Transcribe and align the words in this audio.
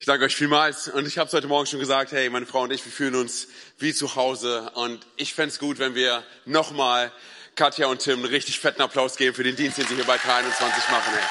Ich 0.00 0.06
danke 0.06 0.26
euch 0.26 0.36
vielmals 0.36 0.86
und 0.86 1.08
ich 1.08 1.18
habe 1.18 1.26
es 1.26 1.32
heute 1.32 1.48
Morgen 1.48 1.66
schon 1.66 1.80
gesagt, 1.80 2.12
hey, 2.12 2.30
meine 2.30 2.46
Frau 2.46 2.62
und 2.62 2.72
ich, 2.72 2.84
wir 2.84 2.92
fühlen 2.92 3.16
uns 3.16 3.48
wie 3.80 3.92
zu 3.92 4.14
Hause 4.14 4.70
und 4.74 5.04
ich 5.16 5.34
fände 5.34 5.48
es 5.48 5.58
gut, 5.58 5.80
wenn 5.80 5.96
wir 5.96 6.22
nochmal 6.44 7.10
Katja 7.56 7.88
und 7.88 7.98
Tim 7.98 8.20
einen 8.20 8.26
richtig 8.26 8.60
fetten 8.60 8.80
Applaus 8.80 9.16
geben 9.16 9.34
für 9.34 9.42
den 9.42 9.56
Dienst, 9.56 9.76
den 9.76 9.88
sie 9.88 9.96
hier 9.96 10.04
bei 10.04 10.14
K21 10.14 10.92
machen. 10.92 11.12
Hey. 11.12 11.24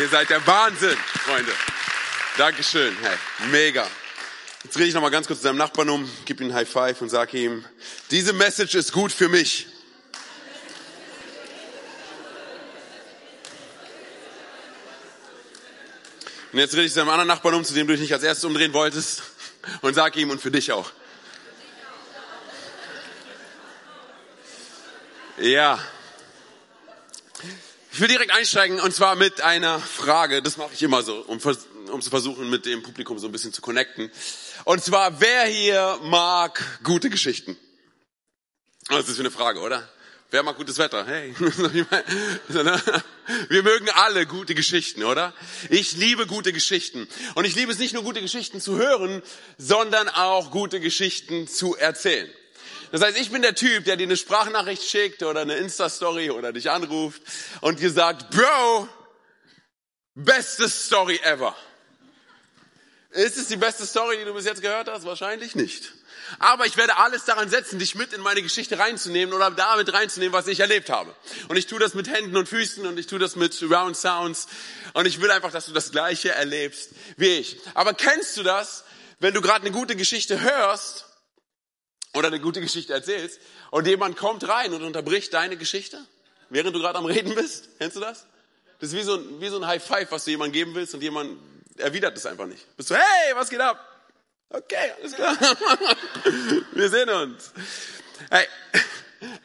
Ihr 0.00 0.08
seid 0.08 0.30
der 0.30 0.46
Wahnsinn, 0.46 0.96
Freunde. 1.26 1.52
Dankeschön, 2.38 2.96
hey, 3.02 3.18
mega. 3.50 3.86
Jetzt 4.64 4.78
rede 4.78 4.88
ich 4.88 4.94
nochmal 4.94 5.10
ganz 5.10 5.26
kurz 5.26 5.40
zu 5.40 5.44
seinem 5.44 5.58
Nachbarn 5.58 5.90
um, 5.90 6.10
gib 6.24 6.40
ihm 6.40 6.46
ein 6.48 6.54
High 6.54 6.66
Five 6.68 7.02
und 7.02 7.10
sage 7.10 7.36
ihm, 7.36 7.62
diese 8.10 8.32
Message 8.32 8.74
ist 8.74 8.92
gut 8.92 9.12
für 9.12 9.28
mich. 9.28 9.66
Und 16.54 16.60
jetzt 16.60 16.74
rede 16.74 16.84
ich 16.84 16.92
zu 16.92 17.00
einem 17.00 17.10
anderen 17.10 17.26
Nachbarn 17.26 17.56
um, 17.56 17.64
zu 17.64 17.74
dem 17.74 17.88
du 17.88 17.94
dich 17.94 18.02
nicht 18.02 18.12
als 18.12 18.22
erstes 18.22 18.44
umdrehen 18.44 18.72
wolltest, 18.72 19.24
und 19.80 19.94
sag 19.94 20.14
ihm 20.14 20.30
und 20.30 20.40
für 20.40 20.52
dich 20.52 20.70
auch. 20.70 20.88
Ja. 25.36 25.84
Ich 27.90 27.98
will 27.98 28.06
direkt 28.06 28.30
einsteigen 28.30 28.78
und 28.78 28.94
zwar 28.94 29.16
mit 29.16 29.40
einer 29.40 29.80
Frage. 29.80 30.42
Das 30.42 30.56
mache 30.56 30.70
ich 30.72 30.82
immer 30.84 31.02
so, 31.02 31.22
um, 31.22 31.40
um 31.90 32.00
zu 32.00 32.10
versuchen, 32.10 32.48
mit 32.48 32.66
dem 32.66 32.84
Publikum 32.84 33.18
so 33.18 33.26
ein 33.26 33.32
bisschen 33.32 33.52
zu 33.52 33.60
connecten. 33.60 34.12
Und 34.62 34.84
zwar, 34.84 35.20
wer 35.20 35.46
hier 35.46 35.98
mag 36.02 36.64
gute 36.84 37.10
Geschichten? 37.10 37.58
Das 38.86 39.08
ist 39.08 39.16
für 39.16 39.22
eine 39.22 39.32
Frage, 39.32 39.58
oder? 39.58 39.88
Wer 40.30 40.42
mag 40.42 40.56
gutes 40.56 40.78
Wetter? 40.78 41.06
Hey. 41.06 41.34
Wir 43.48 43.62
mögen 43.62 43.88
alle 43.90 44.26
gute 44.26 44.54
Geschichten, 44.54 45.04
oder? 45.04 45.32
Ich 45.70 45.92
liebe 45.92 46.26
gute 46.26 46.52
Geschichten. 46.52 47.08
Und 47.34 47.44
ich 47.44 47.54
liebe 47.54 47.70
es 47.70 47.78
nicht 47.78 47.94
nur 47.94 48.02
gute 48.02 48.20
Geschichten 48.20 48.60
zu 48.60 48.76
hören, 48.76 49.22
sondern 49.58 50.08
auch 50.08 50.50
gute 50.50 50.80
Geschichten 50.80 51.46
zu 51.46 51.76
erzählen. 51.76 52.28
Das 52.90 53.02
heißt, 53.02 53.18
ich 53.18 53.30
bin 53.30 53.42
der 53.42 53.54
Typ, 53.54 53.84
der 53.84 53.96
dir 53.96 54.04
eine 54.04 54.16
Sprachnachricht 54.16 54.82
schickt 54.82 55.22
oder 55.22 55.40
eine 55.40 55.56
Insta-Story 55.56 56.30
oder 56.30 56.52
dich 56.52 56.70
anruft 56.70 57.22
und 57.60 57.80
dir 57.80 57.90
sagt, 57.90 58.30
Bro, 58.30 58.88
beste 60.14 60.68
Story 60.68 61.20
ever. 61.24 61.56
Ist 63.14 63.36
es 63.38 63.46
die 63.46 63.56
beste 63.56 63.86
Story, 63.86 64.18
die 64.18 64.24
du 64.24 64.34
bis 64.34 64.44
jetzt 64.44 64.60
gehört 64.60 64.88
hast? 64.88 65.04
Wahrscheinlich 65.04 65.54
nicht. 65.54 65.92
Aber 66.40 66.66
ich 66.66 66.76
werde 66.76 66.96
alles 66.96 67.24
daran 67.24 67.48
setzen, 67.48 67.78
dich 67.78 67.94
mit 67.94 68.12
in 68.12 68.20
meine 68.20 68.42
Geschichte 68.42 68.78
reinzunehmen 68.78 69.32
oder 69.32 69.52
damit 69.52 69.92
reinzunehmen, 69.92 70.32
was 70.32 70.48
ich 70.48 70.58
erlebt 70.58 70.90
habe. 70.90 71.14
Und 71.46 71.56
ich 71.56 71.66
tue 71.66 71.78
das 71.78 71.94
mit 71.94 72.08
Händen 72.08 72.36
und 72.36 72.48
Füßen 72.48 72.84
und 72.84 72.98
ich 72.98 73.06
tue 73.06 73.20
das 73.20 73.36
mit 73.36 73.62
Round 73.70 73.96
Sounds. 73.96 74.48
Und 74.94 75.06
ich 75.06 75.20
will 75.20 75.30
einfach, 75.30 75.52
dass 75.52 75.66
du 75.66 75.72
das 75.72 75.92
Gleiche 75.92 76.32
erlebst 76.32 76.90
wie 77.16 77.28
ich. 77.28 77.60
Aber 77.74 77.94
kennst 77.94 78.36
du 78.36 78.42
das, 78.42 78.84
wenn 79.20 79.32
du 79.32 79.40
gerade 79.40 79.60
eine 79.60 79.70
gute 79.70 79.94
Geschichte 79.94 80.40
hörst 80.40 81.06
oder 82.14 82.26
eine 82.28 82.40
gute 82.40 82.60
Geschichte 82.60 82.94
erzählst 82.94 83.38
und 83.70 83.86
jemand 83.86 84.16
kommt 84.16 84.48
rein 84.48 84.72
und 84.72 84.82
unterbricht 84.82 85.32
deine 85.34 85.56
Geschichte, 85.56 86.04
während 86.50 86.74
du 86.74 86.80
gerade 86.80 86.98
am 86.98 87.06
Reden 87.06 87.34
bist? 87.36 87.68
Kennst 87.78 87.96
du 87.96 88.00
das? 88.00 88.26
Das 88.80 88.88
ist 88.88 88.96
wie 88.96 89.02
so, 89.02 89.14
ein, 89.14 89.40
wie 89.40 89.48
so 89.48 89.56
ein 89.56 89.66
High 89.66 89.82
Five, 89.82 90.10
was 90.10 90.24
du 90.24 90.32
jemandem 90.32 90.52
geben 90.52 90.74
willst 90.74 90.94
und 90.94 91.00
jemand 91.00 91.38
erwidert 91.78 92.16
es 92.16 92.26
einfach 92.26 92.46
nicht. 92.46 92.76
Bist 92.76 92.90
du, 92.90 92.94
hey, 92.94 93.34
was 93.34 93.50
geht 93.50 93.60
ab? 93.60 93.78
Okay, 94.48 94.92
alles 95.00 95.14
klar. 95.14 95.36
Wir 96.72 96.88
sehen 96.88 97.08
uns. 97.08 97.52
Hey, 98.30 98.46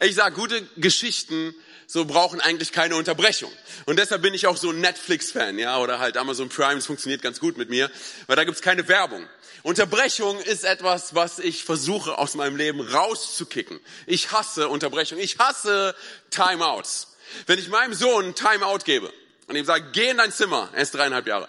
ich 0.00 0.14
sag, 0.14 0.34
gute 0.34 0.62
Geschichten 0.76 1.54
so 1.90 2.04
brauchen 2.04 2.40
eigentlich 2.40 2.70
keine 2.70 2.94
Unterbrechung. 2.94 3.50
Und 3.84 3.98
deshalb 3.98 4.22
bin 4.22 4.32
ich 4.32 4.46
auch 4.46 4.56
so 4.56 4.70
ein 4.70 4.80
Netflix-Fan, 4.80 5.58
ja, 5.58 5.78
oder 5.78 5.98
halt 5.98 6.16
Amazon 6.16 6.48
Prime, 6.48 6.76
das 6.76 6.86
funktioniert 6.86 7.20
ganz 7.20 7.40
gut 7.40 7.58
mit 7.58 7.68
mir, 7.68 7.90
weil 8.28 8.36
da 8.36 8.44
gibt's 8.44 8.62
keine 8.62 8.86
Werbung. 8.86 9.26
Unterbrechung 9.64 10.40
ist 10.40 10.64
etwas, 10.64 11.16
was 11.16 11.40
ich 11.40 11.64
versuche 11.64 12.16
aus 12.16 12.34
meinem 12.34 12.56
Leben 12.56 12.80
rauszukicken. 12.80 13.80
Ich 14.06 14.30
hasse 14.30 14.68
Unterbrechung. 14.68 15.18
Ich 15.18 15.38
hasse 15.38 15.96
Timeouts. 16.30 17.08
Wenn 17.46 17.58
ich 17.58 17.68
meinem 17.68 17.92
Sohn 17.92 18.26
ein 18.26 18.34
Timeout 18.34 18.84
gebe, 18.84 19.12
und 19.50 19.56
ihm 19.56 19.64
sagt, 19.64 19.92
geh 19.92 20.08
in 20.10 20.16
dein 20.16 20.30
Zimmer, 20.30 20.68
er 20.72 20.82
ist 20.82 20.94
dreieinhalb 20.94 21.26
Jahre, 21.26 21.48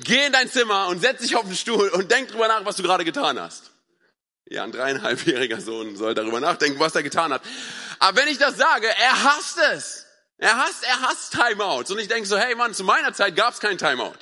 geh 0.00 0.26
in 0.26 0.32
dein 0.32 0.50
Zimmer 0.50 0.88
und 0.88 1.00
setz 1.00 1.22
dich 1.22 1.34
auf 1.34 1.44
den 1.44 1.56
Stuhl 1.56 1.88
und 1.88 2.10
denk 2.10 2.28
drüber 2.28 2.46
nach, 2.46 2.64
was 2.66 2.76
du 2.76 2.82
gerade 2.82 3.04
getan 3.06 3.40
hast. 3.40 3.70
Ja, 4.50 4.64
ein 4.64 4.72
dreieinhalbjähriger 4.72 5.60
Sohn 5.60 5.96
soll 5.96 6.14
darüber 6.14 6.40
nachdenken, 6.40 6.78
was 6.78 6.94
er 6.94 7.02
getan 7.02 7.32
hat. 7.32 7.42
Aber 7.98 8.20
wenn 8.20 8.28
ich 8.28 8.38
das 8.38 8.56
sage, 8.56 8.86
er 8.86 9.24
hasst 9.24 9.58
es. 9.74 10.06
Er 10.36 10.56
hasst, 10.56 10.84
er 10.84 11.00
hasst 11.00 11.32
Timeouts. 11.32 11.90
Und 11.90 11.98
ich 11.98 12.08
denke 12.08 12.28
so, 12.28 12.38
hey 12.38 12.54
Mann, 12.54 12.72
zu 12.72 12.84
meiner 12.84 13.12
Zeit 13.12 13.34
gab 13.34 13.54
es 13.54 13.60
kein 13.60 13.76
Timeout. 13.76 14.18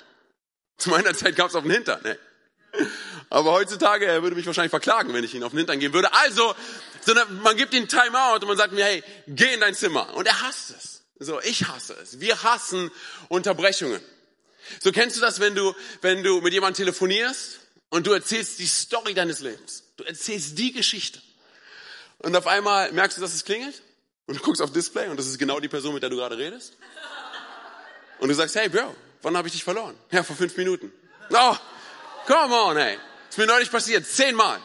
Zu 0.79 0.91
meiner 0.91 1.13
Zeit 1.15 1.37
gab 1.37 1.51
es 1.51 1.55
auf 1.55 1.63
den 1.63 1.73
Hintern. 1.73 2.01
Nee. 2.03 2.87
Aber 3.29 3.53
heutzutage, 3.53 4.07
er 4.07 4.23
würde 4.23 4.37
mich 4.37 4.47
wahrscheinlich 4.47 4.71
verklagen, 4.71 5.13
wenn 5.13 5.25
ich 5.25 5.35
ihn 5.35 5.43
auf 5.43 5.51
den 5.51 5.59
Hintern 5.59 5.79
geben 5.79 5.95
würde. 5.95 6.13
Also, 6.13 6.55
sondern 7.01 7.41
man 7.43 7.57
gibt 7.57 7.75
ihm 7.75 7.89
Timeout 7.89 8.41
und 8.41 8.47
man 8.47 8.57
sagt 8.57 8.73
mir, 8.73 8.85
hey, 8.85 9.05
geh 9.27 9.53
in 9.53 9.61
dein 9.61 9.75
Zimmer. 9.75 10.15
Und 10.15 10.27
er 10.27 10.43
hasst 10.43 10.71
es. 10.71 10.96
So, 11.19 11.41
ich 11.41 11.66
hasse 11.66 11.94
es. 11.94 12.21
Wir 12.21 12.43
hassen 12.43 12.91
Unterbrechungen. 13.28 14.00
So 14.82 14.93
kennst 14.93 15.16
du 15.16 15.21
das, 15.21 15.41
wenn 15.41 15.54
du, 15.54 15.75
wenn 16.03 16.22
du 16.22 16.41
mit 16.41 16.53
jemandem 16.53 16.84
telefonierst 16.84 17.60
und 17.91 18.06
du 18.06 18.12
erzählst 18.12 18.59
die 18.59 18.66
Story 18.66 19.15
deines 19.15 19.41
Lebens. 19.41 19.84
Du 19.97 20.04
erzählst 20.04 20.59
die 20.59 20.72
Geschichte. 20.72 21.21
Und 22.19 22.37
auf 22.37 22.47
einmal 22.47 22.93
merkst 22.93 23.16
du, 23.16 23.22
dass 23.22 23.34
es 23.34 23.44
klingelt 23.44 23.82
und 24.27 24.38
du 24.38 24.43
guckst 24.43 24.60
auf 24.60 24.72
Display 24.72 25.09
und 25.09 25.19
das 25.19 25.27
ist 25.27 25.38
genau 25.38 25.60
die 25.60 25.69
Person, 25.69 25.94
mit 25.94 26.03
der 26.03 26.10
du 26.10 26.16
gerade 26.16 26.37
redest. 26.37 26.77
Und 28.19 28.28
du 28.28 28.34
sagst, 28.34 28.56
hey 28.56 28.69
Bro, 28.69 28.94
wann 29.22 29.37
habe 29.37 29.48
ich 29.48 29.53
dich 29.53 29.65
verloren? 29.65 29.97
Ja, 30.10 30.22
vor 30.22 30.37
fünf 30.37 30.56
Minuten. 30.56 30.93
Oh, 31.31 31.56
come 32.27 32.54
on, 32.54 32.77
hey. 32.77 32.98
Ist 33.28 33.38
mir 33.38 33.47
neulich 33.47 33.71
passiert. 33.71 34.06
Zehnmal. 34.06 34.60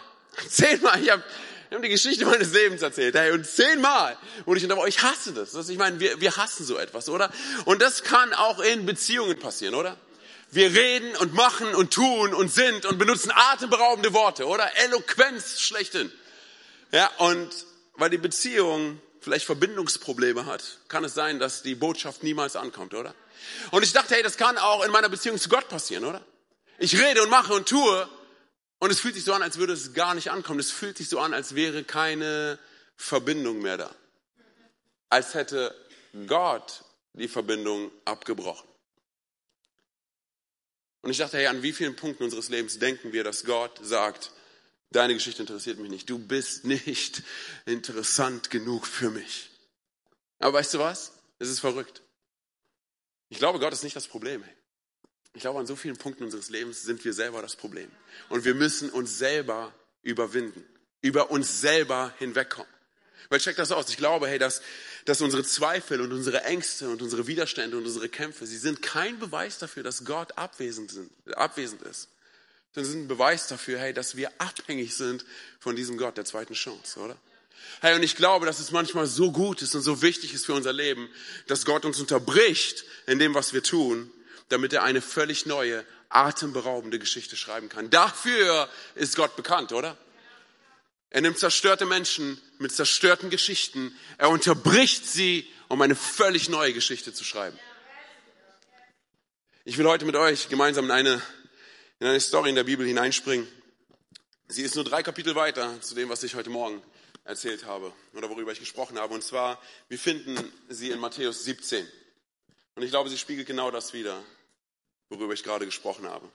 Zehnmal. 0.49 1.01
Ich 1.01 1.09
habe 1.09 1.23
wir 1.71 1.77
haben 1.77 1.83
die 1.83 1.89
Geschichte 1.89 2.25
meines 2.25 2.51
Lebens 2.51 2.81
erzählt. 2.81 3.15
Hey, 3.15 3.31
und 3.31 3.47
zehnmal 3.47 4.17
wurde 4.43 4.59
ich 4.59 4.69
unter 4.69 4.85
ich 4.87 5.01
hasse 5.03 5.31
das. 5.31 5.53
das 5.53 5.69
ich 5.69 5.77
meine, 5.77 6.01
wir, 6.01 6.19
wir 6.19 6.35
hassen 6.35 6.65
so 6.65 6.77
etwas, 6.77 7.07
oder? 7.07 7.31
Und 7.63 7.81
das 7.81 8.03
kann 8.03 8.33
auch 8.33 8.59
in 8.59 8.85
Beziehungen 8.85 9.39
passieren, 9.39 9.75
oder? 9.75 9.95
Wir 10.49 10.75
reden 10.75 11.15
und 11.15 11.33
machen 11.33 11.73
und 11.73 11.93
tun 11.93 12.33
und 12.33 12.51
sind 12.51 12.85
und 12.85 12.97
benutzen 12.97 13.31
atemberaubende 13.33 14.11
Worte, 14.11 14.47
oder? 14.47 14.69
Eloquenz 14.83 15.61
schlechthin. 15.61 16.11
Ja, 16.91 17.09
und 17.19 17.47
weil 17.93 18.09
die 18.09 18.17
Beziehung 18.17 18.99
vielleicht 19.21 19.45
Verbindungsprobleme 19.45 20.45
hat, 20.45 20.79
kann 20.89 21.05
es 21.05 21.13
sein, 21.13 21.39
dass 21.39 21.63
die 21.63 21.75
Botschaft 21.75 22.21
niemals 22.21 22.57
ankommt, 22.57 22.93
oder? 22.93 23.15
Und 23.71 23.83
ich 23.83 23.93
dachte, 23.93 24.15
hey, 24.15 24.23
das 24.23 24.35
kann 24.35 24.57
auch 24.57 24.83
in 24.83 24.91
meiner 24.91 25.07
Beziehung 25.07 25.37
zu 25.37 25.47
Gott 25.47 25.69
passieren, 25.69 26.03
oder? 26.03 26.19
Ich 26.79 26.99
rede 26.99 27.23
und 27.23 27.29
mache 27.29 27.53
und 27.53 27.69
tue 27.69 28.09
und 28.81 28.89
es 28.89 28.99
fühlt 28.99 29.13
sich 29.13 29.23
so 29.23 29.33
an, 29.33 29.43
als 29.43 29.59
würde 29.59 29.73
es 29.73 29.93
gar 29.93 30.15
nicht 30.15 30.31
ankommen. 30.31 30.59
Es 30.59 30.71
fühlt 30.71 30.97
sich 30.97 31.07
so 31.07 31.19
an, 31.19 31.35
als 31.35 31.53
wäre 31.53 31.83
keine 31.83 32.57
Verbindung 32.95 33.61
mehr 33.61 33.77
da. 33.77 33.95
Als 35.07 35.35
hätte 35.35 35.75
Gott 36.25 36.83
die 37.13 37.27
Verbindung 37.27 37.91
abgebrochen. 38.05 38.67
Und 41.01 41.11
ich 41.11 41.17
dachte, 41.19 41.37
hey, 41.37 41.45
an 41.45 41.61
wie 41.61 41.73
vielen 41.73 41.95
Punkten 41.95 42.23
unseres 42.23 42.49
Lebens 42.49 42.79
denken 42.79 43.13
wir, 43.13 43.23
dass 43.23 43.43
Gott 43.43 43.79
sagt, 43.83 44.31
deine 44.89 45.13
Geschichte 45.13 45.43
interessiert 45.43 45.77
mich 45.77 45.91
nicht. 45.91 46.09
Du 46.09 46.17
bist 46.17 46.65
nicht 46.65 47.21
interessant 47.67 48.49
genug 48.49 48.87
für 48.87 49.11
mich. 49.11 49.51
Aber 50.39 50.53
weißt 50.53 50.73
du 50.73 50.79
was? 50.79 51.13
Es 51.37 51.49
ist 51.49 51.59
verrückt. 51.59 52.01
Ich 53.29 53.37
glaube, 53.37 53.59
Gott 53.59 53.73
ist 53.73 53.83
nicht 53.83 53.95
das 53.95 54.07
Problem. 54.07 54.41
Hey. 54.41 54.55
Ich 55.33 55.41
glaube, 55.41 55.59
an 55.59 55.65
so 55.65 55.75
vielen 55.75 55.97
Punkten 55.97 56.23
unseres 56.25 56.49
Lebens 56.49 56.83
sind 56.83 57.03
wir 57.05 57.13
selber 57.13 57.41
das 57.41 57.55
Problem. 57.55 57.89
Und 58.29 58.43
wir 58.43 58.53
müssen 58.53 58.89
uns 58.89 59.17
selber 59.17 59.73
überwinden, 60.03 60.65
über 61.01 61.31
uns 61.31 61.61
selber 61.61 62.13
hinwegkommen. 62.19 62.71
Weil 63.29 63.39
check 63.39 63.55
das 63.55 63.71
aus. 63.71 63.89
Ich 63.89 63.97
glaube, 63.97 64.27
hey, 64.27 64.39
dass, 64.39 64.61
dass 65.05 65.21
unsere 65.21 65.43
Zweifel 65.43 66.01
und 66.01 66.11
unsere 66.11 66.43
Ängste 66.43 66.89
und 66.89 67.01
unsere 67.01 67.27
Widerstände 67.27 67.77
und 67.77 67.85
unsere 67.85 68.09
Kämpfe, 68.09 68.45
sie 68.45 68.57
sind 68.57 68.81
kein 68.81 69.19
Beweis 69.19 69.57
dafür, 69.57 69.83
dass 69.83 70.03
Gott 70.03 70.37
abwesend, 70.37 70.91
sind, 70.91 71.11
abwesend 71.37 71.81
ist. 71.83 72.09
Sie 72.75 72.83
sind 72.83 73.03
ein 73.03 73.07
Beweis 73.07 73.47
dafür, 73.47 73.79
hey, 73.79 73.93
dass 73.93 74.17
wir 74.17 74.31
abhängig 74.37 74.95
sind 74.95 75.25
von 75.59 75.77
diesem 75.77 75.97
Gott 75.97 76.17
der 76.17 76.25
zweiten 76.25 76.53
Chance, 76.53 76.99
oder? 76.99 77.17
Hey, 77.79 77.95
und 77.95 78.03
ich 78.03 78.15
glaube, 78.15 78.45
dass 78.45 78.59
es 78.59 78.71
manchmal 78.71 79.07
so 79.07 79.31
gut 79.31 79.61
ist 79.61 79.75
und 79.75 79.81
so 79.81 80.01
wichtig 80.01 80.33
ist 80.33 80.45
für 80.45 80.53
unser 80.53 80.73
Leben, 80.73 81.09
dass 81.47 81.63
Gott 81.63 81.85
uns 81.85 81.99
unterbricht 81.99 82.83
in 83.07 83.19
dem, 83.19 83.33
was 83.33 83.53
wir 83.53 83.63
tun, 83.63 84.11
damit 84.51 84.73
er 84.73 84.83
eine 84.83 85.01
völlig 85.01 85.45
neue, 85.45 85.85
atemberaubende 86.09 86.99
Geschichte 86.99 87.37
schreiben 87.37 87.69
kann. 87.69 87.89
Dafür 87.89 88.69
ist 88.95 89.15
Gott 89.15 89.35
bekannt, 89.35 89.71
oder? 89.71 89.97
Er 91.09 91.21
nimmt 91.21 91.39
zerstörte 91.39 91.85
Menschen 91.85 92.41
mit 92.57 92.71
zerstörten 92.71 93.29
Geschichten, 93.29 93.95
er 94.17 94.29
unterbricht 94.29 95.05
sie, 95.05 95.47
um 95.67 95.81
eine 95.81 95.95
völlig 95.95 96.49
neue 96.49 96.73
Geschichte 96.73 97.13
zu 97.13 97.23
schreiben. 97.23 97.57
Ich 99.63 99.77
will 99.77 99.87
heute 99.87 100.05
mit 100.05 100.15
euch 100.15 100.49
gemeinsam 100.49 100.85
in 100.85 100.91
eine, 100.91 101.21
in 101.99 102.07
eine 102.07 102.19
Story 102.19 102.49
in 102.49 102.55
der 102.55 102.63
Bibel 102.63 102.85
hineinspringen. 102.85 103.47
Sie 104.47 104.63
ist 104.63 104.75
nur 104.75 104.83
drei 104.83 105.03
Kapitel 105.03 105.35
weiter 105.35 105.79
zu 105.81 105.95
dem, 105.95 106.09
was 106.09 106.23
ich 106.23 106.35
heute 106.35 106.49
Morgen 106.49 106.81
erzählt 107.23 107.65
habe 107.65 107.93
oder 108.13 108.29
worüber 108.29 108.51
ich 108.51 108.59
gesprochen 108.59 108.97
habe. 108.97 109.13
Und 109.13 109.23
zwar, 109.23 109.61
wir 109.87 109.99
finden 109.99 110.37
sie 110.69 110.89
in 110.89 110.99
Matthäus 110.99 111.43
17. 111.43 111.87
Und 112.75 112.83
ich 112.83 112.89
glaube, 112.89 113.09
sie 113.09 113.17
spiegelt 113.17 113.47
genau 113.47 113.69
das 113.69 113.93
wieder 113.93 114.21
worüber 115.11 115.33
ich 115.33 115.43
gerade 115.43 115.65
gesprochen 115.65 116.07
habe. 116.07 116.27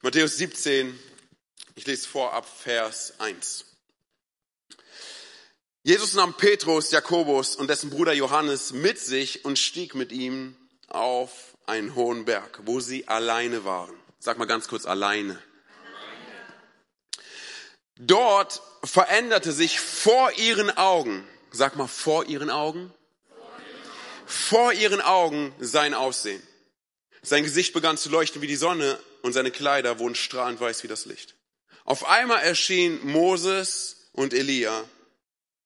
Matthäus 0.00 0.36
17, 0.36 0.98
ich 1.74 1.86
lese 1.86 2.08
vorab 2.08 2.48
Vers 2.48 3.14
1. 3.18 3.66
Jesus 5.82 6.14
nahm 6.14 6.34
Petrus, 6.34 6.92
Jakobus 6.92 7.56
und 7.56 7.68
dessen 7.68 7.90
Bruder 7.90 8.14
Johannes 8.14 8.72
mit 8.72 8.98
sich 8.98 9.44
und 9.44 9.58
stieg 9.58 9.94
mit 9.94 10.12
ihm 10.12 10.56
auf 10.88 11.58
einen 11.66 11.94
hohen 11.94 12.24
Berg, 12.24 12.60
wo 12.64 12.80
sie 12.80 13.08
alleine 13.08 13.64
waren. 13.64 13.94
Sag 14.20 14.38
mal 14.38 14.46
ganz 14.46 14.68
kurz 14.68 14.86
alleine. 14.86 15.38
Dort 17.96 18.62
veränderte 18.82 19.52
sich 19.52 19.80
vor 19.80 20.32
ihren 20.32 20.70
Augen, 20.76 21.26
sag 21.50 21.76
mal 21.76 21.86
vor 21.86 22.26
ihren 22.26 22.50
Augen, 22.50 22.92
vor 24.24 24.72
ihren 24.72 25.00
Augen 25.00 25.54
sein 25.58 25.94
Aussehen. 25.94 26.42
Sein 27.24 27.42
Gesicht 27.42 27.72
begann 27.72 27.96
zu 27.96 28.10
leuchten 28.10 28.42
wie 28.42 28.46
die 28.46 28.54
Sonne 28.54 28.98
und 29.22 29.32
seine 29.32 29.50
Kleider 29.50 29.98
wurden 29.98 30.14
strahlend 30.14 30.60
weiß 30.60 30.82
wie 30.82 30.88
das 30.88 31.06
Licht. 31.06 31.34
Auf 31.84 32.06
einmal 32.06 32.42
erschienen 32.42 33.00
Moses 33.02 34.10
und 34.12 34.34
Elia. 34.34 34.84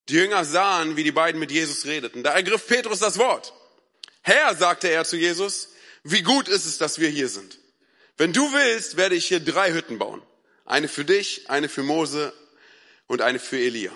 Die 0.08 0.14
Jünger 0.14 0.44
sahen, 0.44 0.96
wie 0.96 1.02
die 1.02 1.12
beiden 1.12 1.40
mit 1.40 1.50
Jesus 1.50 1.84
redeten. 1.84 2.22
Da 2.22 2.32
ergriff 2.32 2.66
Petrus 2.69 3.00
das 3.00 3.19
Wort. 3.19 3.52
Herr, 4.22 4.55
sagte 4.55 4.88
er 4.88 5.05
zu 5.05 5.16
Jesus, 5.16 5.70
wie 6.05 6.22
gut 6.22 6.49
ist 6.49 6.64
es, 6.64 6.78
dass 6.78 7.00
wir 7.00 7.08
hier 7.08 7.28
sind. 7.28 7.58
Wenn 8.16 8.32
du 8.32 8.52
willst, 8.52 8.96
werde 8.96 9.16
ich 9.16 9.26
hier 9.26 9.40
drei 9.40 9.72
Hütten 9.72 9.99
bauen. 9.99 10.22
Eine 10.64 10.87
für 10.87 11.05
dich, 11.05 11.50
eine 11.50 11.69
für 11.69 11.82
Mose 11.82 12.32
und 13.08 13.20
eine 13.20 13.40
für 13.40 13.58
Elia. 13.58 13.93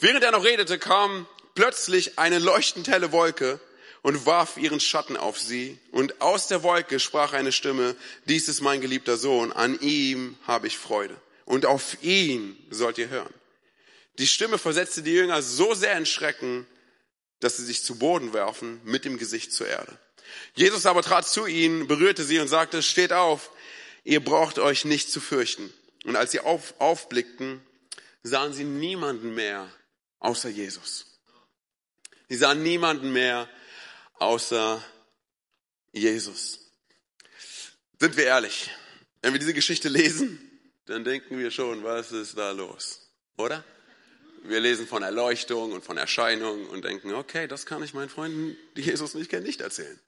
Während 0.00 0.24
er 0.24 0.32
noch 0.32 0.44
redete, 0.44 0.78
kam 0.78 1.28
plötzlich 1.54 2.18
eine 2.18 2.38
leuchtend 2.38 2.88
helle 2.88 3.12
Wolke 3.12 3.60
und 4.06 4.24
warf 4.24 4.56
ihren 4.56 4.78
Schatten 4.78 5.16
auf 5.16 5.36
sie. 5.36 5.80
Und 5.90 6.20
aus 6.20 6.46
der 6.46 6.62
Wolke 6.62 7.00
sprach 7.00 7.32
eine 7.32 7.50
Stimme, 7.50 7.96
dies 8.26 8.46
ist 8.46 8.60
mein 8.60 8.80
geliebter 8.80 9.16
Sohn, 9.16 9.50
an 9.50 9.80
ihm 9.80 10.36
habe 10.46 10.68
ich 10.68 10.78
Freude. 10.78 11.20
Und 11.44 11.66
auf 11.66 12.00
ihn 12.04 12.56
sollt 12.70 12.98
ihr 12.98 13.08
hören. 13.08 13.34
Die 14.18 14.28
Stimme 14.28 14.58
versetzte 14.58 15.02
die 15.02 15.10
Jünger 15.10 15.42
so 15.42 15.74
sehr 15.74 15.98
in 15.98 16.06
Schrecken, 16.06 16.68
dass 17.40 17.56
sie 17.56 17.64
sich 17.64 17.82
zu 17.82 17.98
Boden 17.98 18.32
werfen, 18.32 18.80
mit 18.84 19.04
dem 19.04 19.18
Gesicht 19.18 19.52
zur 19.52 19.66
Erde. 19.66 19.98
Jesus 20.54 20.86
aber 20.86 21.02
trat 21.02 21.26
zu 21.26 21.46
ihnen, 21.46 21.88
berührte 21.88 22.22
sie 22.22 22.38
und 22.38 22.46
sagte, 22.46 22.84
steht 22.84 23.12
auf, 23.12 23.50
ihr 24.04 24.24
braucht 24.24 24.60
euch 24.60 24.84
nicht 24.84 25.10
zu 25.10 25.20
fürchten. 25.20 25.74
Und 26.04 26.14
als 26.14 26.30
sie 26.30 26.38
auf, 26.38 26.74
aufblickten, 26.78 27.60
sahen 28.22 28.52
sie 28.52 28.62
niemanden 28.62 29.34
mehr 29.34 29.68
außer 30.20 30.48
Jesus. 30.48 31.06
Sie 32.28 32.36
sahen 32.36 32.62
niemanden 32.62 33.12
mehr 33.12 33.48
außer 34.18 34.82
Jesus. 35.92 36.60
Sind 37.98 38.16
wir 38.16 38.24
ehrlich? 38.24 38.70
Wenn 39.22 39.32
wir 39.32 39.40
diese 39.40 39.54
Geschichte 39.54 39.88
lesen, 39.88 40.38
dann 40.86 41.04
denken 41.04 41.38
wir 41.38 41.50
schon, 41.50 41.82
was 41.82 42.12
ist 42.12 42.36
da 42.36 42.52
los? 42.52 43.00
Oder? 43.36 43.64
Wir 44.44 44.60
lesen 44.60 44.86
von 44.86 45.02
Erleuchtung 45.02 45.72
und 45.72 45.84
von 45.84 45.96
Erscheinung 45.96 46.66
und 46.68 46.84
denken, 46.84 47.12
okay, 47.14 47.48
das 47.48 47.66
kann 47.66 47.82
ich 47.82 47.94
meinen 47.94 48.08
Freunden, 48.08 48.56
die 48.76 48.82
Jesus 48.82 49.14
nicht 49.14 49.30
kennen, 49.30 49.44
nicht 49.44 49.60
erzählen. 49.60 49.98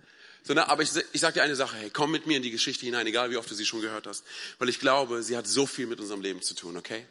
Sondern, 0.44 0.66
aber 0.66 0.82
ich, 0.82 0.90
ich 1.12 1.20
sage 1.20 1.34
dir 1.34 1.42
eine 1.42 1.56
Sache, 1.56 1.76
hey, 1.76 1.90
komm 1.90 2.12
mit 2.12 2.26
mir 2.26 2.36
in 2.36 2.42
die 2.42 2.50
Geschichte 2.50 2.86
hinein, 2.86 3.06
egal 3.06 3.30
wie 3.30 3.36
oft 3.36 3.50
du 3.50 3.54
sie 3.54 3.66
schon 3.66 3.80
gehört 3.80 4.06
hast, 4.06 4.24
weil 4.58 4.68
ich 4.68 4.78
glaube, 4.78 5.22
sie 5.22 5.36
hat 5.36 5.46
so 5.46 5.66
viel 5.66 5.86
mit 5.86 5.98
unserem 5.98 6.20
Leben 6.20 6.42
zu 6.42 6.54
tun, 6.54 6.76
okay? 6.76 7.04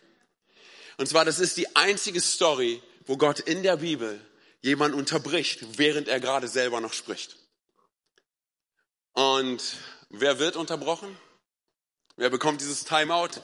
Und 0.98 1.08
zwar, 1.08 1.26
das 1.26 1.40
ist 1.40 1.58
die 1.58 1.76
einzige 1.76 2.22
Story, 2.22 2.82
wo 3.06 3.18
Gott 3.18 3.40
in 3.42 3.64
der 3.64 3.78
Bibel 3.78 4.20
jemanden 4.68 4.98
unterbricht, 4.98 5.78
während 5.78 6.08
er 6.08 6.20
gerade 6.20 6.48
selber 6.48 6.82
noch 6.82 6.94
spricht. 6.94 7.38
Und 9.14 9.64
wer 10.10 10.40
wird 10.40 10.56
unterbrochen? 10.56 11.18
Wer 12.18 12.30
bekommt 12.30 12.62
dieses 12.62 12.84
Timeout? 12.84 13.42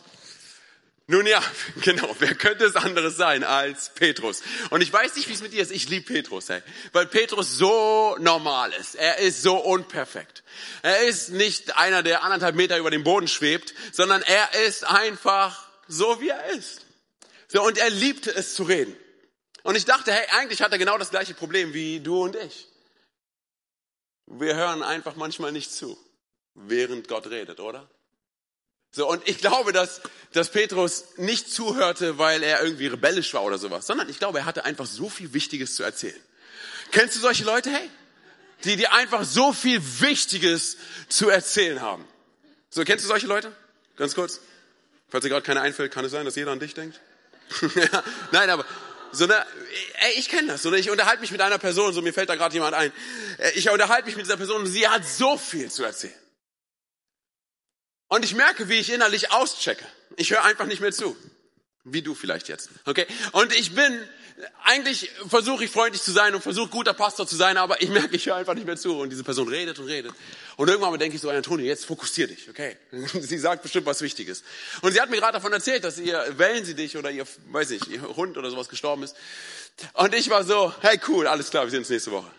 Nun 1.08 1.26
ja, 1.26 1.42
genau, 1.82 2.16
wer 2.20 2.36
könnte 2.36 2.66
es 2.66 2.76
anderes 2.76 3.18
sein 3.18 3.44
als 3.44 3.94
Petrus? 3.94 4.42
Und 4.70 4.82
ich 4.82 4.92
weiß 4.92 5.16
nicht, 5.16 5.28
wie 5.28 5.34
es 5.34 5.42
mit 5.42 5.54
dir 5.54 5.62
ist, 5.62 5.72
ich 5.72 5.90
liebe 5.90 6.06
Petrus, 6.06 6.50
hey, 6.50 6.62
weil 6.92 7.08
Petrus 7.08 7.58
so 7.58 8.16
normal 8.20 8.72
ist. 8.74 8.96
Er 8.96 9.18
ist 9.18 9.42
so 9.42 9.58
unperfekt. 9.58 10.44
Er 10.82 11.04
ist 11.04 11.30
nicht 11.30 11.76
einer, 11.78 12.04
der 12.04 12.24
anderthalb 12.24 12.56
Meter 12.56 12.78
über 12.78 12.92
dem 12.92 13.04
Boden 13.04 13.28
schwebt, 13.28 13.74
sondern 13.92 14.22
er 14.22 14.66
ist 14.66 14.86
einfach 14.86 15.68
so, 15.88 16.22
wie 16.22 16.30
er 16.30 16.46
ist. 16.52 16.86
So, 17.48 17.62
und 17.64 17.78
er 17.78 17.90
liebte 17.90 18.34
es 18.34 18.56
zu 18.56 18.64
reden. 18.64 18.96
Und 19.64 19.76
ich 19.76 19.86
dachte, 19.86 20.12
hey, 20.12 20.28
eigentlich 20.38 20.62
hat 20.62 20.72
er 20.72 20.78
genau 20.78 20.98
das 20.98 21.10
gleiche 21.10 21.34
Problem 21.34 21.74
wie 21.74 22.00
du 22.02 22.24
und 22.24 22.36
ich. 22.36 22.68
Wir 24.28 24.56
hören 24.56 24.84
einfach 24.84 25.16
manchmal 25.16 25.52
nicht 25.52 25.72
zu, 25.72 25.98
während 26.54 27.08
Gott 27.08 27.28
redet, 27.28 27.60
oder? 27.60 27.90
So, 28.92 29.10
und 29.10 29.28
ich 29.28 29.40
glaube, 29.40 29.74
dass, 29.74 30.02
dass 30.34 30.50
Petrus 30.50 31.06
nicht 31.18 31.50
zuhörte, 31.50 32.20
weil 32.20 32.44
er 32.44 32.62
irgendwie 32.62 32.88
rebellisch 32.88 33.34
war 33.34 33.44
oder 33.44 33.58
sowas, 33.58 33.88
sondern 33.88 34.08
ich 34.08 34.20
glaube, 34.20 34.40
er 34.40 34.46
hatte 34.46 34.66
einfach 34.66 34.86
so 34.86 35.10
viel 35.10 35.34
Wichtiges 35.34 35.76
zu 35.76 35.84
erzählen. 35.84 36.22
Kennst 36.92 37.16
du 37.16 37.20
solche 37.20 37.44
Leute, 37.44 37.72
hey? 37.72 37.90
Die 38.66 38.76
dir 38.76 38.94
einfach 38.94 39.24
so 39.24 39.52
viel 39.52 39.82
Wichtiges 40.02 40.78
zu 41.10 41.30
erzählen 41.30 41.82
haben. 41.82 42.08
So, 42.70 42.84
kennst 42.84 43.04
du 43.04 43.08
solche 43.08 43.28
Leute? 43.28 43.52
Ganz 43.96 44.14
kurz. 44.14 44.40
Falls 45.10 45.24
dir 45.24 45.30
gerade 45.30 45.46
keiner 45.46 45.62
einfällt, 45.62 45.92
kann 45.92 46.06
es 46.06 46.12
sein, 46.12 46.26
dass 46.26 46.36
jeder 46.36 46.52
an 46.52 46.60
dich 46.60 46.74
denkt? 46.74 47.00
ja, 47.76 48.04
nein, 48.32 48.50
aber 48.50 48.66
so 49.14 49.26
eine, 49.26 49.46
ey, 50.02 50.14
ich 50.18 50.30
kenne 50.30 50.50
das. 50.50 50.64
So 50.64 50.70
eine, 50.70 50.78
ich 50.78 50.90
unterhalte 50.90 51.22
mich 51.22 51.32
mit 51.32 51.42
einer 51.42 51.58
Person, 51.58 51.94
so 51.94 52.02
mir 52.02 52.14
fällt 52.14 52.30
da 52.30 52.36
gerade 52.36 52.54
jemand 52.54 52.74
ein. 52.76 52.92
Äh, 53.38 53.52
ich 53.52 53.70
unterhalte 53.70 54.06
mich 54.06 54.16
mit 54.16 54.26
dieser 54.26 54.38
Person 54.38 54.62
und 54.62 54.68
sie 54.68 54.88
hat 54.88 55.06
so 55.06 55.38
viel 55.38 55.72
zu 55.72 55.84
erzählen. 55.84 56.14
Und 58.08 58.26
ich 58.26 58.36
merke, 58.36 58.70
wie 58.70 58.80
ich 58.80 58.92
innerlich 58.92 59.32
auschecke. 59.32 59.86
Ich 60.18 60.32
höre 60.32 60.44
einfach 60.44 60.66
nicht 60.66 60.82
mehr 60.82 60.92
zu. 60.92 61.16
Wie 61.86 62.02
du 62.02 62.16
vielleicht 62.16 62.48
jetzt. 62.48 62.70
Okay? 62.86 63.06
Und 63.34 63.54
ich 63.54 63.76
bin, 63.76 64.00
eigentlich 64.64 65.12
versuche 65.28 65.66
ich 65.66 65.72
freundlich 65.72 66.02
zu 66.02 66.12
sein 66.12 66.34
und 66.34 66.42
versuche 66.42 66.70
guter 66.70 66.94
Pastor 66.94 67.28
zu 67.28 67.36
sein, 67.36 67.58
aber 67.58 67.82
ich 67.82 67.90
merke, 67.90 68.16
ich 68.16 68.26
höre 68.26 68.36
einfach 68.36 68.54
nicht 68.54 68.66
mehr 68.66 68.78
zu. 68.78 69.00
Und 69.00 69.10
diese 69.10 69.24
Person 69.24 69.50
redet 69.50 69.80
und 69.80 69.88
redet. 69.88 70.14
Und 70.56 70.70
irgendwann 70.70 70.98
denke 70.98 71.16
ich 71.16 71.22
so, 71.22 71.30
Antonio, 71.30 71.66
jetzt 71.66 71.86
fokussier 71.86 72.28
dich, 72.28 72.50
okay? 72.50 72.78
Sie 73.20 73.38
sagt 73.38 73.64
bestimmt 73.64 73.86
was 73.86 74.02
Wichtiges. 74.02 74.44
Und 74.82 74.94
sie 74.94 75.02
hat 75.02 75.10
mir 75.10 75.18
gerade 75.18 75.34
davon 75.34 75.52
erzählt, 75.52 75.84
dass 75.84 75.98
ihr, 75.98 76.38
wählen 76.38 76.64
sie 76.64 76.76
dich 76.76 76.96
oder 76.96 77.12
ihr, 77.12 77.26
weiß 77.48 77.72
ich, 77.72 77.90
ihr 77.90 78.02
Hund 78.16 78.38
oder 78.38 78.50
sowas 78.50 78.70
gestorben 78.70 79.04
ist. 79.04 79.16
Und 79.94 80.14
ich 80.16 80.30
war 80.30 80.44
so, 80.44 80.74
hey 80.82 81.00
cool, 81.08 81.28
alles 81.28 81.50
klar, 81.50 81.66
wir 81.66 81.72
sehen 81.72 81.80
uns 81.80 81.90
nächste 81.90 82.12
Woche. 82.12 82.32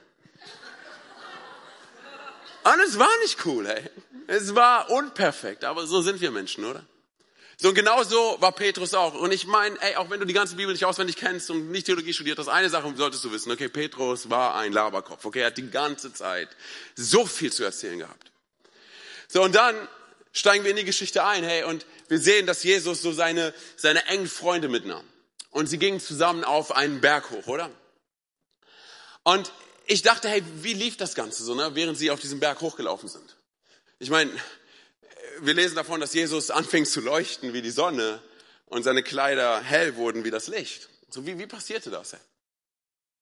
Und 2.64 2.80
es 2.86 2.98
war 2.98 3.10
nicht 3.22 3.44
cool, 3.44 3.68
hey. 3.68 3.82
Es 4.26 4.54
war 4.54 4.90
unperfekt, 4.90 5.64
aber 5.64 5.86
so 5.86 6.00
sind 6.00 6.22
wir 6.22 6.30
Menschen, 6.30 6.64
oder? 6.64 6.82
So 7.56 7.68
und 7.68 7.74
genau 7.74 8.02
so 8.02 8.36
war 8.40 8.52
Petrus 8.52 8.94
auch. 8.94 9.14
Und 9.14 9.32
ich 9.32 9.46
meine, 9.46 9.80
ey, 9.80 9.96
auch 9.96 10.10
wenn 10.10 10.20
du 10.20 10.26
die 10.26 10.34
ganze 10.34 10.56
Bibel 10.56 10.72
nicht 10.72 10.84
auswendig 10.84 11.16
kennst 11.16 11.50
und 11.50 11.70
nicht 11.70 11.86
Theologie 11.86 12.12
studiert 12.12 12.38
hast, 12.38 12.48
eine 12.48 12.68
Sache 12.68 12.92
solltest 12.96 13.24
du 13.24 13.32
wissen. 13.32 13.52
Okay, 13.52 13.68
Petrus 13.68 14.28
war 14.30 14.56
ein 14.56 14.72
Laberkopf. 14.72 15.24
Okay, 15.24 15.40
er 15.40 15.46
hat 15.46 15.56
die 15.56 15.70
ganze 15.70 16.12
Zeit 16.12 16.48
so 16.96 17.26
viel 17.26 17.52
zu 17.52 17.64
erzählen 17.64 17.98
gehabt. 17.98 18.32
So 19.28 19.42
und 19.42 19.54
dann 19.54 19.76
steigen 20.32 20.64
wir 20.64 20.70
in 20.70 20.76
die 20.76 20.84
Geschichte 20.84 21.24
ein, 21.24 21.44
hey, 21.44 21.62
und 21.64 21.86
wir 22.08 22.18
sehen, 22.18 22.46
dass 22.46 22.62
Jesus 22.64 23.00
so 23.00 23.12
seine, 23.12 23.54
seine 23.76 24.04
engen 24.06 24.28
Freunde 24.28 24.68
mitnahm. 24.68 25.04
Und 25.50 25.68
sie 25.68 25.78
gingen 25.78 26.00
zusammen 26.00 26.42
auf 26.42 26.74
einen 26.74 27.00
Berg 27.00 27.30
hoch, 27.30 27.46
oder? 27.46 27.70
Und 29.22 29.52
ich 29.86 30.02
dachte, 30.02 30.28
hey, 30.28 30.42
wie 30.62 30.74
lief 30.74 30.96
das 30.96 31.14
Ganze 31.14 31.44
so, 31.44 31.54
ne, 31.54 31.74
während 31.74 31.96
sie 31.96 32.10
auf 32.10 32.20
diesem 32.20 32.40
Berg 32.40 32.60
hochgelaufen 32.60 33.08
sind? 33.08 33.36
Ich 34.00 34.10
meine, 34.10 34.30
wir 35.40 35.54
lesen 35.54 35.76
davon, 35.76 36.00
dass 36.00 36.14
Jesus 36.14 36.50
anfing 36.50 36.86
zu 36.86 37.00
leuchten 37.00 37.52
wie 37.52 37.62
die 37.62 37.70
Sonne 37.70 38.20
und 38.66 38.82
seine 38.82 39.02
Kleider 39.02 39.60
hell 39.60 39.96
wurden 39.96 40.24
wie 40.24 40.30
das 40.30 40.48
Licht. 40.48 40.88
So 41.10 41.26
wie, 41.26 41.38
wie 41.38 41.46
passierte 41.46 41.90
das? 41.90 42.16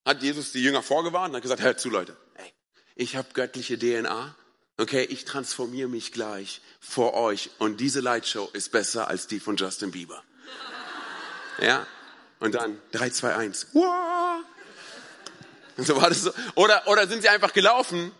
Hat 0.04 0.22
Jesus 0.22 0.52
die 0.52 0.62
Jünger 0.62 0.82
vorgewarnt 0.82 1.30
und 1.30 1.36
hat 1.36 1.42
gesagt, 1.42 1.62
hört 1.62 1.80
zu 1.80 1.90
Leute, 1.90 2.16
ey, 2.34 2.52
ich 2.94 3.16
habe 3.16 3.28
göttliche 3.34 3.78
DNA, 3.78 4.34
okay, 4.78 5.04
ich 5.04 5.24
transformiere 5.24 5.88
mich 5.88 6.12
gleich 6.12 6.60
vor 6.80 7.14
euch 7.14 7.50
und 7.58 7.80
diese 7.80 8.00
Lightshow 8.00 8.48
ist 8.52 8.72
besser 8.72 9.08
als 9.08 9.26
die 9.26 9.40
von 9.40 9.56
Justin 9.56 9.90
Bieber. 9.90 10.22
Ja? 11.60 11.86
Und 12.40 12.54
dann 12.56 12.80
3, 12.90 13.10
2, 13.10 13.36
1. 13.36 13.66
Wow. 13.74 14.42
Und 15.76 15.86
so 15.86 16.00
war 16.00 16.08
das 16.08 16.22
so. 16.22 16.32
Oder, 16.56 16.88
oder 16.88 17.06
sind 17.06 17.22
sie 17.22 17.28
einfach 17.28 17.52
gelaufen 17.52 18.10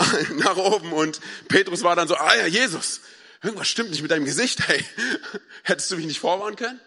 nach 0.36 0.56
oben 0.56 0.92
und 0.92 1.20
Petrus 1.48 1.82
war 1.82 1.96
dann 1.96 2.08
so, 2.08 2.16
ah 2.16 2.34
ja, 2.36 2.46
Jesus, 2.46 3.00
irgendwas 3.42 3.68
stimmt 3.68 3.90
nicht 3.90 4.02
mit 4.02 4.10
deinem 4.10 4.24
Gesicht, 4.24 4.66
hey. 4.66 4.84
Hättest 5.62 5.90
du 5.90 5.96
mich 5.96 6.06
nicht 6.06 6.20
vorwarnen 6.20 6.56
können? 6.56 6.80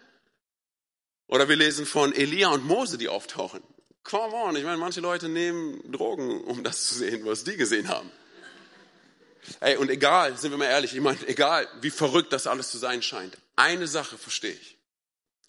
Oder 1.27 1.49
wir 1.49 1.55
lesen 1.55 1.85
von 1.85 2.13
Elia 2.13 2.49
und 2.49 2.65
Mose, 2.65 2.97
die 2.97 3.09
auftauchen. 3.09 3.63
Come 4.03 4.35
on, 4.35 4.55
ich 4.55 4.63
meine, 4.63 4.77
manche 4.77 4.99
Leute 4.99 5.29
nehmen 5.29 5.91
Drogen, 5.91 6.41
um 6.43 6.63
das 6.63 6.87
zu 6.87 6.95
sehen, 6.95 7.25
was 7.25 7.43
die 7.43 7.55
gesehen 7.55 7.87
haben. 7.87 8.11
Ey, 9.59 9.77
und 9.77 9.89
egal, 9.89 10.37
sind 10.37 10.51
wir 10.51 10.57
mal 10.57 10.65
ehrlich, 10.65 10.93
ich 10.93 11.01
meine, 11.01 11.17
egal, 11.27 11.67
wie 11.81 11.89
verrückt 11.89 12.33
das 12.33 12.47
alles 12.47 12.71
zu 12.71 12.77
sein 12.77 13.01
scheint, 13.01 13.37
eine 13.55 13.87
Sache 13.87 14.17
verstehe 14.17 14.53
ich. 14.53 14.77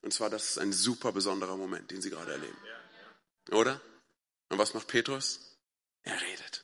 Und 0.02 0.12
zwar, 0.12 0.30
das 0.30 0.50
ist 0.50 0.58
ein 0.58 0.72
super 0.72 1.12
besonderer 1.12 1.56
Moment, 1.56 1.90
den 1.90 2.02
sie 2.02 2.10
gerade 2.10 2.32
erleben. 2.32 2.56
Oder? 3.50 3.80
Und 4.48 4.58
was 4.58 4.74
macht 4.74 4.88
Petrus? 4.88 5.40
Er 6.02 6.20
redet. 6.20 6.63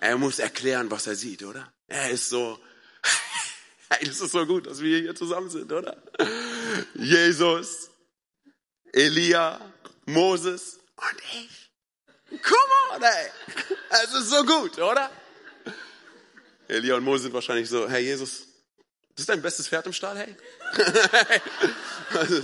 Er 0.00 0.16
muss 0.16 0.38
erklären, 0.38 0.90
was 0.90 1.06
er 1.06 1.14
sieht, 1.14 1.42
oder? 1.42 1.70
Er 1.86 2.10
ist 2.10 2.30
so, 2.30 2.58
hey, 3.90 4.06
das 4.06 4.20
ist 4.20 4.32
so 4.32 4.46
gut, 4.46 4.66
dass 4.66 4.80
wir 4.80 4.98
hier 4.98 5.14
zusammen 5.14 5.50
sind, 5.50 5.70
oder? 5.70 6.02
Jesus, 6.94 7.90
Elia, 8.92 9.60
Moses 10.06 10.78
und 10.96 11.22
ich. 11.34 11.70
Come 12.42 12.94
on, 12.94 13.02
ey. 13.02 13.30
Es 13.90 14.14
ist 14.14 14.30
so 14.30 14.44
gut, 14.44 14.78
oder? 14.78 15.10
Elia 16.68 16.96
und 16.96 17.04
Mose 17.04 17.24
sind 17.24 17.34
wahrscheinlich 17.34 17.68
so, 17.68 17.88
hey 17.88 18.04
Jesus, 18.04 18.46
das 19.14 19.24
ist 19.24 19.28
dein 19.28 19.42
bestes 19.42 19.68
Pferd 19.68 19.86
im 19.86 19.92
Stall, 19.92 20.16
hey? 20.16 20.34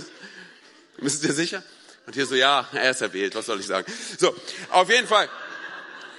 Bist 0.97 1.23
du 1.23 1.27
dir 1.27 1.33
sicher? 1.33 1.63
Und 2.05 2.13
hier 2.13 2.25
so, 2.25 2.35
ja, 2.35 2.67
er 2.73 2.91
ist 2.91 3.01
erwählt, 3.01 3.33
was 3.35 3.45
soll 3.45 3.59
ich 3.59 3.65
sagen? 3.65 3.91
So, 4.19 4.35
auf 4.69 4.89
jeden 4.89 5.07
Fall. 5.07 5.29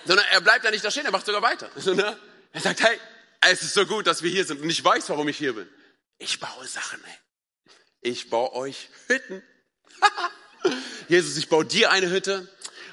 Sondern 0.04 0.26
er 0.30 0.40
bleibt 0.40 0.64
ja 0.64 0.70
nicht 0.70 0.84
da 0.84 0.90
stehen, 0.90 1.04
er 1.04 1.12
macht 1.12 1.26
sogar 1.26 1.42
weiter. 1.42 1.70
Ne? 1.94 2.18
Er 2.52 2.60
sagt, 2.60 2.82
hey, 2.82 2.98
es 3.42 3.62
ist 3.62 3.74
so 3.74 3.84
gut, 3.86 4.06
dass 4.06 4.22
wir 4.22 4.30
hier 4.30 4.44
sind 4.44 4.62
und 4.62 4.70
ich 4.70 4.82
weiß, 4.82 5.10
warum 5.10 5.28
ich 5.28 5.36
hier 5.36 5.54
bin. 5.54 5.68
Ich 6.18 6.40
baue 6.40 6.66
Sachen, 6.66 6.98
ey. 7.04 7.18
Ich 8.00 8.30
baue 8.30 8.52
euch 8.54 8.88
Hütten. 9.06 9.42
Jesus, 11.08 11.36
ich 11.36 11.48
baue 11.48 11.64
dir 11.64 11.90
eine 11.90 12.10
Hütte. 12.10 12.48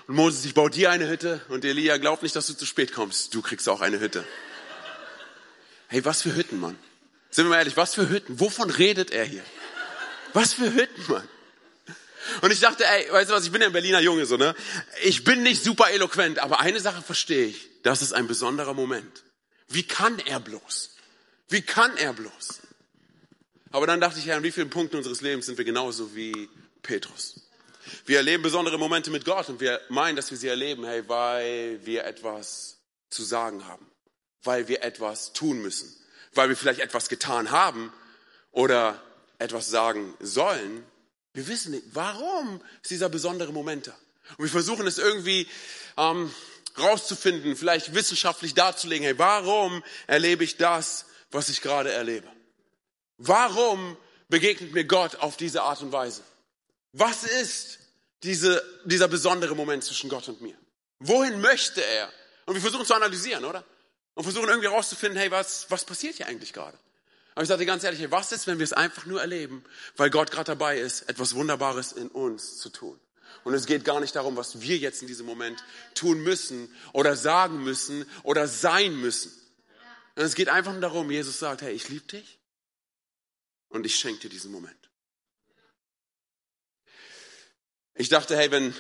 Und 0.08 0.16
Moses, 0.16 0.46
ich 0.46 0.54
baue 0.54 0.70
dir 0.70 0.92
eine 0.92 1.08
Hütte. 1.08 1.42
Und 1.50 1.66
Elia, 1.66 1.98
glaub 1.98 2.22
nicht, 2.22 2.36
dass 2.36 2.48
du 2.48 2.54
zu 2.54 2.66
spät 2.66 2.94
kommst. 2.94 3.34
Du 3.34 3.42
kriegst 3.42 3.68
auch 3.70 3.82
eine 3.82 4.00
Hütte. 4.00 4.26
Hey, 5.88 6.04
was 6.06 6.22
für 6.22 6.36
Hütten, 6.36 6.60
Mann. 6.60 6.78
Sind 7.30 7.46
wir 7.46 7.50
mal 7.50 7.58
ehrlich, 7.58 7.78
was 7.78 7.96
für 7.96 8.10
Hütten? 8.10 8.40
Wovon 8.40 8.70
redet 8.70 9.12
er 9.12 9.26
hier? 9.26 9.44
Was 10.34 10.54
für 10.54 10.74
Hütten, 10.74 11.12
Mann. 11.12 11.28
Und 12.42 12.52
ich 12.52 12.60
dachte, 12.60 12.86
ey, 12.86 13.12
weißt 13.12 13.30
du 13.30 13.34
was, 13.34 13.46
ich 13.46 13.52
bin 13.52 13.62
ja 13.62 13.68
ein 13.68 13.74
Berliner 13.74 14.00
Junge, 14.00 14.26
so, 14.26 14.38
ne? 14.38 14.56
Ich 15.04 15.24
bin 15.24 15.44
nicht 15.44 15.64
super 15.64 15.90
eloquent, 15.90 16.40
aber 16.40 16.60
eine 16.60 16.80
Sache 16.80 17.02
verstehe 17.02 17.48
ich. 17.48 17.70
Das 17.84 18.02
ist 18.02 18.14
ein 18.14 18.28
besonderer 18.28 18.74
Moment. 18.74 19.24
Wie 19.68 19.84
kann 19.84 20.20
er 20.20 20.40
bloß? 20.40 20.96
Wie 21.50 21.62
kann 21.62 21.96
er 21.98 22.14
bloß? 22.14 22.62
Aber 23.72 23.88
dann 23.88 24.00
dachte 24.00 24.20
ich, 24.20 24.26
ja, 24.26 24.38
an 24.38 24.44
wie 24.44 24.52
vielen 24.52 24.70
Punkten 24.70 24.98
unseres 24.98 25.22
Lebens 25.22 25.46
sind 25.46 25.58
wir 25.58 25.66
genauso 25.66 26.16
wie 26.16 26.50
Petrus? 26.82 27.42
Wir 28.06 28.18
erleben 28.18 28.42
besondere 28.42 28.80
Momente 28.80 29.12
mit 29.12 29.26
Gott 29.26 29.50
und 29.50 29.60
wir 29.60 29.80
meinen, 29.90 30.16
dass 30.16 30.32
wir 30.32 30.38
sie 30.38 30.48
erleben, 30.48 30.86
hey, 30.86 31.08
weil 31.08 31.86
wir 31.86 32.06
etwas 32.06 32.78
zu 33.10 33.24
sagen 33.24 33.68
haben 33.68 33.86
weil 34.46 34.68
wir 34.68 34.84
etwas 34.84 35.34
tun 35.34 35.62
müssen, 35.62 35.94
weil 36.34 36.50
wir 36.50 36.56
vielleicht 36.56 36.80
etwas 36.80 37.10
getan 37.10 37.52
haben 37.52 37.92
oder 38.52 39.02
etwas 39.40 39.70
sagen 39.70 40.14
sollen. 40.20 40.84
Wir 41.36 41.48
wissen 41.48 41.72
nicht, 41.72 41.84
warum 41.94 42.62
ist 42.82 42.92
dieser 42.92 43.10
besondere 43.10 43.54
Moment 43.54 43.88
da. 43.88 43.96
Und 44.38 44.46
wir 44.46 44.50
versuchen 44.50 44.88
es 44.88 44.98
irgendwie 44.98 45.48
ähm, 45.98 46.34
rauszufinden, 46.80 47.56
vielleicht 47.56 47.94
wissenschaftlich 47.94 48.54
darzulegen. 48.54 49.06
Hey, 49.06 49.20
warum 49.20 49.84
erlebe 50.08 50.44
ich 50.44 50.58
das, 50.58 51.06
was 51.32 51.50
ich 51.50 51.62
gerade 51.62 51.92
erlebe? 51.92 52.28
Warum 53.18 53.98
begegnet 54.30 54.74
mir 54.74 54.86
Gott 54.86 55.18
auf 55.18 55.38
diese 55.38 55.62
Art 55.62 55.82
und 55.82 55.92
Weise? 55.92 56.24
Was 56.94 57.24
ist 57.24 57.80
diese, 58.24 58.64
dieser 58.86 59.08
besondere 59.08 59.56
Moment 59.56 59.84
zwischen 59.84 60.10
Gott 60.10 60.28
und 60.28 60.42
mir? 60.42 60.58
Wohin 61.00 61.40
möchte 61.42 61.84
er? 61.84 62.12
Und 62.46 62.56
wir 62.56 62.62
versuchen 62.62 62.86
zu 62.86 62.96
analysieren, 62.96 63.46
oder? 63.46 63.64
und 64.16 64.24
versuchen 64.24 64.48
irgendwie 64.48 64.70
herauszufinden, 64.70 65.20
hey, 65.20 65.30
was, 65.30 65.70
was 65.70 65.86
passiert 65.86 66.16
hier 66.16 66.28
eigentlich 66.28 66.52
gerade? 66.52 66.78
Aber 67.36 67.44
ich 67.44 67.50
sage 67.50 67.66
ganz 67.66 67.84
ehrlich, 67.84 68.10
was 68.12 68.32
ist, 68.32 68.48
wenn 68.48 68.60
wir 68.60 68.64
es 68.64 68.72
einfach 68.72 69.06
nur 69.06 69.20
erleben, 69.20 69.64
weil 69.98 70.10
Gott 70.10 70.32
gerade 70.32 70.46
dabei 70.46 70.80
ist, 70.80 71.04
etwas 71.10 71.36
Wunderbares 71.36 71.92
in 71.92 72.08
uns 72.08 72.58
zu 72.60 72.70
tun? 72.70 73.00
Und 73.44 73.54
es 73.54 73.66
geht 73.66 73.84
gar 73.84 74.00
nicht 74.00 74.16
darum, 74.16 74.38
was 74.38 74.62
wir 74.62 74.78
jetzt 74.78 75.02
in 75.02 75.08
diesem 75.08 75.26
Moment 75.26 75.62
tun 75.94 76.24
müssen 76.24 76.74
oder 76.94 77.16
sagen 77.18 77.62
müssen 77.62 78.10
oder 78.24 78.48
sein 78.48 78.96
müssen. 78.96 79.34
Und 80.16 80.24
es 80.24 80.36
geht 80.36 80.48
einfach 80.48 80.72
nur 80.72 80.82
darum, 80.82 81.12
Jesus 81.12 81.38
sagt, 81.38 81.62
hey, 81.62 81.74
ich 81.74 81.90
liebe 81.90 82.08
dich 82.08 82.40
und 83.68 83.86
ich 83.86 83.98
schenke 83.98 84.22
dir 84.22 84.30
diesen 84.30 84.52
Moment. 84.52 84.90
Ich 87.96 88.08
dachte, 88.08 88.38
hey, 88.38 88.50
wenn, 88.50 88.74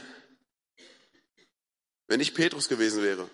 wenn 2.07 2.21
ich 2.21 2.33
Petrus 2.33 2.69
gewesen 2.69 3.03
wäre, 3.03 3.29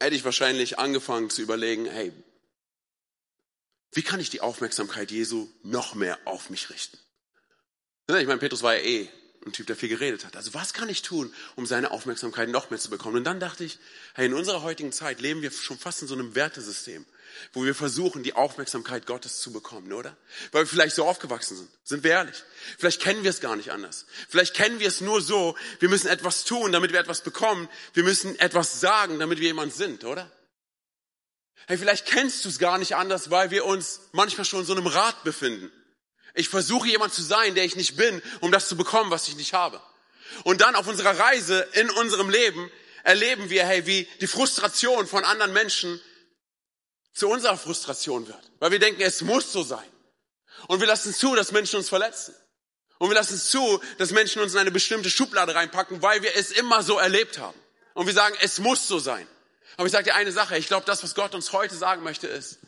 hätte 0.00 0.16
ich 0.16 0.24
wahrscheinlich 0.24 0.78
angefangen 0.80 1.30
zu 1.30 1.40
überlegen, 1.40 1.86
hey, 1.86 2.12
wie 3.92 4.02
kann 4.02 4.20
ich 4.20 4.30
die 4.30 4.40
Aufmerksamkeit 4.40 5.10
Jesu 5.10 5.48
noch 5.62 5.94
mehr 5.94 6.18
auf 6.24 6.50
mich 6.50 6.70
richten? 6.70 6.98
Ich 8.08 8.26
meine, 8.26 8.38
Petrus 8.38 8.62
war 8.62 8.76
ja 8.76 8.82
eh 8.82 9.08
ein 9.46 9.52
Typ, 9.52 9.66
der 9.66 9.76
viel 9.76 9.88
geredet 9.88 10.24
hat. 10.24 10.36
Also 10.36 10.54
was 10.54 10.74
kann 10.74 10.88
ich 10.88 11.02
tun, 11.02 11.32
um 11.54 11.66
seine 11.66 11.90
Aufmerksamkeit 11.92 12.48
noch 12.48 12.70
mehr 12.70 12.80
zu 12.80 12.90
bekommen? 12.90 13.16
Und 13.16 13.24
dann 13.24 13.40
dachte 13.40 13.64
ich, 13.64 13.78
hey, 14.14 14.26
in 14.26 14.34
unserer 14.34 14.62
heutigen 14.62 14.92
Zeit 14.92 15.20
leben 15.20 15.42
wir 15.42 15.50
schon 15.50 15.78
fast 15.78 16.02
in 16.02 16.08
so 16.08 16.14
einem 16.14 16.34
Wertesystem, 16.34 17.06
wo 17.52 17.64
wir 17.64 17.74
versuchen, 17.74 18.22
die 18.22 18.34
Aufmerksamkeit 18.34 19.06
Gottes 19.06 19.40
zu 19.40 19.52
bekommen, 19.52 19.92
oder? 19.92 20.16
Weil 20.52 20.62
wir 20.62 20.66
vielleicht 20.66 20.96
so 20.96 21.04
aufgewachsen 21.04 21.56
sind. 21.56 21.70
Sind 21.84 22.02
wir 22.02 22.10
ehrlich? 22.12 22.42
Vielleicht 22.78 23.00
kennen 23.00 23.22
wir 23.22 23.30
es 23.30 23.40
gar 23.40 23.56
nicht 23.56 23.70
anders. 23.70 24.06
Vielleicht 24.28 24.54
kennen 24.54 24.80
wir 24.80 24.88
es 24.88 25.00
nur 25.00 25.22
so, 25.22 25.56
wir 25.78 25.88
müssen 25.88 26.08
etwas 26.08 26.44
tun, 26.44 26.72
damit 26.72 26.92
wir 26.92 27.00
etwas 27.00 27.22
bekommen. 27.22 27.68
Wir 27.94 28.04
müssen 28.04 28.38
etwas 28.38 28.80
sagen, 28.80 29.18
damit 29.18 29.38
wir 29.38 29.48
jemand 29.48 29.74
sind, 29.74 30.04
oder? 30.04 30.30
Hey, 31.66 31.78
vielleicht 31.78 32.06
kennst 32.06 32.44
du 32.44 32.48
es 32.48 32.58
gar 32.58 32.78
nicht 32.78 32.94
anders, 32.94 33.30
weil 33.30 33.50
wir 33.50 33.64
uns 33.64 34.00
manchmal 34.12 34.44
schon 34.44 34.60
in 34.60 34.66
so 34.66 34.72
einem 34.72 34.86
Rad 34.86 35.24
befinden. 35.24 35.72
Ich 36.34 36.48
versuche 36.48 36.86
jemand 36.86 37.12
zu 37.12 37.22
sein, 37.22 37.54
der 37.54 37.64
ich 37.64 37.76
nicht 37.76 37.96
bin, 37.96 38.22
um 38.40 38.52
das 38.52 38.68
zu 38.68 38.76
bekommen, 38.76 39.10
was 39.10 39.26
ich 39.26 39.36
nicht 39.36 39.52
habe. 39.52 39.80
Und 40.44 40.60
dann 40.60 40.76
auf 40.76 40.86
unserer 40.86 41.18
Reise 41.18 41.66
in 41.72 41.90
unserem 41.90 42.30
Leben 42.30 42.70
erleben 43.02 43.50
wir, 43.50 43.64
hey, 43.64 43.86
wie 43.86 44.06
die 44.20 44.26
Frustration 44.26 45.06
von 45.06 45.24
anderen 45.24 45.52
Menschen 45.52 46.00
zu 47.12 47.28
unserer 47.28 47.56
Frustration 47.56 48.28
wird. 48.28 48.50
Weil 48.58 48.70
wir 48.70 48.78
denken, 48.78 49.00
es 49.00 49.22
muss 49.22 49.52
so 49.52 49.62
sein. 49.62 49.88
Und 50.68 50.80
wir 50.80 50.86
lassen 50.86 51.14
zu, 51.14 51.34
dass 51.34 51.52
Menschen 51.52 51.76
uns 51.76 51.88
verletzen. 51.88 52.34
Und 52.98 53.10
wir 53.10 53.14
lassen 53.14 53.38
zu, 53.38 53.80
dass 53.98 54.10
Menschen 54.10 54.42
uns 54.42 54.52
in 54.52 54.58
eine 54.58 54.70
bestimmte 54.70 55.10
Schublade 55.10 55.54
reinpacken, 55.54 56.02
weil 56.02 56.22
wir 56.22 56.34
es 56.36 56.50
immer 56.50 56.82
so 56.82 56.98
erlebt 56.98 57.38
haben. 57.38 57.58
Und 57.94 58.06
wir 58.06 58.14
sagen, 58.14 58.36
es 58.40 58.58
muss 58.58 58.86
so 58.86 58.98
sein. 58.98 59.26
Aber 59.76 59.86
ich 59.86 59.92
sage 59.92 60.04
dir 60.04 60.14
eine 60.14 60.32
Sache, 60.32 60.56
ich 60.56 60.68
glaube, 60.68 60.86
das, 60.86 61.02
was 61.02 61.14
Gott 61.14 61.34
uns 61.34 61.52
heute 61.52 61.74
sagen 61.74 62.02
möchte, 62.02 62.26
ist, 62.26 62.58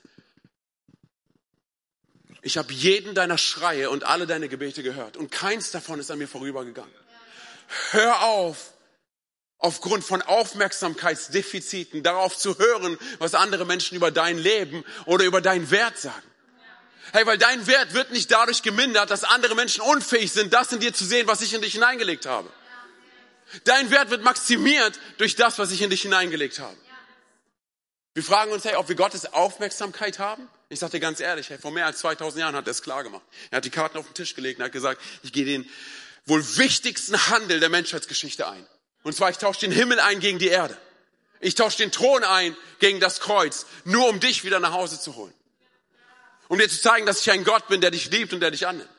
ich 2.43 2.57
habe 2.57 2.73
jeden 2.73 3.15
deiner 3.15 3.39
Schreie 3.39 3.91
und 3.91 4.05
alle 4.05 4.27
deine 4.27 4.49
Gebete 4.49 4.83
gehört 4.83 5.17
und 5.17 5.31
keins 5.31 5.71
davon 5.71 5.99
ist 5.99 6.11
an 6.11 6.19
mir 6.19 6.29
vorübergegangen. 6.29 6.93
Hör 7.91 8.23
auf, 8.23 8.73
aufgrund 9.59 10.05
von 10.05 10.23
Aufmerksamkeitsdefiziten 10.23 12.03
darauf 12.03 12.37
zu 12.37 12.59
hören, 12.59 12.97
was 13.19 13.35
andere 13.35 13.65
Menschen 13.65 13.97
über 13.97 14.11
dein 14.11 14.39
Leben 14.39 14.85
oder 15.05 15.25
über 15.25 15.41
deinen 15.41 15.71
Wert 15.71 15.99
sagen. 15.99 16.23
Hey, 17.13 17.27
weil 17.27 17.39
dein 17.39 17.67
Wert 17.67 17.95
wird 17.95 18.13
nicht 18.13 18.31
dadurch 18.31 18.63
gemindert, 18.63 19.11
dass 19.11 19.25
andere 19.25 19.55
Menschen 19.55 19.81
unfähig 19.81 20.31
sind, 20.31 20.53
das 20.53 20.73
in 20.73 20.81
dir 20.81 20.93
zu 20.93 21.05
sehen, 21.05 21.27
was 21.27 21.41
ich 21.41 21.55
in 21.55 21.63
dich 21.63 21.73
hineingelegt 21.73 22.27
habe. 22.27 22.51
Dein 23.65 23.91
Wert 23.91 24.11
wird 24.11 24.23
maximiert 24.23 24.99
durch 25.17 25.35
das, 25.35 25.59
was 25.59 25.71
ich 25.71 25.81
in 25.81 25.89
dich 25.89 26.03
hineingelegt 26.03 26.59
habe. 26.59 26.77
Wir 28.19 28.25
fragen 28.25 28.51
uns, 28.51 28.65
hey, 28.65 28.75
ob 28.75 28.89
wir 28.89 28.97
Gottes 28.97 29.33
Aufmerksamkeit 29.33 30.19
haben. 30.19 30.49
Ich 30.71 30.81
sage 30.81 30.91
dir 30.91 30.99
ganz 30.99 31.21
ehrlich, 31.21 31.51
hey, 31.51 31.59
vor 31.59 31.71
mehr 31.71 31.87
als 31.87 32.01
2000 32.01 32.41
Jahren 32.41 32.57
hat 32.57 32.67
er 32.67 32.73
es 32.73 32.83
klar 32.83 33.05
gemacht. 33.05 33.23
Er 33.53 33.59
hat 33.59 33.65
die 33.65 33.71
Karten 33.71 33.97
auf 33.97 34.07
den 34.07 34.15
Tisch 34.15 34.35
gelegt 34.35 34.59
und 34.59 34.65
hat 34.65 34.73
gesagt, 34.73 35.01
ich 35.23 35.33
gehe 35.33 35.45
den 35.45 35.71
wohl 36.27 36.45
wichtigsten 36.57 37.29
Handel 37.29 37.61
der 37.61 37.69
Menschheitsgeschichte 37.69 38.49
ein. 38.49 38.67
Und 39.05 39.15
zwar, 39.15 39.31
ich 39.31 39.39
tausche 39.39 39.61
den 39.61 39.71
Himmel 39.71 40.01
ein 40.01 40.19
gegen 40.19 40.41
die 40.41 40.49
Erde. 40.49 40.77
Ich 41.39 41.55
tausche 41.55 41.79
den 41.79 41.93
Thron 41.93 42.25
ein 42.25 42.57
gegen 42.81 42.99
das 42.99 43.21
Kreuz, 43.21 43.67
nur 43.85 44.09
um 44.09 44.19
dich 44.19 44.43
wieder 44.43 44.59
nach 44.59 44.73
Hause 44.73 44.99
zu 44.99 45.15
holen. 45.15 45.35
Um 46.49 46.59
dir 46.59 46.69
zu 46.69 46.83
zeigen, 46.83 47.07
dass 47.07 47.21
ich 47.21 47.31
ein 47.31 47.45
Gott 47.45 47.69
bin, 47.69 47.81
der 47.81 47.93
dich 47.93 48.11
liebt 48.11 48.33
und 48.33 48.41
der 48.41 48.51
dich 48.51 48.67
annimmt. 48.67 48.91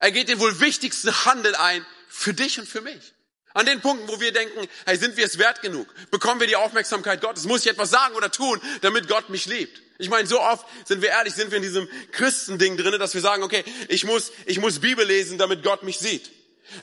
Er 0.00 0.10
geht 0.10 0.28
den 0.28 0.40
wohl 0.40 0.58
wichtigsten 0.58 1.14
Handel 1.24 1.54
ein 1.54 1.86
für 2.08 2.34
dich 2.34 2.58
und 2.58 2.68
für 2.68 2.80
mich. 2.80 3.14
An 3.52 3.66
den 3.66 3.80
Punkten, 3.80 4.06
wo 4.08 4.20
wir 4.20 4.32
denken, 4.32 4.68
hey, 4.86 4.96
sind 4.96 5.16
wir 5.16 5.26
es 5.26 5.38
wert 5.38 5.60
genug? 5.60 5.88
Bekommen 6.10 6.40
wir 6.40 6.46
die 6.46 6.56
Aufmerksamkeit 6.56 7.20
Gottes? 7.20 7.44
Muss 7.44 7.64
ich 7.64 7.70
etwas 7.70 7.90
sagen 7.90 8.14
oder 8.14 8.30
tun, 8.30 8.60
damit 8.80 9.08
Gott 9.08 9.28
mich 9.28 9.46
liebt? 9.46 9.82
Ich 9.98 10.08
meine, 10.08 10.26
so 10.26 10.40
oft 10.40 10.66
sind 10.86 11.02
wir 11.02 11.10
ehrlich, 11.10 11.34
sind 11.34 11.50
wir 11.50 11.56
in 11.56 11.62
diesem 11.62 11.88
Christending 12.12 12.76
drinne, 12.76 12.98
dass 12.98 13.12
wir 13.12 13.20
sagen, 13.20 13.42
okay, 13.42 13.64
ich 13.88 14.04
muss, 14.04 14.32
ich 14.46 14.60
muss 14.60 14.78
Bibel 14.78 15.04
lesen, 15.04 15.36
damit 15.36 15.62
Gott 15.62 15.82
mich 15.82 15.98
sieht. 15.98 16.30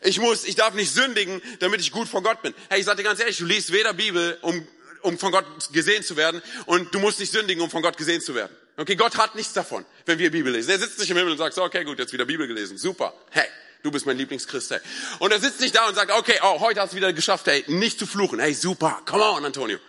Ich 0.02 0.20
muss, 0.20 0.44
ich 0.44 0.56
darf 0.56 0.74
nicht 0.74 0.94
sündigen, 0.94 1.42
damit 1.60 1.80
ich 1.80 1.92
gut 1.92 2.10
vor 2.10 2.22
Gott 2.22 2.42
bin. 2.42 2.54
Hey, 2.70 2.80
ich 2.80 2.86
sage 2.86 2.98
dir 2.98 3.04
ganz 3.04 3.22
ehrlich, 3.22 3.38
du 3.38 3.46
liest 3.46 3.72
weder 3.72 3.94
Bibel, 3.94 4.38
um, 4.42 4.68
um 5.02 5.18
von 5.18 5.32
Gott 5.32 5.46
gesehen 5.72 6.04
zu 6.04 6.18
werden, 6.18 6.42
und 6.66 6.94
du 6.94 7.00
musst 7.00 7.20
nicht 7.20 7.32
sündigen, 7.32 7.64
um 7.64 7.72
von 7.72 7.82
Gott 7.82 7.98
gesehen 7.98 8.22
zu 8.22 8.36
werden. 8.36 8.56
Okay, 8.76 8.96
Gott 8.96 9.18
hat 9.18 9.36
nichts 9.36 9.54
davon, 9.54 9.86
wenn 10.06 10.20
wir 10.20 10.30
Bibel 10.30 10.52
lesen. 10.52 10.70
Er 10.70 10.78
sitzt 10.78 11.00
nicht 11.00 11.10
im 11.10 11.18
Himmel 11.18 11.32
und 11.32 11.38
sagt, 11.38 11.56
so, 11.56 11.64
okay, 11.64 11.84
gut, 11.86 11.98
jetzt 11.98 12.14
wieder 12.14 12.26
Bibel 12.26 12.46
gelesen, 12.46 12.78
super. 12.78 13.14
Hey, 13.32 13.48
du 13.88 13.92
bist 13.92 14.06
mein 14.06 14.18
Lieblingschrist, 14.18 14.72
hey. 14.72 14.80
Und 15.20 15.32
er 15.32 15.40
sitzt 15.40 15.62
nicht 15.62 15.76
da 15.76 15.88
und 15.88 15.96
sagt, 15.96 16.12
okay, 16.12 16.40
oh, 16.44 16.60
heute 16.60 16.82
hast 16.82 16.92
du 16.92 16.98
wieder 16.98 17.14
geschafft, 17.14 17.48
hey, 17.48 17.64
nicht 17.68 17.98
zu 17.98 18.06
fluchen. 18.06 18.40
Hey, 18.40 18.54
super, 18.54 19.02
come 19.06 19.24
on, 19.24 19.46
Antonio. 19.46 19.80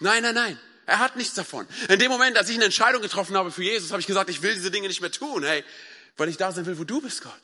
Nein, 0.00 0.22
nein, 0.22 0.34
nein. 0.34 0.60
Er 0.86 1.00
hat 1.00 1.16
nichts 1.16 1.34
davon. 1.34 1.66
In 1.88 1.98
dem 1.98 2.10
Moment, 2.10 2.36
als 2.36 2.48
ich 2.48 2.56
eine 2.56 2.66
Entscheidung 2.66 3.02
getroffen 3.02 3.36
habe 3.36 3.50
für 3.50 3.62
Jesus, 3.62 3.90
habe 3.90 4.00
ich 4.00 4.06
gesagt, 4.06 4.30
ich 4.30 4.42
will 4.42 4.54
diese 4.54 4.70
Dinge 4.70 4.88
nicht 4.88 5.00
mehr 5.00 5.10
tun, 5.10 5.42
hey, 5.44 5.64
weil 6.16 6.28
ich 6.28 6.36
da 6.36 6.52
sein 6.52 6.66
will, 6.66 6.78
wo 6.78 6.84
du 6.84 7.00
bist, 7.00 7.22
Gott. 7.22 7.40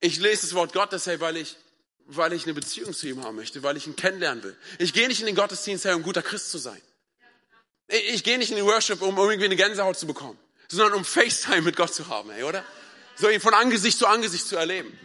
Ich 0.00 0.18
lese 0.18 0.42
das 0.42 0.54
Wort 0.54 0.72
Gottes, 0.72 1.06
hey, 1.06 1.20
weil 1.20 1.36
ich, 1.36 1.56
weil 2.06 2.32
ich 2.32 2.44
eine 2.44 2.54
Beziehung 2.54 2.92
zu 2.92 3.06
ihm 3.06 3.22
haben 3.22 3.36
möchte, 3.36 3.62
weil 3.62 3.76
ich 3.76 3.86
ihn 3.86 3.96
kennenlernen 3.96 4.42
will. 4.42 4.56
Ich 4.78 4.92
gehe 4.92 5.08
nicht 5.08 5.20
in 5.20 5.26
den 5.26 5.36
Gottesdienst 5.36 5.84
her, 5.84 5.94
um 5.94 6.02
guter 6.02 6.22
Christ 6.22 6.50
zu 6.50 6.58
sein. 6.58 6.80
Ich 7.88 8.24
gehe 8.24 8.38
nicht 8.38 8.50
in 8.50 8.56
den 8.56 8.66
Worship, 8.66 9.02
um 9.02 9.16
irgendwie 9.16 9.44
eine 9.44 9.56
Gänsehaut 9.56 9.98
zu 9.98 10.06
bekommen, 10.06 10.38
sondern 10.68 10.94
um 10.94 11.04
FaceTime 11.04 11.62
mit 11.62 11.76
Gott 11.76 11.92
zu 11.92 12.08
haben, 12.08 12.30
hey, 12.30 12.44
oder? 12.44 12.64
So 13.20 13.28
ihn 13.28 13.40
von 13.40 13.52
Angesicht 13.52 13.98
zu 13.98 14.06
Angesicht 14.06 14.46
zu 14.46 14.56
erleben. 14.56 14.98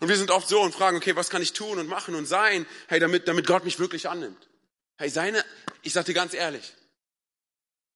Und 0.00 0.08
wir 0.08 0.16
sind 0.16 0.30
oft 0.30 0.48
so 0.48 0.60
und 0.60 0.72
fragen, 0.72 0.96
okay, 0.96 1.16
was 1.16 1.30
kann 1.30 1.42
ich 1.42 1.52
tun 1.52 1.78
und 1.78 1.88
machen 1.88 2.14
und 2.14 2.26
sein, 2.26 2.64
hey, 2.86 3.00
damit, 3.00 3.26
damit 3.26 3.46
Gott 3.46 3.64
mich 3.64 3.80
wirklich 3.80 4.08
annimmt. 4.08 4.48
Hey, 4.96 5.10
seine, 5.10 5.44
ich 5.82 5.92
sag 5.92 6.04
dir 6.04 6.14
ganz 6.14 6.34
ehrlich, 6.34 6.74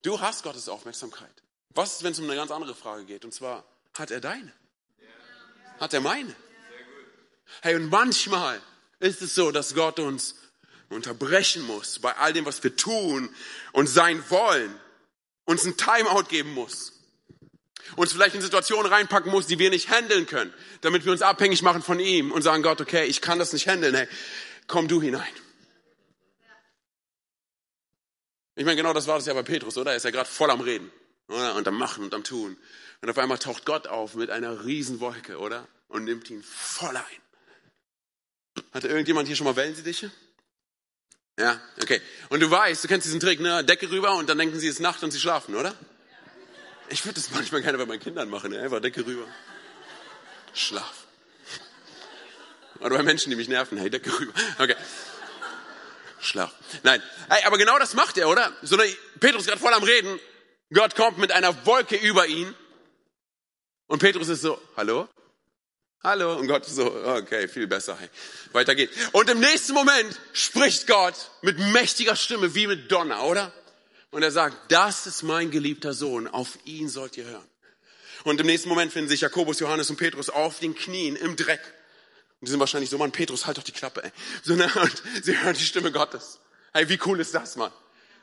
du 0.02 0.20
hast 0.20 0.42
Gottes 0.42 0.68
Aufmerksamkeit. 0.68 1.30
Was 1.70 1.94
ist, 1.94 2.02
wenn 2.02 2.12
es 2.12 2.18
um 2.18 2.24
eine 2.24 2.34
ganz 2.34 2.50
andere 2.50 2.74
Frage 2.74 3.04
geht? 3.04 3.24
Und 3.24 3.32
zwar, 3.32 3.64
hat 3.94 4.10
er 4.10 4.20
deine? 4.20 4.52
Hat 5.78 5.94
er 5.94 6.00
meine? 6.00 6.34
Hey, 7.60 7.76
und 7.76 7.90
manchmal 7.90 8.60
ist 8.98 9.22
es 9.22 9.36
so, 9.36 9.52
dass 9.52 9.74
Gott 9.74 10.00
uns 10.00 10.34
unterbrechen 10.88 11.62
muss 11.62 12.00
bei 12.00 12.16
all 12.16 12.32
dem, 12.32 12.44
was 12.44 12.62
wir 12.64 12.74
tun 12.74 13.32
und 13.72 13.86
sein 13.86 14.22
wollen, 14.30 14.78
uns 15.44 15.64
ein 15.64 15.76
Timeout 15.76 16.24
geben 16.24 16.52
muss, 16.54 17.01
uns 17.96 18.12
vielleicht 18.12 18.34
in 18.34 18.40
Situationen 18.40 18.90
reinpacken 18.90 19.30
muss, 19.30 19.46
die 19.46 19.58
wir 19.58 19.70
nicht 19.70 19.90
handeln 19.90 20.26
können, 20.26 20.52
damit 20.80 21.04
wir 21.04 21.12
uns 21.12 21.22
abhängig 21.22 21.62
machen 21.62 21.82
von 21.82 22.00
ihm 22.00 22.32
und 22.32 22.42
sagen, 22.42 22.62
Gott, 22.62 22.80
okay, 22.80 23.04
ich 23.04 23.20
kann 23.20 23.38
das 23.38 23.52
nicht 23.52 23.68
handeln, 23.68 23.94
hey, 23.94 24.08
komm 24.66 24.88
du 24.88 25.00
hinein. 25.00 25.32
Ich 28.54 28.64
meine, 28.64 28.76
genau 28.76 28.92
das 28.92 29.06
war 29.06 29.16
das 29.16 29.26
ja 29.26 29.34
bei 29.34 29.42
Petrus, 29.42 29.78
oder? 29.78 29.92
Er 29.92 29.96
ist 29.96 30.04
ja 30.04 30.10
gerade 30.10 30.28
voll 30.28 30.50
am 30.50 30.60
Reden, 30.60 30.90
oder? 31.28 31.54
Und 31.54 31.66
am 31.66 31.78
Machen 31.78 32.04
und 32.04 32.14
am 32.14 32.22
Tun. 32.22 32.56
Und 33.00 33.10
auf 33.10 33.18
einmal 33.18 33.38
taucht 33.38 33.64
Gott 33.64 33.86
auf 33.86 34.14
mit 34.14 34.30
einer 34.30 34.64
Riesenwolke, 34.64 35.38
oder? 35.38 35.66
Und 35.88 36.04
nimmt 36.04 36.28
ihn 36.30 36.42
voll 36.42 36.96
ein. 36.96 37.04
Hatte 38.72 38.88
irgendjemand 38.88 39.26
hier 39.26 39.36
schon 39.36 39.46
mal 39.46 39.56
Wellensittiche? 39.56 40.10
Ja, 41.38 41.60
okay. 41.82 42.00
Und 42.28 42.40
du 42.40 42.50
weißt, 42.50 42.84
du 42.84 42.88
kennst 42.88 43.06
diesen 43.06 43.20
Trick, 43.20 43.40
ne? 43.40 43.64
Decke 43.64 43.90
rüber 43.90 44.14
und 44.16 44.28
dann 44.28 44.36
denken 44.36 44.60
sie, 44.60 44.68
es 44.68 44.74
ist 44.74 44.80
Nacht 44.80 45.02
und 45.02 45.10
sie 45.10 45.20
schlafen, 45.20 45.54
oder? 45.54 45.74
Ich 46.88 47.04
würde 47.04 47.14
das 47.14 47.30
manchmal 47.30 47.62
gerne 47.62 47.78
bei 47.78 47.86
meinen 47.86 48.00
Kindern 48.00 48.28
machen, 48.28 48.54
einfach 48.54 48.80
Decke 48.80 49.06
rüber. 49.06 49.26
Schlaf. 50.54 51.06
Oder 52.80 52.96
bei 52.96 53.02
Menschen, 53.02 53.30
die 53.30 53.36
mich 53.36 53.48
nerven, 53.48 53.78
hey, 53.78 53.90
Decke 53.90 54.10
rüber. 54.18 54.32
Okay. 54.58 54.76
Schlaf. 56.20 56.52
Nein. 56.82 57.02
Hey, 57.28 57.44
aber 57.44 57.58
genau 57.58 57.78
das 57.78 57.94
macht 57.94 58.18
er, 58.18 58.28
oder? 58.28 58.52
So, 58.62 58.76
ne, 58.76 58.84
Petrus 59.20 59.46
gerade 59.46 59.60
voll 59.60 59.72
am 59.72 59.82
Reden. 59.82 60.20
Gott 60.72 60.94
kommt 60.94 61.18
mit 61.18 61.32
einer 61.32 61.66
Wolke 61.66 61.96
über 61.96 62.26
ihn. 62.26 62.54
Und 63.86 63.98
Petrus 63.98 64.28
ist 64.28 64.42
so, 64.42 64.60
hallo? 64.76 65.08
Hallo. 66.02 66.36
Und 66.36 66.48
Gott 66.48 66.64
so, 66.64 66.92
okay, 67.04 67.46
viel 67.46 67.66
besser. 67.66 67.96
Hey. 67.98 68.08
Weiter 68.52 68.74
geht's. 68.74 68.96
Und 69.12 69.30
im 69.30 69.40
nächsten 69.40 69.72
Moment 69.72 70.18
spricht 70.32 70.86
Gott 70.86 71.14
mit 71.42 71.58
mächtiger 71.58 72.16
Stimme, 72.16 72.54
wie 72.54 72.66
mit 72.66 72.90
Donner, 72.90 73.22
oder? 73.24 73.52
Und 74.12 74.22
er 74.22 74.30
sagt, 74.30 74.70
das 74.70 75.06
ist 75.06 75.22
mein 75.22 75.50
geliebter 75.50 75.94
Sohn, 75.94 76.28
auf 76.28 76.58
ihn 76.66 76.88
sollt 76.88 77.16
ihr 77.16 77.24
hören. 77.24 77.48
Und 78.24 78.38
im 78.40 78.46
nächsten 78.46 78.68
Moment 78.68 78.92
finden 78.92 79.08
sich 79.08 79.22
Jakobus, 79.22 79.58
Johannes 79.58 79.88
und 79.90 79.96
Petrus 79.96 80.28
auf 80.28 80.60
den 80.60 80.74
Knien 80.74 81.16
im 81.16 81.34
Dreck. 81.34 81.60
Und 82.38 82.46
die 82.46 82.50
sind 82.50 82.60
wahrscheinlich 82.60 82.90
so, 82.90 82.98
Mann, 82.98 83.10
Petrus, 83.10 83.46
halt 83.46 83.56
doch 83.56 83.62
die 83.62 83.72
Klappe, 83.72 84.04
ey. 84.04 84.12
So, 84.42 84.54
ne? 84.54 84.70
Und 84.74 85.02
sie 85.22 85.36
hören 85.38 85.54
die 85.54 85.64
Stimme 85.64 85.90
Gottes. 85.90 86.38
Hey, 86.74 86.88
wie 86.90 87.00
cool 87.06 87.20
ist 87.20 87.34
das, 87.34 87.56
Mann? 87.56 87.72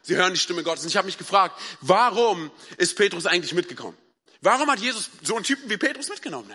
Sie 0.04 0.16
hören 0.16 0.32
die 0.32 0.40
Stimme 0.40 0.64
Gottes. 0.64 0.84
Und 0.84 0.90
ich 0.90 0.98
habe 0.98 1.08
mich 1.08 1.18
gefragt, 1.18 1.60
warum 1.82 2.52
ist 2.78 2.96
Petrus 2.96 3.26
eigentlich 3.26 3.54
mitgekommen? 3.54 3.98
Warum 4.42 4.70
hat 4.70 4.80
Jesus 4.80 5.10
so 5.24 5.36
einen 5.36 5.44
Typen 5.44 5.70
wie 5.72 5.78
Petrus 5.78 6.10
mitgenommen? 6.10 6.54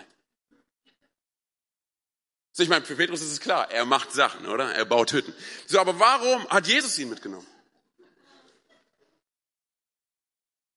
So, 2.53 2.63
ich 2.63 2.69
meine, 2.69 2.85
für 2.85 2.95
Petrus 2.95 3.21
ist 3.21 3.33
es 3.33 3.41
klar, 3.41 3.69
er 3.69 3.83
macht 3.83 4.13
Sachen, 4.13 4.47
oder? 4.47 4.73
Er 4.73 4.85
baut 4.85 5.11
Hütten. 5.11 5.33
So, 5.67 5.77
aber 5.77 5.99
warum 5.99 6.47
hat 6.47 6.67
Jesus 6.67 6.97
ihn 6.97 7.09
mitgenommen? 7.09 7.45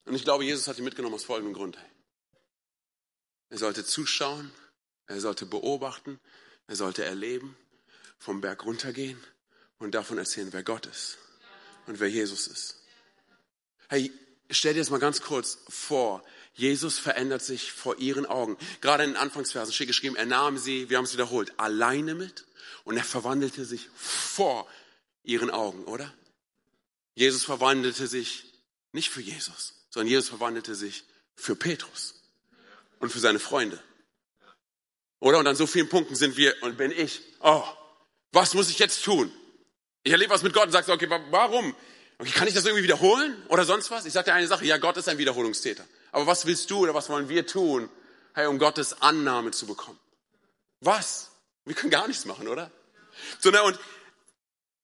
Und 0.09 0.15
ich 0.15 0.25
glaube, 0.25 0.45
Jesus 0.45 0.67
hat 0.69 0.79
ihn 0.79 0.85
mitgenommen 0.85 1.15
aus 1.15 1.25
folgendem 1.25 1.53
Grund. 1.55 1.77
Er 3.51 3.59
sollte 3.59 3.85
zuschauen, 3.85 4.51
er 5.07 5.21
sollte 5.21 5.45
beobachten, 5.45 6.19
er 6.67 6.77
sollte 6.77 7.05
erleben, 7.05 7.57
vom 8.19 8.41
Berg 8.41 8.65
runtergehen 8.65 9.23
und 9.79 9.95
davon 9.95 10.17
erzählen, 10.17 10.53
wer 10.53 10.63
Gott 10.63 10.87
ist 10.87 11.19
und 11.87 12.01
wer 12.01 12.09
Jesus 12.09 12.47
ist. 12.47 12.77
Hey, 13.89 14.11
stell 14.51 14.73
dir 14.73 14.81
das 14.81 14.91
mal 14.91 14.99
ganz 14.99 15.21
kurz 15.21 15.59
vor. 15.69 16.25
Jesus 16.55 16.99
verändert 16.99 17.43
sich 17.43 17.71
vor 17.73 17.99
ihren 17.99 18.25
Augen. 18.25 18.57
Gerade 18.81 19.05
in 19.05 19.11
den 19.11 19.17
Anfangsversen 19.19 19.75
steht 19.75 19.89
geschrieben, 19.89 20.17
er 20.17 20.27
nahm 20.27 20.57
sie, 20.57 20.89
wir 20.89 20.97
haben 20.97 21.05
es 21.05 21.13
wiederholt, 21.13 21.53
alleine 21.59 22.15
mit 22.15 22.47
und 22.85 22.97
er 22.97 23.05
verwandelte 23.05 23.67
sich 23.67 23.89
vor 23.95 24.67
ihren 25.23 25.51
Augen, 25.51 25.85
oder? 25.85 26.13
Jesus 27.15 27.45
verwandelte 27.45 28.07
sich 28.07 28.53
nicht 28.93 29.11
für 29.11 29.21
Jesus, 29.21 29.78
sondern 29.99 30.13
Jesus 30.13 30.29
verwandelte 30.29 30.77
sich 30.77 31.03
für 31.35 31.57
Petrus 31.57 32.15
und 33.01 33.11
für 33.11 33.19
seine 33.19 33.41
Freunde. 33.41 33.83
Oder? 35.19 35.41
Und 35.41 35.47
an 35.49 35.57
so 35.57 35.67
vielen 35.67 35.89
Punkten 35.89 36.15
sind 36.15 36.37
wir 36.37 36.55
und 36.63 36.77
bin 36.77 36.93
ich, 36.93 37.21
oh, 37.41 37.65
was 38.31 38.55
muss 38.55 38.71
ich 38.71 38.79
jetzt 38.79 39.03
tun? 39.05 39.33
Ich 40.05 40.13
erlebe 40.13 40.33
was 40.33 40.45
mit 40.45 40.53
Gott 40.53 40.67
und 40.67 40.71
sage, 40.71 40.93
okay, 40.93 41.11
warum? 41.31 41.75
Okay, 42.19 42.31
kann 42.31 42.47
ich 42.47 42.55
das 42.55 42.65
irgendwie 42.65 42.85
wiederholen 42.85 43.43
oder 43.49 43.65
sonst 43.65 43.91
was? 43.91 44.07
Ich 44.07 44.13
sage 44.13 44.27
dir 44.27 44.35
eine 44.35 44.47
Sache, 44.47 44.65
ja, 44.67 44.77
Gott 44.77 44.97
ist 44.97 45.09
ein 45.09 45.19
Wiederholungstäter. 45.19 45.85
Aber 46.13 46.29
was 46.29 46.47
willst 46.47 46.71
du 46.71 46.79
oder 46.79 46.95
was 46.95 47.09
wollen 47.09 47.29
wir 47.29 47.45
tun, 47.45 47.91
hey, 48.35 48.47
um 48.47 48.61
Gottes 48.61 49.03
Annahme 49.03 49.51
zu 49.51 49.67
bekommen? 49.67 49.99
Was? 50.79 51.33
Wir 51.65 51.75
können 51.75 51.91
gar 51.91 52.07
nichts 52.07 52.25
machen, 52.25 52.47
oder? 52.47 52.71
So, 53.41 53.51
ne, 53.51 53.61
und 53.65 53.77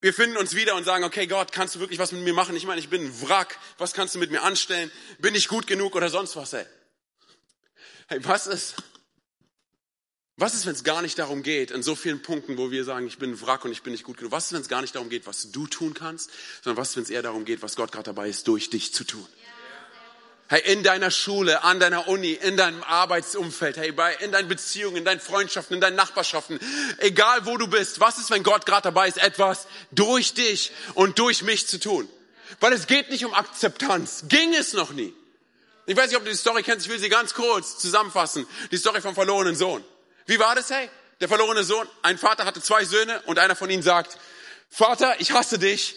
wir 0.05 0.13
finden 0.13 0.37
uns 0.37 0.55
wieder 0.55 0.75
und 0.75 0.85
sagen, 0.85 1.03
okay, 1.03 1.27
Gott, 1.27 1.51
kannst 1.51 1.77
du 1.77 1.81
wirklich 1.81 1.99
was 1.99 2.13
mit 2.13 2.21
mir 2.25 2.35
machen? 2.35 2.55
Ich 2.55 2.67
meine, 2.67 2.79
ich 2.79 2.91
bin 2.91 3.07
ein 3.07 3.23
Wrack. 3.23 3.59
Was 3.79 3.95
kannst 3.95 4.15
du 4.15 4.19
mit 4.19 4.31
mir 4.31 4.43
anstellen? 4.43 4.93
Bin 5.19 5.35
ich 5.35 5.49
gut 5.49 5.67
genug 5.67 5.97
oder 5.97 6.11
sonst 6.11 6.37
was, 6.37 6.53
ey? 6.53 6.67
Hey, 8.09 8.19
was 8.23 8.47
ist, 8.47 8.75
was 10.37 10.53
ist, 10.53 10.67
wenn 10.67 10.75
es 10.75 10.85
gar 10.85 11.01
nicht 11.01 11.19
darum 11.19 11.43
geht, 11.43 11.71
in 11.71 11.83
so 11.83 11.95
vielen 11.95 12.21
Punkten, 12.21 12.59
wo 12.59 12.71
wir 12.71 12.85
sagen, 12.85 13.07
ich 13.07 13.17
bin 13.17 13.31
ein 13.31 13.41
Wrack 13.41 13.65
und 13.65 13.73
ich 13.73 13.83
bin 13.83 13.93
nicht 13.93 14.05
gut 14.05 14.19
genug? 14.19 14.31
Was 14.31 14.45
ist, 14.45 14.53
wenn 14.53 14.61
es 14.61 14.69
gar 14.69 14.83
nicht 14.83 14.95
darum 14.95 15.09
geht, 15.09 15.27
was 15.27 15.51
du 15.51 15.67
tun 15.67 15.95
kannst, 15.95 16.31
sondern 16.63 16.83
was 16.83 16.91
ist, 16.91 16.97
wenn 16.97 17.05
es 17.05 17.11
eher 17.11 17.23
darum 17.23 17.47
geht, 17.47 17.63
was 17.63 17.75
Gott 17.75 17.91
gerade 17.91 18.05
dabei 18.05 18.29
ist, 18.29 18.47
durch 18.47 18.69
dich 18.69 18.93
zu 18.93 19.05
tun? 19.05 19.27
Hey, 20.49 20.61
in 20.73 20.83
deiner 20.83 21.11
Schule, 21.11 21.65
an 21.65 21.81
deiner 21.81 22.07
Uni, 22.07 22.33
in 22.33 22.59
deinem 22.59 22.83
Arbeitsumfeld, 22.83 23.79
hey, 23.79 23.93
bei, 23.93 24.15
in 24.17 24.31
deinen 24.31 24.47
Beziehungen, 24.47 24.99
in 24.99 25.05
deinen 25.05 25.21
Freundschaften, 25.21 25.75
in 25.75 25.81
deinen 25.81 25.97
Nachbarschaften, 25.97 26.61
egal 26.99 27.47
wo 27.47 27.57
du 27.57 27.67
bist, 27.67 27.99
was 27.99 28.19
ist, 28.19 28.31
wenn 28.31 28.43
Gott 28.43 28.67
gerade 28.67 28.83
dabei 28.83 29.09
ist, 29.09 29.17
etwas 29.17 29.67
durch 29.91 30.35
dich 30.35 30.71
und 30.93 31.19
durch 31.19 31.43
mich 31.43 31.67
zu 31.67 31.81
tun? 31.81 32.09
Weil 32.61 32.75
es 32.75 32.87
geht 32.87 33.11
nicht 33.11 33.25
um 33.25 33.33
Akzeptanz. 33.33 34.25
Ging 34.29 34.55
es 34.55 34.75
noch 34.75 34.93
nie. 34.93 35.15
Ich 35.87 35.97
weiß 35.97 36.09
nicht, 36.09 36.17
ob 36.17 36.25
du 36.25 36.31
die 36.31 36.37
Story 36.37 36.63
kennst, 36.63 36.87
ich 36.87 36.93
will 36.93 36.99
sie 36.99 37.09
ganz 37.09 37.33
kurz 37.33 37.79
zusammenfassen. 37.79 38.47
Die 38.71 38.77
Story 38.77 39.01
vom 39.01 39.15
verlorenen 39.15 39.57
Sohn. 39.57 39.83
Wie 40.27 40.39
war 40.39 40.55
das, 40.55 40.71
hey? 40.71 40.91
Der 41.21 41.29
verlorene 41.29 41.65
Sohn, 41.65 41.89
ein 42.03 42.19
Vater 42.19 42.45
hatte 42.45 42.61
zwei 42.61 42.85
Söhne 42.85 43.23
und 43.27 43.39
einer 43.39 43.57
von 43.57 43.71
ihnen 43.71 43.83
sagt, 43.83 44.19
Vater, 44.69 45.21
ich 45.21 45.33
hasse 45.33 45.59
dich, 45.59 45.95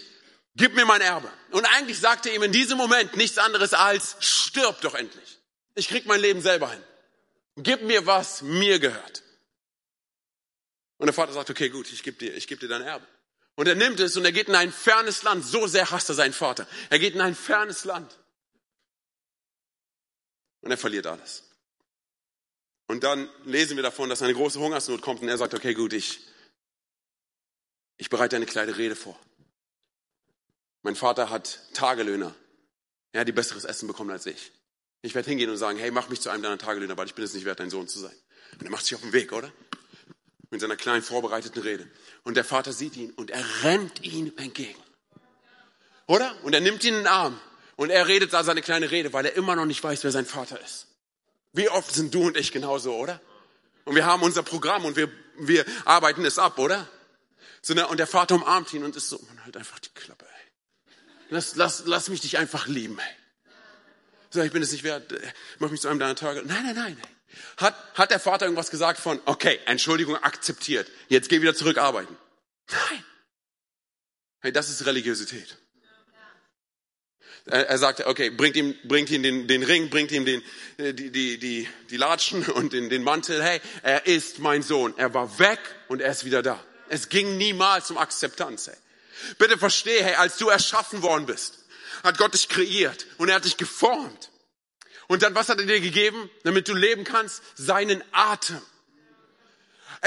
gib 0.57 0.75
mir 0.75 0.85
mein 0.85 1.01
Erbe. 1.01 1.31
Und 1.51 1.65
eigentlich 1.65 1.99
sagte 1.99 2.29
ihm 2.29 2.43
in 2.43 2.51
diesem 2.51 2.77
Moment 2.77 3.15
nichts 3.15 3.37
anderes 3.37 3.73
als, 3.73 4.17
stirb 4.19 4.81
doch 4.81 4.95
endlich. 4.95 5.39
Ich 5.75 5.87
krieg 5.87 6.05
mein 6.05 6.19
Leben 6.19 6.41
selber 6.41 6.71
hin. 6.71 6.83
Gib 7.55 7.83
mir, 7.83 8.05
was 8.05 8.41
mir 8.41 8.79
gehört. 8.79 9.23
Und 10.97 11.05
der 11.05 11.13
Vater 11.13 11.33
sagt, 11.33 11.49
okay, 11.49 11.69
gut, 11.69 11.91
ich 11.91 12.03
gebe 12.03 12.17
dir, 12.17 12.35
ich 12.35 12.47
gebe 12.47 12.59
dir 12.59 12.67
dein 12.67 12.81
Erbe. 12.81 13.05
Und 13.55 13.67
er 13.67 13.75
nimmt 13.75 13.99
es 13.99 14.17
und 14.17 14.25
er 14.25 14.31
geht 14.31 14.49
in 14.49 14.55
ein 14.55 14.71
fernes 14.71 15.23
Land. 15.23 15.45
So 15.45 15.67
sehr 15.67 15.89
hasst 15.89 16.09
er 16.09 16.15
seinen 16.15 16.33
Vater. 16.33 16.67
Er 16.89 16.99
geht 16.99 17.15
in 17.15 17.21
ein 17.21 17.35
fernes 17.35 17.85
Land. 17.85 18.17
Und 20.61 20.71
er 20.71 20.77
verliert 20.77 21.07
alles. 21.07 21.43
Und 22.87 23.03
dann 23.03 23.29
lesen 23.45 23.75
wir 23.75 23.83
davon, 23.83 24.09
dass 24.09 24.21
eine 24.21 24.33
große 24.33 24.59
Hungersnot 24.59 25.01
kommt 25.01 25.21
und 25.21 25.29
er 25.29 25.37
sagt, 25.37 25.53
okay, 25.53 25.73
gut, 25.73 25.93
ich, 25.93 26.19
ich 27.97 28.09
bereite 28.09 28.35
eine 28.35 28.45
kleine 28.45 28.77
Rede 28.77 28.95
vor. 28.95 29.19
Mein 30.87 30.95
Vater 30.95 31.29
hat 31.29 31.59
Tagelöhner. 31.73 32.33
Er 33.11 33.25
die 33.25 33.33
besseres 33.33 33.65
Essen 33.65 33.89
bekommen 33.89 34.09
als 34.09 34.25
ich. 34.25 34.53
Ich 35.01 35.15
werde 35.15 35.29
hingehen 35.29 35.49
und 35.49 35.57
sagen, 35.57 35.77
hey, 35.77 35.91
mach 35.91 36.07
mich 36.07 36.21
zu 36.21 36.29
einem 36.29 36.43
deiner 36.43 36.57
Tagelöhner, 36.57 36.95
weil 36.95 37.07
ich 37.07 37.13
bin 37.13 37.25
es 37.25 37.33
nicht 37.33 37.43
wert, 37.43 37.59
dein 37.59 37.69
Sohn 37.69 37.89
zu 37.89 37.99
sein. 37.99 38.15
Und 38.53 38.63
er 38.63 38.71
macht 38.71 38.85
sich 38.85 38.95
auf 38.95 39.01
den 39.01 39.11
Weg, 39.11 39.33
oder? 39.33 39.51
Mit 40.49 40.61
seiner 40.61 40.77
kleinen 40.77 41.01
vorbereiteten 41.01 41.61
Rede. 41.61 41.91
Und 42.23 42.37
der 42.37 42.45
Vater 42.45 42.71
sieht 42.71 42.95
ihn 42.95 43.11
und 43.11 43.31
er 43.31 43.43
rennt 43.63 44.01
ihm 44.05 44.31
entgegen. 44.37 44.81
Oder? 46.05 46.33
Und 46.43 46.53
er 46.53 46.61
nimmt 46.61 46.85
ihn 46.85 46.93
in 46.93 46.99
den 47.01 47.07
Arm 47.07 47.37
und 47.75 47.89
er 47.89 48.07
redet 48.07 48.31
da 48.31 48.45
seine 48.45 48.61
kleine 48.61 48.89
Rede, 48.89 49.11
weil 49.11 49.25
er 49.25 49.35
immer 49.35 49.57
noch 49.57 49.65
nicht 49.65 49.83
weiß, 49.83 50.05
wer 50.05 50.11
sein 50.11 50.25
Vater 50.25 50.57
ist. 50.61 50.87
Wie 51.51 51.67
oft 51.67 51.93
sind 51.93 52.15
du 52.15 52.27
und 52.27 52.37
ich 52.37 52.53
genauso, 52.53 52.95
oder? 52.95 53.19
Und 53.83 53.95
wir 53.95 54.05
haben 54.05 54.23
unser 54.23 54.41
Programm 54.41 54.85
und 54.85 54.95
wir, 54.95 55.11
wir 55.37 55.65
arbeiten 55.83 56.23
es 56.23 56.39
ab, 56.39 56.57
oder? 56.57 56.87
Ne, 57.67 57.85
und 57.87 57.97
der 57.97 58.07
Vater 58.07 58.35
umarmt 58.35 58.73
ihn 58.73 58.85
und 58.85 58.95
ist 58.95 59.09
so, 59.09 59.19
man 59.27 59.43
halt 59.43 59.57
einfach 59.57 59.79
die 59.79 59.89
Klappe. 59.89 60.26
Lass, 61.29 61.55
lass, 61.55 61.83
lass 61.85 62.09
mich 62.09 62.21
dich 62.21 62.37
einfach 62.37 62.67
lieben. 62.67 62.99
So, 64.29 64.41
ich 64.41 64.51
bin 64.51 64.61
es 64.61 64.71
nicht 64.71 64.83
wert, 64.83 65.13
mach 65.59 65.71
mich 65.71 65.81
zu 65.81 65.87
einem 65.87 65.99
deiner 65.99 66.15
Tage. 66.15 66.43
Nein, 66.45 66.63
nein, 66.63 66.75
nein. 66.75 66.97
Hat, 67.57 67.75
hat 67.95 68.11
der 68.11 68.19
Vater 68.19 68.45
irgendwas 68.45 68.71
gesagt 68.71 68.99
von, 68.99 69.19
okay, 69.25 69.59
Entschuldigung 69.65 70.15
akzeptiert, 70.15 70.89
jetzt 71.07 71.29
geh 71.29 71.41
wieder 71.41 71.55
zurück 71.55 71.77
arbeiten? 71.77 72.15
Nein. 72.69 73.03
Hey, 74.39 74.51
das 74.51 74.69
ist 74.69 74.85
Religiosität. 74.85 75.57
Er, 77.45 77.67
er 77.67 77.77
sagte, 77.77 78.07
okay, 78.07 78.29
bringt 78.29 78.55
ihm, 78.55 78.75
bringt 78.83 79.09
ihm 79.09 79.23
den, 79.23 79.47
den 79.47 79.63
Ring, 79.63 79.89
bringt 79.89 80.11
ihm 80.11 80.25
den, 80.25 80.43
äh, 80.77 80.93
die, 80.93 81.11
die, 81.11 81.37
die, 81.37 81.67
die 81.89 81.97
Latschen 81.97 82.45
und 82.51 82.73
den, 82.73 82.89
den 82.89 83.03
Mantel. 83.03 83.41
Hey, 83.41 83.61
er 83.83 84.05
ist 84.05 84.39
mein 84.39 84.61
Sohn. 84.61 84.93
Er 84.97 85.13
war 85.13 85.39
weg 85.39 85.59
und 85.87 86.01
er 86.01 86.11
ist 86.11 86.25
wieder 86.25 86.41
da. 86.41 86.63
Es 86.89 87.09
ging 87.09 87.37
niemals 87.37 87.89
um 87.91 87.97
Akzeptanz. 87.97 88.67
Hey. 88.67 88.75
Bitte 89.37 89.57
verstehe, 89.57 90.03
hey, 90.03 90.15
als 90.15 90.37
du 90.37 90.49
erschaffen 90.49 91.01
worden 91.01 91.25
bist, 91.25 91.65
hat 92.03 92.17
Gott 92.17 92.33
dich 92.33 92.49
kreiert 92.49 93.05
und 93.17 93.29
er 93.29 93.35
hat 93.35 93.45
dich 93.45 93.57
geformt. 93.57 94.31
Und 95.07 95.23
dann, 95.23 95.35
was 95.35 95.49
hat 95.49 95.59
er 95.59 95.65
dir 95.65 95.79
gegeben, 95.79 96.29
damit 96.43 96.67
du 96.67 96.73
leben 96.73 97.03
kannst? 97.03 97.41
Seinen 97.55 98.03
Atem. 98.11 98.61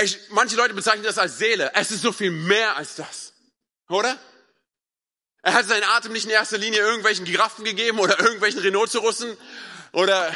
Ich, 0.02 0.18
manche 0.30 0.56
Leute 0.56 0.74
bezeichnen 0.74 1.04
das 1.04 1.18
als 1.18 1.38
Seele. 1.38 1.72
Es 1.74 1.90
ist 1.90 2.02
so 2.02 2.12
viel 2.12 2.30
mehr 2.30 2.76
als 2.76 2.96
das. 2.96 3.32
Oder? 3.88 4.18
Er 5.42 5.54
hat 5.54 5.66
seinen 5.66 5.84
Atem 5.84 6.12
nicht 6.12 6.26
in 6.26 6.30
erster 6.30 6.58
Linie 6.58 6.80
irgendwelchen 6.80 7.24
Giraffen 7.24 7.64
gegeben 7.64 7.98
oder 7.98 8.20
irgendwelchen 8.20 8.60
Rhinozerussen 8.60 9.36
oder 9.92 10.34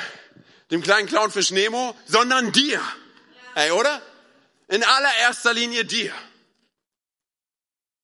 dem 0.70 0.82
kleinen 0.82 1.06
Clownfisch 1.06 1.50
Nemo, 1.50 1.96
sondern 2.06 2.52
dir. 2.52 2.80
Ey, 3.54 3.70
oder? 3.70 4.02
In 4.68 4.82
allererster 4.82 5.52
Linie 5.52 5.84
dir. 5.84 6.12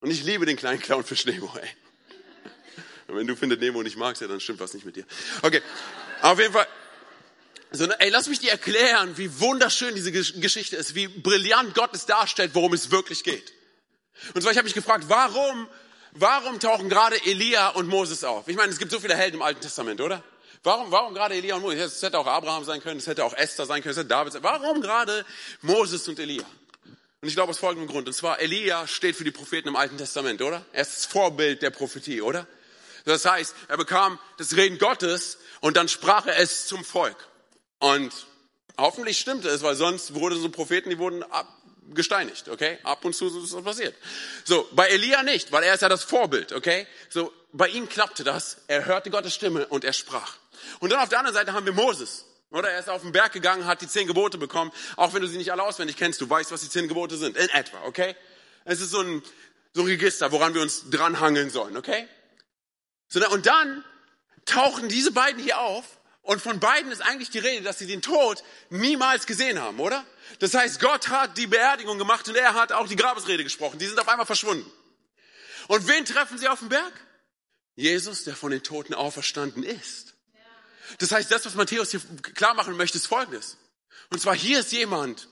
Und 0.01 0.11
ich 0.11 0.25
liebe 0.25 0.47
den 0.47 0.57
kleinen 0.57 0.81
Clownfisch 0.81 1.27
Nemo, 1.27 1.53
ey. 1.61 1.69
Und 3.09 3.17
wenn 3.17 3.27
du 3.27 3.37
findet 3.37 3.61
Nemo 3.61 3.83
nicht 3.83 3.97
magst, 3.97 4.23
ja, 4.23 4.29
dann 4.29 4.41
stimmt 4.41 4.61
was 4.61 4.73
nicht 4.75 4.87
mit 4.87 4.97
dir. 4.97 5.05
Okay. 5.43 5.63
Auf 6.23 6.39
jeden 6.39 6.53
Fall. 6.53 6.67
So, 7.73 7.91
ey, 7.91 8.11
lass 8.11 8.29
mich 8.29 8.41
dir 8.41 8.51
erklären, 8.51 9.17
wie 9.17 9.41
wunderschön 9.41 9.95
diese 9.95 10.13
Geschichte 10.13 10.77
ist, 10.77 10.95
wie 10.95 11.09
brillant 11.09 11.75
Gott 11.75 11.95
es 11.95 12.07
darstellt, 12.07 12.55
worum 12.55 12.73
es 12.73 12.91
wirklich 12.91 13.25
geht. 13.25 13.53
Und 14.35 14.43
zwar, 14.43 14.53
ich 14.53 14.59
habe 14.59 14.67
mich 14.67 14.75
gefragt, 14.75 15.05
warum 15.09 15.69
Warum 16.13 16.59
tauchen 16.59 16.89
gerade 16.89 17.25
Elia 17.25 17.69
und 17.69 17.87
Moses 17.87 18.25
auf? 18.25 18.49
Ich 18.49 18.57
meine, 18.57 18.73
es 18.73 18.79
gibt 18.79 18.91
so 18.91 18.99
viele 18.99 19.15
Helden 19.15 19.37
im 19.37 19.43
Alten 19.43 19.61
Testament, 19.61 20.01
oder? 20.01 20.23
Warum, 20.63 20.91
warum 20.91 21.15
gerade 21.15 21.37
Elia 21.37 21.55
und 21.55 21.63
Moses? 21.63 21.97
Es 21.97 22.03
hätte 22.03 22.19
auch 22.19 22.27
Abraham 22.27 22.65
sein 22.65 22.83
können, 22.83 22.99
es 22.99 23.07
hätte 23.07 23.25
auch 23.25 23.33
Esther 23.33 23.65
sein 23.65 23.81
können, 23.81 23.93
es 23.93 23.97
hätte 23.97 24.09
David 24.09 24.33
sein 24.33 24.43
können. 24.43 24.61
Warum 24.61 24.81
gerade 24.81 25.25
Moses 25.63 26.07
und 26.09 26.19
Elia? 26.19 26.45
Und 27.23 27.29
ich 27.29 27.35
glaube 27.35 27.51
aus 27.51 27.59
folgendem 27.59 27.89
Grund. 27.89 28.09
Und 28.09 28.15
zwar, 28.15 28.41
Elia 28.41 28.87
steht 28.87 29.15
für 29.15 29.25
die 29.25 29.31
Propheten 29.31 29.69
im 29.69 29.77
Alten 29.77 29.99
Testament, 29.99 30.41
oder? 30.41 30.65
Er 30.73 30.83
ist 30.83 30.97
das 30.97 31.07
Vorbild 31.07 31.61
der 31.61 31.71
Prophetie, 31.71 32.23
oder? 32.23 32.47
Das 33.05 33.25
heißt, 33.25 33.55
er 33.69 33.77
bekam 33.77 34.19
das 34.39 34.57
Reden 34.57 34.79
Gottes 34.79 35.39
und 35.61 35.77
dann 35.77 35.89
sprach 35.89 36.27
er 36.27 36.39
es 36.39 36.67
zum 36.67 36.85
Volk. 36.85 37.29
Und 37.79 38.27
hoffentlich 38.79 39.19
stimmte 39.19 39.49
es, 39.49 39.63
weil 39.63 39.75
sonst 39.75 40.15
wurde 40.15 40.37
so 40.37 40.49
Propheten, 40.51 40.89
die 40.91 40.99
wurden 40.99 41.25
gesteinigt, 41.93 42.49
okay? 42.49 42.79
Ab 42.85 43.05
und 43.05 43.15
zu 43.15 43.27
ist 43.27 43.53
das 43.53 43.65
passiert. 43.65 43.95
So, 44.45 44.69
bei 44.73 44.89
Elia 44.89 45.23
nicht, 45.23 45.53
weil 45.53 45.65
er 45.65 45.75
ist 45.75 45.81
ja 45.81 45.89
das 45.89 46.05
Vorbild, 46.05 46.53
okay? 46.53 46.87
So, 47.11 47.33
bei 47.53 47.69
ihm 47.69 47.89
klappte 47.89 48.25
das. 48.25 48.59
Er 48.67 48.87
hörte 48.87 49.11
Gottes 49.11 49.35
Stimme 49.35 49.67
und 49.67 49.85
er 49.85 49.93
sprach. 49.93 50.37
Und 50.79 50.91
dann 50.91 51.01
auf 51.01 51.09
der 51.09 51.19
anderen 51.19 51.35
Seite 51.35 51.53
haben 51.53 51.67
wir 51.67 51.73
Moses. 51.73 52.27
Oder 52.51 52.71
er 52.71 52.81
ist 52.81 52.89
auf 52.89 53.03
den 53.03 53.13
Berg 53.13 53.33
gegangen, 53.33 53.67
hat 53.67 53.81
die 53.81 53.89
zehn 53.89 54.07
Gebote 54.07 54.37
bekommen. 54.37 54.73
Auch 54.97 55.15
wenn 55.15 55.23
du 55.23 55.29
sie 55.29 55.39
nicht 55.39 55.53
alle 55.53 55.63
auswendig 55.63 55.97
kennst, 55.97 56.21
du 56.21 56.29
weißt, 56.29 56.51
was 56.51 56.63
die 56.63 56.69
zehn 56.69 56.89
Gebote 56.89 57.17
sind. 57.17 57.37
In 57.37 57.49
etwa, 57.51 57.83
okay? 57.85 58.17
Es 58.65 58.81
ist 58.81 58.91
so 58.91 59.01
ein, 59.01 59.23
so 59.73 59.83
ein 59.83 59.87
Register, 59.87 60.33
woran 60.33 60.55
wir 60.55 60.63
uns 60.63 60.91
dranhangeln 60.91 61.51
sollen, 61.51 61.77
okay? 61.77 62.09
So, 63.09 63.27
und 63.31 63.47
dann 63.47 63.85
tauchen 64.47 64.89
diese 64.89 65.13
beiden 65.13 65.43
hier 65.43 65.61
auf 65.61 65.85
und 66.23 66.41
von 66.41 66.61
beiden 66.61 66.93
ist 66.93 67.01
eigentlich 67.01 67.31
die 67.31 67.39
Rede, 67.39 67.63
dass 67.63 67.79
sie 67.79 67.87
den 67.87 68.03
Tod 68.03 68.43
niemals 68.69 69.27
gesehen 69.27 69.61
haben, 69.61 69.81
oder? 69.81 70.05
Das 70.39 70.55
heißt, 70.55 70.81
Gott 70.81 71.09
hat 71.09 71.39
die 71.39 71.47
Beerdigung 71.47 71.99
gemacht 71.99 72.29
und 72.29 72.37
er 72.37 72.55
hat 72.55 72.73
auch 72.73 72.89
die 72.89 72.97
Grabesrede 72.97 73.45
gesprochen. 73.45 73.79
Die 73.79 73.87
sind 73.87 73.99
auf 73.99 74.09
einmal 74.09 74.27
verschwunden. 74.27 74.71
Und 75.69 75.87
wen 75.89 76.05
treffen 76.05 76.39
sie 76.39 76.49
auf 76.49 76.59
dem 76.59 76.69
Berg? 76.69 76.93
Jesus, 77.75 78.25
der 78.25 78.37
von 78.37 78.51
den 78.51 78.63
Toten 78.63 78.93
auferstanden 78.93 79.63
ist. 79.63 80.15
Das 80.99 81.13
heißt, 81.13 81.31
das, 81.31 81.47
was 81.47 81.55
Matthäus 81.55 81.91
hier 81.91 82.01
klar 82.35 82.55
machen 82.55 82.77
möchte, 82.77 82.99
ist 82.99 83.07
Folgendes. 83.07 83.57
Und 84.11 84.21
zwar 84.21 84.35
hier 84.35 84.61
ist 84.61 84.73
jemand, 84.73 85.29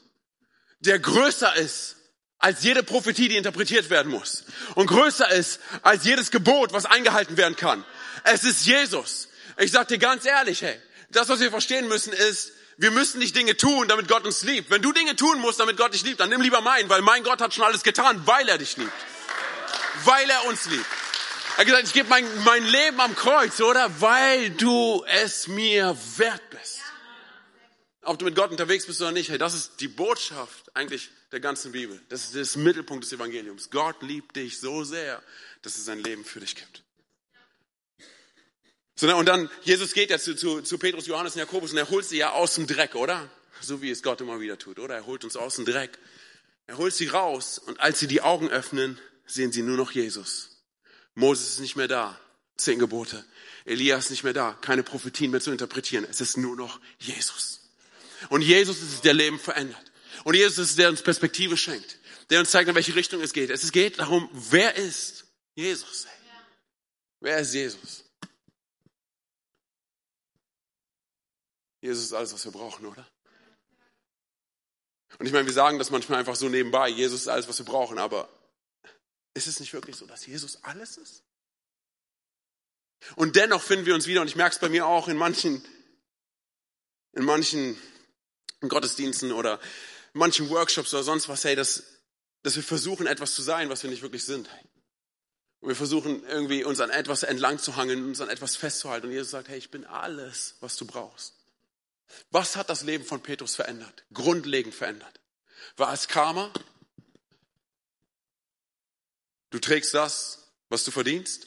der 0.80 0.98
größer 0.98 1.56
ist 1.56 1.96
als 2.38 2.62
jede 2.62 2.82
Prophetie, 2.82 3.28
die 3.28 3.36
interpretiert 3.36 3.90
werden 3.90 4.12
muss. 4.12 4.44
Und 4.74 4.86
größer 4.86 5.28
ist 5.30 5.60
als 5.82 6.04
jedes 6.04 6.30
Gebot, 6.30 6.72
was 6.72 6.86
eingehalten 6.86 7.36
werden 7.36 7.56
kann. 7.56 7.84
Es 8.24 8.44
ist 8.44 8.64
Jesus. 8.64 9.28
Ich 9.56 9.72
sag 9.72 9.88
dir 9.88 9.98
ganz 9.98 10.24
ehrlich, 10.24 10.62
hey, 10.62 10.78
das, 11.10 11.28
was 11.28 11.40
wir 11.40 11.50
verstehen 11.50 11.88
müssen, 11.88 12.12
ist, 12.12 12.52
wir 12.76 12.92
müssen 12.92 13.18
nicht 13.18 13.34
Dinge 13.34 13.56
tun, 13.56 13.88
damit 13.88 14.06
Gott 14.06 14.24
uns 14.24 14.44
liebt. 14.44 14.70
Wenn 14.70 14.82
du 14.82 14.92
Dinge 14.92 15.16
tun 15.16 15.40
musst, 15.40 15.58
damit 15.58 15.76
Gott 15.76 15.94
dich 15.94 16.04
liebt, 16.04 16.20
dann 16.20 16.28
nimm 16.28 16.40
lieber 16.40 16.60
meinen, 16.60 16.88
weil 16.88 17.02
mein 17.02 17.24
Gott 17.24 17.40
hat 17.40 17.52
schon 17.52 17.64
alles 17.64 17.82
getan, 17.82 18.22
weil 18.24 18.48
er 18.48 18.58
dich 18.58 18.76
liebt. 18.76 18.92
Weil 20.04 20.30
er 20.30 20.44
uns 20.44 20.66
liebt. 20.66 20.86
Er 21.58 21.62
hat 21.62 21.66
gesagt, 21.66 21.88
ich 21.88 21.92
gebe 21.92 22.08
mein, 22.08 22.24
mein 22.44 22.64
Leben 22.64 23.00
am 23.00 23.16
Kreuz, 23.16 23.60
oder? 23.60 24.00
Weil 24.00 24.50
du 24.50 25.04
es 25.08 25.48
mir 25.48 25.98
wert 26.16 26.50
bist. 26.50 26.78
Ob 28.02 28.16
du 28.16 28.26
mit 28.26 28.36
Gott 28.36 28.52
unterwegs 28.52 28.86
bist 28.86 29.00
oder 29.00 29.10
nicht, 29.10 29.28
hey, 29.28 29.38
das 29.38 29.54
ist 29.54 29.80
die 29.80 29.88
Botschaft 29.88 30.70
eigentlich 30.76 31.10
der 31.32 31.40
ganzen 31.40 31.72
Bibel. 31.72 32.00
Das 32.10 32.26
ist 32.26 32.36
das 32.36 32.54
Mittelpunkt 32.54 33.02
des 33.02 33.12
Evangeliums. 33.12 33.70
Gott 33.70 34.00
liebt 34.02 34.36
dich 34.36 34.60
so 34.60 34.84
sehr, 34.84 35.20
dass 35.62 35.76
es 35.76 35.84
sein 35.84 35.98
Leben 35.98 36.24
für 36.24 36.38
dich 36.38 36.54
gibt. 36.54 36.84
So, 38.94 39.12
und 39.16 39.26
dann, 39.26 39.50
Jesus 39.62 39.94
geht 39.94 40.10
ja 40.10 40.20
zu, 40.20 40.36
zu, 40.36 40.62
zu 40.62 40.78
Petrus, 40.78 41.08
Johannes 41.08 41.34
und 41.34 41.40
Jakobus 41.40 41.72
und 41.72 41.78
er 41.78 41.90
holt 41.90 42.04
sie 42.04 42.18
ja 42.18 42.30
aus 42.30 42.54
dem 42.54 42.68
Dreck, 42.68 42.94
oder? 42.94 43.28
So 43.60 43.82
wie 43.82 43.90
es 43.90 44.04
Gott 44.04 44.20
immer 44.20 44.38
wieder 44.38 44.58
tut, 44.58 44.78
oder? 44.78 44.94
Er 44.94 45.06
holt 45.06 45.24
uns 45.24 45.36
aus 45.36 45.56
dem 45.56 45.64
Dreck. 45.64 45.98
Er 46.68 46.78
holt 46.78 46.94
sie 46.94 47.08
raus 47.08 47.58
und 47.58 47.80
als 47.80 47.98
sie 47.98 48.06
die 48.06 48.20
Augen 48.20 48.48
öffnen, 48.48 48.96
sehen 49.26 49.50
sie 49.50 49.62
nur 49.62 49.76
noch 49.76 49.90
Jesus. 49.90 50.57
Moses 51.18 51.54
ist 51.54 51.58
nicht 51.60 51.74
mehr 51.74 51.88
da. 51.88 52.18
Zehn 52.56 52.78
Gebote. 52.78 53.24
Elias 53.64 54.04
ist 54.04 54.10
nicht 54.10 54.24
mehr 54.24 54.32
da. 54.32 54.52
Keine 54.60 54.84
Prophetien 54.84 55.32
mehr 55.32 55.40
zu 55.40 55.50
interpretieren. 55.50 56.06
Es 56.08 56.20
ist 56.20 56.36
nur 56.36 56.54
noch 56.54 56.80
Jesus. 56.98 57.60
Und 58.28 58.42
Jesus 58.42 58.78
ist 58.78 58.92
es, 58.94 59.00
der 59.00 59.14
Leben 59.14 59.40
verändert. 59.40 59.92
Und 60.22 60.34
Jesus 60.34 60.58
ist 60.58 60.70
es, 60.70 60.76
der 60.76 60.88
uns 60.88 61.02
Perspektive 61.02 61.56
schenkt. 61.56 61.98
Der 62.30 62.38
uns 62.38 62.52
zeigt, 62.52 62.68
in 62.68 62.74
welche 62.76 62.94
Richtung 62.94 63.20
es 63.20 63.32
geht. 63.32 63.50
Es 63.50 63.72
geht 63.72 63.98
darum, 63.98 64.28
wer 64.32 64.76
ist 64.76 65.24
Jesus? 65.56 66.06
Wer 67.20 67.38
ist 67.38 67.52
Jesus? 67.52 68.04
Jesus 71.80 72.04
ist 72.04 72.12
alles, 72.12 72.32
was 72.32 72.44
wir 72.44 72.52
brauchen, 72.52 72.86
oder? 72.86 73.06
Und 75.18 75.26
ich 75.26 75.32
meine, 75.32 75.46
wir 75.46 75.52
sagen 75.52 75.78
das 75.78 75.90
manchmal 75.90 76.20
einfach 76.20 76.36
so 76.36 76.48
nebenbei, 76.48 76.88
Jesus 76.88 77.22
ist 77.22 77.28
alles, 77.28 77.48
was 77.48 77.58
wir 77.58 77.66
brauchen, 77.66 77.98
aber 77.98 78.28
ist 79.38 79.46
es 79.46 79.60
nicht 79.60 79.72
wirklich 79.72 79.96
so, 79.96 80.06
dass 80.06 80.26
Jesus 80.26 80.62
alles 80.64 80.96
ist? 80.96 81.22
Und 83.16 83.36
dennoch 83.36 83.62
finden 83.62 83.86
wir 83.86 83.94
uns 83.94 84.06
wieder, 84.06 84.20
und 84.20 84.28
ich 84.28 84.36
merke 84.36 84.54
es 84.54 84.60
bei 84.60 84.68
mir 84.68 84.86
auch 84.86 85.08
in 85.08 85.16
manchen, 85.16 85.64
in 87.12 87.24
manchen 87.24 87.78
Gottesdiensten 88.60 89.32
oder 89.32 89.60
manchen 90.12 90.50
Workshops 90.50 90.92
oder 90.92 91.02
sonst 91.02 91.28
was, 91.28 91.44
hey, 91.44 91.56
dass, 91.56 91.84
dass 92.42 92.56
wir 92.56 92.62
versuchen, 92.62 93.06
etwas 93.06 93.34
zu 93.34 93.42
sein, 93.42 93.70
was 93.70 93.82
wir 93.82 93.90
nicht 93.90 94.02
wirklich 94.02 94.24
sind. 94.24 94.48
Und 95.60 95.68
wir 95.68 95.76
versuchen 95.76 96.24
irgendwie 96.24 96.64
uns 96.64 96.80
an 96.80 96.90
etwas 96.90 97.22
entlang 97.22 97.58
zu 97.58 97.76
hangeln, 97.76 98.04
uns 98.04 98.20
an 98.20 98.28
etwas 98.28 98.56
festzuhalten. 98.56 99.06
Und 99.06 99.12
Jesus 99.12 99.30
sagt, 99.30 99.48
hey, 99.48 99.58
ich 99.58 99.70
bin 99.70 99.84
alles, 99.84 100.56
was 100.60 100.76
du 100.76 100.86
brauchst. 100.86 101.34
Was 102.30 102.56
hat 102.56 102.70
das 102.70 102.82
Leben 102.82 103.04
von 103.04 103.22
Petrus 103.22 103.56
verändert? 103.56 104.04
Grundlegend 104.12 104.74
verändert. 104.74 105.20
War 105.76 105.92
es 105.92 106.08
Karma? 106.08 106.52
Du 109.50 109.58
trägst 109.58 109.94
das, 109.94 110.50
was 110.68 110.84
du 110.84 110.90
verdienst? 110.90 111.46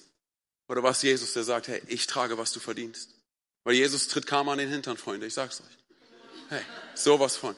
Oder 0.67 0.83
war 0.83 0.91
es 0.91 1.01
Jesus, 1.01 1.33
der 1.33 1.43
sagt, 1.43 1.67
hey, 1.67 1.81
ich 1.87 2.07
trage, 2.07 2.37
was 2.37 2.51
du 2.51 2.59
verdienst? 2.59 3.09
Weil 3.63 3.75
Jesus 3.75 4.07
tritt 4.07 4.25
Karma 4.25 4.53
an 4.53 4.57
den 4.57 4.69
Hintern, 4.69 4.97
Freunde, 4.97 5.27
ich 5.27 5.33
sag's 5.33 5.61
euch. 5.61 5.77
Hey, 6.49 6.61
sowas 6.95 7.37
von. 7.37 7.55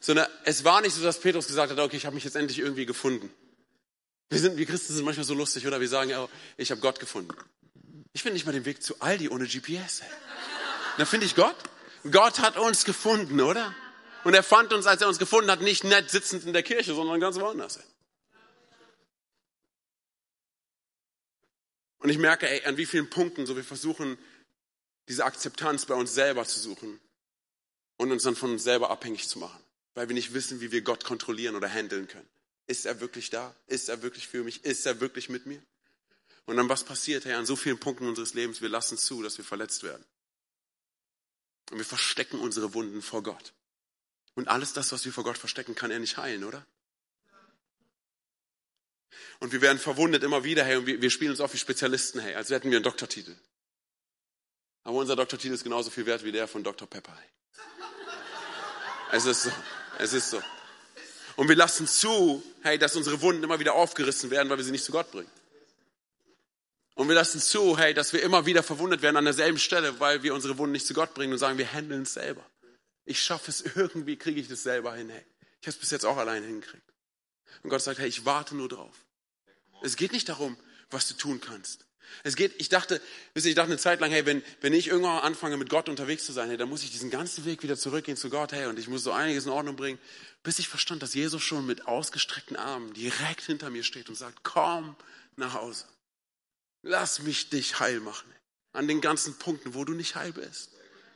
Sondern 0.00 0.28
es 0.44 0.64
war 0.64 0.80
nicht 0.80 0.94
so, 0.94 1.02
dass 1.02 1.18
Petrus 1.18 1.46
gesagt 1.46 1.72
hat, 1.72 1.78
okay, 1.78 1.96
ich 1.96 2.06
habe 2.06 2.14
mich 2.14 2.24
jetzt 2.24 2.36
endlich 2.36 2.58
irgendwie 2.58 2.86
gefunden. 2.86 3.32
Wir, 4.28 4.38
sind, 4.38 4.56
wir 4.56 4.66
Christen 4.66 4.94
sind 4.94 5.04
manchmal 5.04 5.24
so 5.24 5.34
lustig, 5.34 5.66
oder? 5.66 5.80
Wir 5.80 5.88
sagen, 5.88 6.12
oh, 6.14 6.28
ich 6.56 6.70
habe 6.70 6.80
Gott 6.80 7.00
gefunden. 7.00 7.34
Ich 8.12 8.22
finde 8.22 8.34
nicht 8.34 8.46
mal 8.46 8.52
den 8.52 8.64
Weg 8.64 8.82
zu 8.82 9.00
Aldi 9.00 9.28
ohne 9.28 9.46
GPS. 9.46 10.02
Hey. 10.02 10.10
Da 10.98 11.04
finde 11.04 11.26
ich 11.26 11.34
Gott. 11.34 11.56
Gott 12.10 12.38
hat 12.38 12.56
uns 12.56 12.84
gefunden, 12.84 13.40
oder? 13.40 13.74
Und 14.24 14.34
er 14.34 14.42
fand 14.42 14.72
uns, 14.72 14.86
als 14.86 15.02
er 15.02 15.08
uns 15.08 15.18
gefunden 15.18 15.50
hat, 15.50 15.60
nicht 15.60 15.84
nett 15.84 16.10
sitzend 16.10 16.44
in 16.44 16.52
der 16.52 16.62
Kirche, 16.62 16.94
sondern 16.94 17.20
ganz 17.20 17.38
woanders. 17.38 17.78
Und 22.06 22.10
ich 22.10 22.18
merke, 22.18 22.48
ey, 22.48 22.64
an 22.66 22.76
wie 22.76 22.86
vielen 22.86 23.10
Punkten 23.10 23.46
so 23.46 23.56
wir 23.56 23.64
versuchen, 23.64 24.16
diese 25.08 25.24
Akzeptanz 25.24 25.86
bei 25.86 25.94
uns 25.96 26.14
selber 26.14 26.44
zu 26.44 26.60
suchen 26.60 27.00
und 27.96 28.12
uns 28.12 28.22
dann 28.22 28.36
von 28.36 28.52
uns 28.52 28.62
selber 28.62 28.90
abhängig 28.90 29.28
zu 29.28 29.40
machen, 29.40 29.60
weil 29.94 30.08
wir 30.08 30.14
nicht 30.14 30.32
wissen, 30.32 30.60
wie 30.60 30.70
wir 30.70 30.82
Gott 30.82 31.02
kontrollieren 31.02 31.56
oder 31.56 31.68
handeln 31.68 32.06
können. 32.06 32.28
Ist 32.68 32.86
er 32.86 33.00
wirklich 33.00 33.30
da? 33.30 33.56
Ist 33.66 33.88
er 33.88 34.02
wirklich 34.02 34.28
für 34.28 34.44
mich? 34.44 34.64
Ist 34.64 34.86
er 34.86 35.00
wirklich 35.00 35.28
mit 35.30 35.46
mir? 35.46 35.60
Und 36.44 36.56
dann 36.56 36.68
was 36.68 36.84
passiert, 36.84 37.24
hey, 37.24 37.32
an 37.32 37.44
so 37.44 37.56
vielen 37.56 37.80
Punkten 37.80 38.06
unseres 38.06 38.34
Lebens, 38.34 38.60
wir 38.60 38.68
lassen 38.68 38.96
zu, 38.96 39.24
dass 39.24 39.36
wir 39.36 39.44
verletzt 39.44 39.82
werden. 39.82 40.04
Und 41.72 41.78
wir 41.78 41.84
verstecken 41.84 42.38
unsere 42.38 42.72
Wunden 42.72 43.02
vor 43.02 43.24
Gott. 43.24 43.52
Und 44.36 44.46
alles 44.46 44.72
das, 44.72 44.92
was 44.92 45.04
wir 45.04 45.12
vor 45.12 45.24
Gott 45.24 45.38
verstecken, 45.38 45.74
kann 45.74 45.90
er 45.90 45.98
nicht 45.98 46.18
heilen, 46.18 46.44
oder? 46.44 46.64
Und 49.40 49.52
wir 49.52 49.60
werden 49.60 49.78
verwundet 49.78 50.22
immer 50.22 50.44
wieder, 50.44 50.64
hey, 50.64 50.76
und 50.76 50.86
wir, 50.86 51.00
wir 51.00 51.10
spielen 51.10 51.30
uns 51.30 51.40
auf 51.40 51.52
wie 51.52 51.58
Spezialisten, 51.58 52.20
hey, 52.20 52.34
als 52.34 52.50
hätten 52.50 52.70
wir 52.70 52.78
einen 52.78 52.84
Doktortitel. 52.84 53.34
Aber 54.84 54.98
unser 54.98 55.16
Doktortitel 55.16 55.54
ist 55.54 55.64
genauso 55.64 55.90
viel 55.90 56.06
wert 56.06 56.24
wie 56.24 56.32
der 56.32 56.46
von 56.46 56.62
Dr. 56.62 56.88
Pepper. 56.88 57.16
Hey. 57.16 57.28
Es 59.12 59.26
ist 59.26 59.42
so. 59.44 59.52
Es 59.98 60.12
ist 60.12 60.30
so. 60.30 60.42
Und 61.36 61.48
wir 61.48 61.56
lassen 61.56 61.86
zu, 61.86 62.42
hey, 62.62 62.78
dass 62.78 62.96
unsere 62.96 63.20
Wunden 63.20 63.42
immer 63.42 63.60
wieder 63.60 63.74
aufgerissen 63.74 64.30
werden, 64.30 64.48
weil 64.48 64.56
wir 64.56 64.64
sie 64.64 64.70
nicht 64.70 64.84
zu 64.84 64.92
Gott 64.92 65.10
bringen. 65.10 65.30
Und 66.94 67.08
wir 67.08 67.14
lassen 67.14 67.40
zu, 67.40 67.76
hey, 67.76 67.92
dass 67.92 68.14
wir 68.14 68.22
immer 68.22 68.46
wieder 68.46 68.62
verwundet 68.62 69.02
werden 69.02 69.16
an 69.16 69.24
derselben 69.24 69.58
Stelle, 69.58 70.00
weil 70.00 70.22
wir 70.22 70.34
unsere 70.34 70.56
Wunden 70.56 70.72
nicht 70.72 70.86
zu 70.86 70.94
Gott 70.94 71.12
bringen 71.12 71.34
und 71.34 71.38
sagen, 71.38 71.58
wir 71.58 71.70
handeln 71.70 72.02
es 72.02 72.14
selber. 72.14 72.44
Ich 73.04 73.22
schaffe 73.22 73.50
es 73.50 73.60
irgendwie, 73.76 74.16
kriege 74.16 74.40
ich 74.40 74.48
das 74.48 74.62
selber 74.62 74.94
hin, 74.94 75.10
hey. 75.10 75.24
Ich 75.60 75.66
habe 75.66 75.74
es 75.74 75.78
bis 75.78 75.90
jetzt 75.90 76.06
auch 76.06 76.16
alleine 76.16 76.46
hingekriegt. 76.46 76.88
Und 77.62 77.70
Gott 77.70 77.82
sagt, 77.82 77.98
hey, 77.98 78.08
ich 78.08 78.24
warte 78.24 78.56
nur 78.56 78.68
drauf. 78.68 79.05
Es 79.82 79.96
geht 79.96 80.12
nicht 80.12 80.28
darum, 80.28 80.56
was 80.90 81.08
du 81.08 81.14
tun 81.14 81.40
kannst. 81.40 81.86
Es 82.22 82.36
geht, 82.36 82.54
ich 82.58 82.68
dachte, 82.68 83.00
ich 83.34 83.54
dachte 83.54 83.70
eine 83.70 83.78
Zeit 83.78 84.00
lang, 84.00 84.10
hey, 84.10 84.24
wenn, 84.26 84.42
wenn 84.60 84.72
ich 84.72 84.88
irgendwann 84.88 85.18
anfange, 85.18 85.56
mit 85.56 85.68
Gott 85.68 85.88
unterwegs 85.88 86.24
zu 86.24 86.32
sein, 86.32 86.48
hey, 86.48 86.56
dann 86.56 86.68
muss 86.68 86.82
ich 86.82 86.90
diesen 86.90 87.10
ganzen 87.10 87.44
Weg 87.44 87.62
wieder 87.62 87.76
zurückgehen 87.76 88.16
zu 88.16 88.30
Gott, 88.30 88.52
hey, 88.52 88.66
und 88.66 88.78
ich 88.78 88.88
muss 88.88 89.02
so 89.02 89.12
einiges 89.12 89.44
in 89.44 89.50
Ordnung 89.52 89.76
bringen, 89.76 89.98
bis 90.42 90.58
ich 90.58 90.68
verstand, 90.68 91.02
dass 91.02 91.14
Jesus 91.14 91.42
schon 91.42 91.66
mit 91.66 91.86
ausgestreckten 91.86 92.56
Armen 92.56 92.92
direkt 92.94 93.42
hinter 93.42 93.70
mir 93.70 93.82
steht 93.82 94.08
und 94.08 94.14
sagt, 94.14 94.44
komm 94.44 94.96
nach 95.36 95.54
Hause. 95.54 95.84
Lass 96.82 97.22
mich 97.22 97.50
dich 97.50 97.80
heil 97.80 98.00
machen. 98.00 98.32
An 98.72 98.86
den 98.86 99.00
ganzen 99.00 99.38
Punkten, 99.38 99.74
wo 99.74 99.84
du 99.84 99.92
nicht 99.92 100.14
heil 100.14 100.32
bist. 100.32 100.70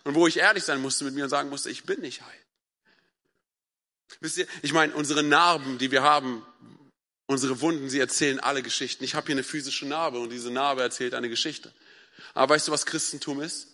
Und 0.04 0.14
wo 0.14 0.26
ich 0.26 0.38
ehrlich 0.38 0.64
sein 0.64 0.80
musste 0.80 1.04
mit 1.04 1.14
mir 1.14 1.24
und 1.24 1.30
sagen 1.30 1.50
musste, 1.50 1.70
ich 1.70 1.84
bin 1.84 2.00
nicht 2.00 2.22
heil. 2.22 2.40
Wisst 4.20 4.38
ihr, 4.38 4.46
ich 4.62 4.72
meine, 4.72 4.92
unsere 4.94 5.22
Narben, 5.22 5.78
die 5.78 5.90
wir 5.90 6.02
haben, 6.02 6.44
unsere 7.30 7.60
Wunden, 7.60 7.88
sie 7.88 8.00
erzählen 8.00 8.40
alle 8.40 8.60
Geschichten. 8.60 9.04
Ich 9.04 9.14
habe 9.14 9.26
hier 9.26 9.36
eine 9.36 9.44
physische 9.44 9.86
Narbe 9.86 10.18
und 10.18 10.30
diese 10.30 10.50
Narbe 10.50 10.82
erzählt 10.82 11.14
eine 11.14 11.28
Geschichte. 11.28 11.72
Aber 12.34 12.54
weißt 12.54 12.66
du, 12.66 12.72
was 12.72 12.86
Christentum 12.86 13.40
ist? 13.40 13.68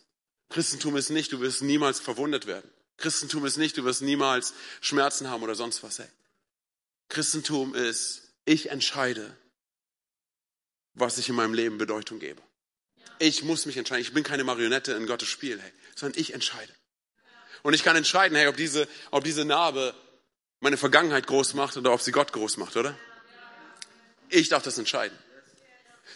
Christentum 0.50 0.94
ist 0.94 1.08
nicht, 1.08 1.32
du 1.32 1.40
wirst 1.40 1.62
niemals 1.62 1.98
verwundet 1.98 2.46
werden. 2.46 2.70
Christentum 2.98 3.46
ist 3.46 3.56
nicht, 3.56 3.78
du 3.78 3.84
wirst 3.84 4.02
niemals 4.02 4.52
Schmerzen 4.82 5.30
haben 5.30 5.42
oder 5.42 5.54
sonst 5.54 5.82
was. 5.82 5.98
Hey. 5.98 6.08
Christentum 7.08 7.74
ist, 7.74 8.34
ich 8.44 8.68
entscheide, 8.68 9.34
was 10.92 11.16
ich 11.16 11.30
in 11.30 11.34
meinem 11.34 11.54
Leben 11.54 11.78
Bedeutung 11.78 12.18
gebe. 12.18 12.42
Ich 13.18 13.42
muss 13.42 13.64
mich 13.64 13.78
entscheiden. 13.78 14.02
Ich 14.02 14.12
bin 14.12 14.22
keine 14.22 14.44
Marionette 14.44 14.92
in 14.92 15.06
Gottes 15.06 15.28
Spiel, 15.28 15.58
hey, 15.58 15.72
sondern 15.94 16.20
ich 16.20 16.34
entscheide. 16.34 16.74
Und 17.62 17.72
ich 17.72 17.82
kann 17.82 17.96
entscheiden, 17.96 18.36
hey, 18.36 18.48
ob 18.48 18.56
diese, 18.58 18.86
ob 19.10 19.24
diese 19.24 19.46
Narbe 19.46 19.94
meine 20.60 20.76
Vergangenheit 20.76 21.26
groß 21.26 21.54
macht 21.54 21.78
oder 21.78 21.94
ob 21.94 22.02
sie 22.02 22.12
Gott 22.12 22.34
groß 22.34 22.58
macht, 22.58 22.76
oder? 22.76 22.94
Ich 24.28 24.48
darf 24.48 24.62
das 24.62 24.78
entscheiden. 24.78 25.16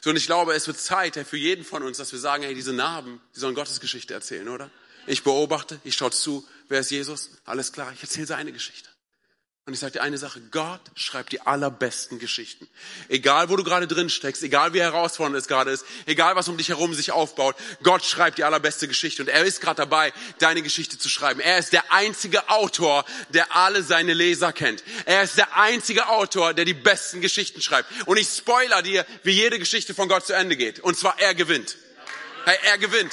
So, 0.03 0.11
und 0.11 0.17
ich 0.17 0.27
glaube, 0.27 0.55
es 0.55 0.67
wird 0.67 0.79
Zeit 0.79 1.15
für 1.27 1.37
jeden 1.37 1.65
von 1.65 1.83
uns, 1.83 1.99
dass 1.99 2.13
wir 2.13 2.19
sagen, 2.19 2.43
hey, 2.43 2.55
diese 2.55 2.73
Narben, 2.73 3.21
die 3.35 3.41
sollen 3.41 3.55
Gottes 3.55 3.81
Geschichte 3.81 4.15
erzählen, 4.15 4.49
oder? 4.49 4.71
Ich 5.07 5.25
beobachte, 5.25 5.81
ich 5.85 5.95
schaue 5.95 6.11
zu, 6.11 6.47
wer 6.69 6.81
ist 6.81 6.91
Jesus? 6.91 7.31
Alles 7.45 7.73
klar, 7.73 7.93
ich 7.93 8.03
erzähle 8.03 8.27
seine 8.27 8.53
Geschichte. 8.53 8.89
Und 9.71 9.75
ich 9.75 9.79
sage 9.79 9.93
dir 9.93 10.03
eine 10.03 10.19
Sache, 10.19 10.41
Gott 10.51 10.81
schreibt 10.97 11.31
die 11.31 11.43
allerbesten 11.43 12.19
Geschichten. 12.19 12.67
Egal, 13.09 13.51
wo 13.51 13.57
du 13.57 13.63
gerade 13.63 13.87
drin 13.87 14.11
steckst, 14.11 14.43
egal 14.43 14.75
wie 14.75 14.81
herausfordernd 14.81 15.37
es 15.37 15.47
gerade 15.47 15.71
ist, 15.71 15.85
egal 16.07 16.35
was 16.35 16.49
um 16.49 16.57
dich 16.57 16.71
herum 16.71 16.93
sich 16.93 17.13
aufbaut, 17.13 17.55
Gott 17.85 18.05
schreibt 18.05 18.39
die 18.39 18.43
allerbeste 18.43 18.89
Geschichte. 18.89 19.23
Und 19.23 19.29
er 19.29 19.45
ist 19.45 19.61
gerade 19.61 19.77
dabei, 19.77 20.13
deine 20.41 20.63
Geschichte 20.63 20.99
zu 20.99 21.09
schreiben. 21.09 21.39
Er 21.39 21.57
ist 21.57 21.73
der 21.73 21.93
einzige 21.93 22.49
Autor, 22.49 23.05
der 23.29 23.55
alle 23.55 23.85
seine 23.85 24.13
Leser 24.13 24.53
kennt. 24.53 24.83
Er 25.05 25.23
ist 25.23 25.37
der 25.37 25.57
einzige 25.57 26.09
Autor, 26.09 26.53
der 26.53 26.65
die 26.65 26.75
besten 26.75 27.21
Geschichten 27.21 27.63
schreibt. 27.63 27.89
Und 28.07 28.17
ich 28.17 28.27
spoiler 28.27 28.83
dir, 28.83 29.07
wie 29.23 29.31
jede 29.31 29.61
Geschichte 29.61 29.95
von 29.95 30.09
Gott 30.09 30.27
zu 30.27 30.33
Ende 30.33 30.57
geht. 30.57 30.81
Und 30.81 30.99
zwar, 30.99 31.21
er 31.21 31.37
gewinnt. 31.37 31.77
Hey, 32.45 32.59
er 32.65 32.79
gewinnt. 32.79 33.13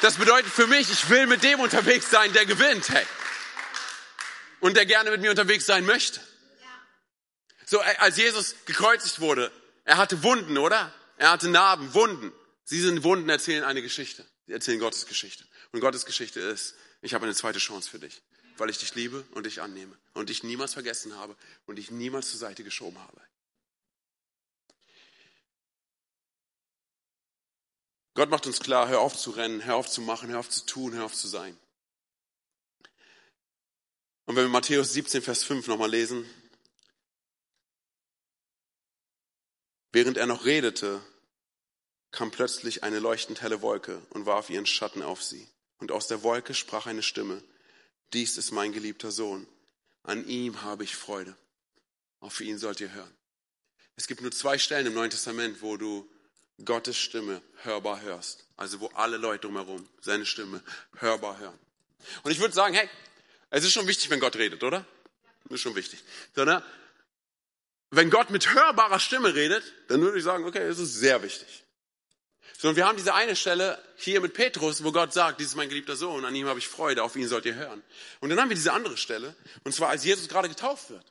Das 0.00 0.14
bedeutet 0.14 0.50
für 0.50 0.66
mich, 0.66 0.90
ich 0.90 1.10
will 1.10 1.26
mit 1.26 1.42
dem 1.42 1.60
unterwegs 1.60 2.10
sein, 2.10 2.32
der 2.32 2.46
gewinnt. 2.46 2.88
Hey 2.88 3.04
und 4.60 4.76
der 4.76 4.86
gerne 4.86 5.10
mit 5.10 5.20
mir 5.20 5.30
unterwegs 5.30 5.66
sein 5.66 5.84
möchte. 5.84 6.20
So, 7.66 7.80
äh, 7.80 7.96
als 7.98 8.16
Jesus 8.16 8.54
gekreuzigt 8.64 9.20
wurde, 9.20 9.52
er 9.84 9.96
hatte 9.96 10.22
Wunden, 10.22 10.58
oder? 10.58 10.92
Er 11.16 11.30
hatte 11.30 11.48
Narben, 11.48 11.92
Wunden. 11.94 12.32
Diese 12.70 13.02
Wunden 13.02 13.28
erzählen 13.28 13.64
eine 13.64 13.82
Geschichte. 13.82 14.24
Sie 14.46 14.52
erzählen 14.52 14.78
Gottes 14.78 15.06
Geschichte. 15.06 15.44
Und 15.72 15.80
Gottes 15.80 16.06
Geschichte 16.06 16.40
ist, 16.40 16.74
ich 17.02 17.14
habe 17.14 17.24
eine 17.24 17.34
zweite 17.34 17.58
Chance 17.58 17.90
für 17.90 17.98
dich, 17.98 18.22
weil 18.56 18.70
ich 18.70 18.78
dich 18.78 18.94
liebe 18.94 19.24
und 19.32 19.46
dich 19.46 19.60
annehme 19.60 19.96
und 20.14 20.30
dich 20.30 20.42
niemals 20.42 20.74
vergessen 20.74 21.16
habe 21.16 21.36
und 21.66 21.76
dich 21.76 21.90
niemals 21.90 22.30
zur 22.30 22.38
Seite 22.38 22.64
geschoben 22.64 22.98
habe. 22.98 23.20
Gott 28.14 28.30
macht 28.30 28.46
uns 28.46 28.58
klar, 28.58 28.88
hör 28.88 29.00
auf 29.00 29.16
zu 29.16 29.30
rennen, 29.30 29.64
hör 29.64 29.76
auf 29.76 29.88
zu 29.88 30.00
machen, 30.00 30.30
hör 30.30 30.40
auf 30.40 30.48
zu 30.48 30.66
tun, 30.66 30.92
hör 30.94 31.04
auf 31.04 31.14
zu 31.14 31.28
sein. 31.28 31.56
Und 34.28 34.36
wenn 34.36 34.44
wir 34.44 34.50
Matthäus 34.50 34.92
17, 34.92 35.22
Vers 35.22 35.42
5 35.42 35.68
nochmal 35.68 35.90
lesen, 35.90 36.28
während 39.90 40.18
er 40.18 40.26
noch 40.26 40.44
redete, 40.44 41.00
kam 42.10 42.30
plötzlich 42.30 42.82
eine 42.82 42.98
leuchtend 42.98 43.40
helle 43.40 43.62
Wolke 43.62 44.02
und 44.10 44.26
warf 44.26 44.50
ihren 44.50 44.66
Schatten 44.66 45.00
auf 45.02 45.22
sie. 45.22 45.48
Und 45.78 45.92
aus 45.92 46.08
der 46.08 46.22
Wolke 46.24 46.52
sprach 46.52 46.84
eine 46.84 47.02
Stimme, 47.02 47.42
dies 48.12 48.36
ist 48.36 48.50
mein 48.50 48.74
geliebter 48.74 49.12
Sohn, 49.12 49.48
an 50.02 50.28
ihm 50.28 50.60
habe 50.60 50.84
ich 50.84 50.94
Freude. 50.94 51.34
Auch 52.20 52.32
für 52.32 52.44
ihn 52.44 52.58
sollt 52.58 52.82
ihr 52.82 52.92
hören. 52.92 53.16
Es 53.96 54.08
gibt 54.08 54.20
nur 54.20 54.30
zwei 54.30 54.58
Stellen 54.58 54.88
im 54.88 54.92
Neuen 54.92 55.10
Testament, 55.10 55.62
wo 55.62 55.78
du 55.78 56.06
Gottes 56.66 56.98
Stimme 56.98 57.40
hörbar 57.62 58.02
hörst. 58.02 58.44
Also 58.58 58.80
wo 58.80 58.88
alle 58.88 59.16
Leute 59.16 59.46
drumherum 59.46 59.88
seine 60.02 60.26
Stimme 60.26 60.62
hörbar 60.98 61.38
hören. 61.38 61.58
Und 62.24 62.30
ich 62.30 62.40
würde 62.40 62.54
sagen, 62.54 62.74
hey, 62.74 62.90
es 63.50 63.64
ist 63.64 63.72
schon 63.72 63.86
wichtig, 63.86 64.10
wenn 64.10 64.20
Gott 64.20 64.36
redet, 64.36 64.62
oder? 64.62 64.84
Ist 65.48 65.60
schon 65.60 65.74
wichtig. 65.74 66.02
Sondern 66.34 66.62
wenn 67.90 68.10
Gott 68.10 68.30
mit 68.30 68.54
hörbarer 68.54 69.00
Stimme 69.00 69.34
redet, 69.34 69.62
dann 69.88 70.00
würde 70.00 70.18
ich 70.18 70.24
sagen, 70.24 70.44
okay, 70.44 70.62
es 70.62 70.78
ist 70.78 70.94
sehr 70.94 71.22
wichtig. 71.22 71.64
So, 72.60 72.68
und 72.68 72.76
wir 72.76 72.86
haben 72.86 72.96
diese 72.96 73.14
eine 73.14 73.36
Stelle 73.36 73.80
hier 73.96 74.20
mit 74.20 74.34
Petrus, 74.34 74.82
wo 74.82 74.90
Gott 74.90 75.12
sagt, 75.12 75.40
dies 75.40 75.48
ist 75.48 75.54
mein 75.54 75.68
geliebter 75.68 75.94
Sohn, 75.94 76.24
an 76.24 76.34
ihm 76.34 76.48
habe 76.48 76.58
ich 76.58 76.66
Freude, 76.66 77.04
auf 77.04 77.14
ihn 77.14 77.28
sollt 77.28 77.46
ihr 77.46 77.54
hören. 77.54 77.82
Und 78.20 78.30
dann 78.30 78.40
haben 78.40 78.48
wir 78.48 78.56
diese 78.56 78.72
andere 78.72 78.96
Stelle, 78.96 79.34
und 79.62 79.72
zwar 79.72 79.90
als 79.90 80.04
Jesus 80.04 80.28
gerade 80.28 80.48
getauft 80.48 80.90
wird. 80.90 81.04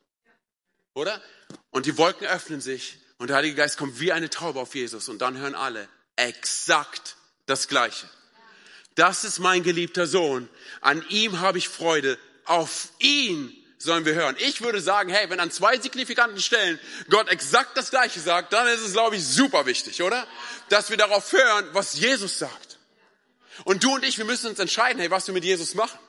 Oder? 0.93 1.21
Und 1.69 1.86
die 1.86 1.97
Wolken 1.97 2.28
öffnen 2.28 2.60
sich 2.60 3.00
und 3.17 3.30
der 3.30 3.38
Heilige 3.38 3.56
Geist 3.56 3.78
kommt 3.78 4.00
wie 4.00 4.12
eine 4.12 4.30
Taube 4.30 4.60
auf 4.60 4.76
Jesus 4.76 5.08
und 5.08 5.19
dann 5.19 5.38
hören 5.38 5.56
alle 5.56 5.88
exakt 6.17 7.15
das 7.45 7.69
Gleiche. 7.69 8.10
Das 8.95 9.23
ist 9.23 9.39
mein 9.39 9.63
geliebter 9.63 10.06
Sohn, 10.06 10.50
an 10.82 11.06
ihm 11.10 11.39
habe 11.39 11.60
ich 11.60 11.69
Freude, 11.69 12.17
auf 12.48 12.90
ihn 13.00 13.54
sollen 13.78 14.06
wir 14.06 14.16
hören. 14.16 14.36
Ich 14.40 14.62
würde 14.62 14.82
sagen, 14.82 15.10
hey, 15.10 15.30
wenn 15.30 15.40
an 15.40 15.52
zwei 15.52 15.78
signifikanten 15.78 16.42
Stellen 16.42 16.80
Gott 17.10 17.30
exakt 17.30 17.78
das 17.78 17.92
Gleiche 17.92 18.20
sagt, 18.20 18.54
dann 18.54 18.68
ist 18.68 18.82
es, 18.82 18.94
glaube 18.94 19.16
ich, 19.16 19.26
super 19.26 19.66
wichtig, 19.66 20.02
oder? 20.02 20.26
Dass 20.70 20.90
wir 20.90 20.98
darauf 20.98 21.32
hören, 21.32 21.70
was 21.74 21.94
Jesus 21.94 22.40
sagt. 22.40 22.80
Und 23.64 23.84
du 23.84 23.94
und 23.96 24.04
ich, 24.04 24.18
wir 24.18 24.26
müssen 24.26 24.48
uns 24.48 24.60
entscheiden, 24.60 25.00
hey, 25.00 25.12
was 25.12 25.28
wir 25.28 25.34
mit 25.34 25.44
Jesus 25.44 25.76
machen. 25.76 26.00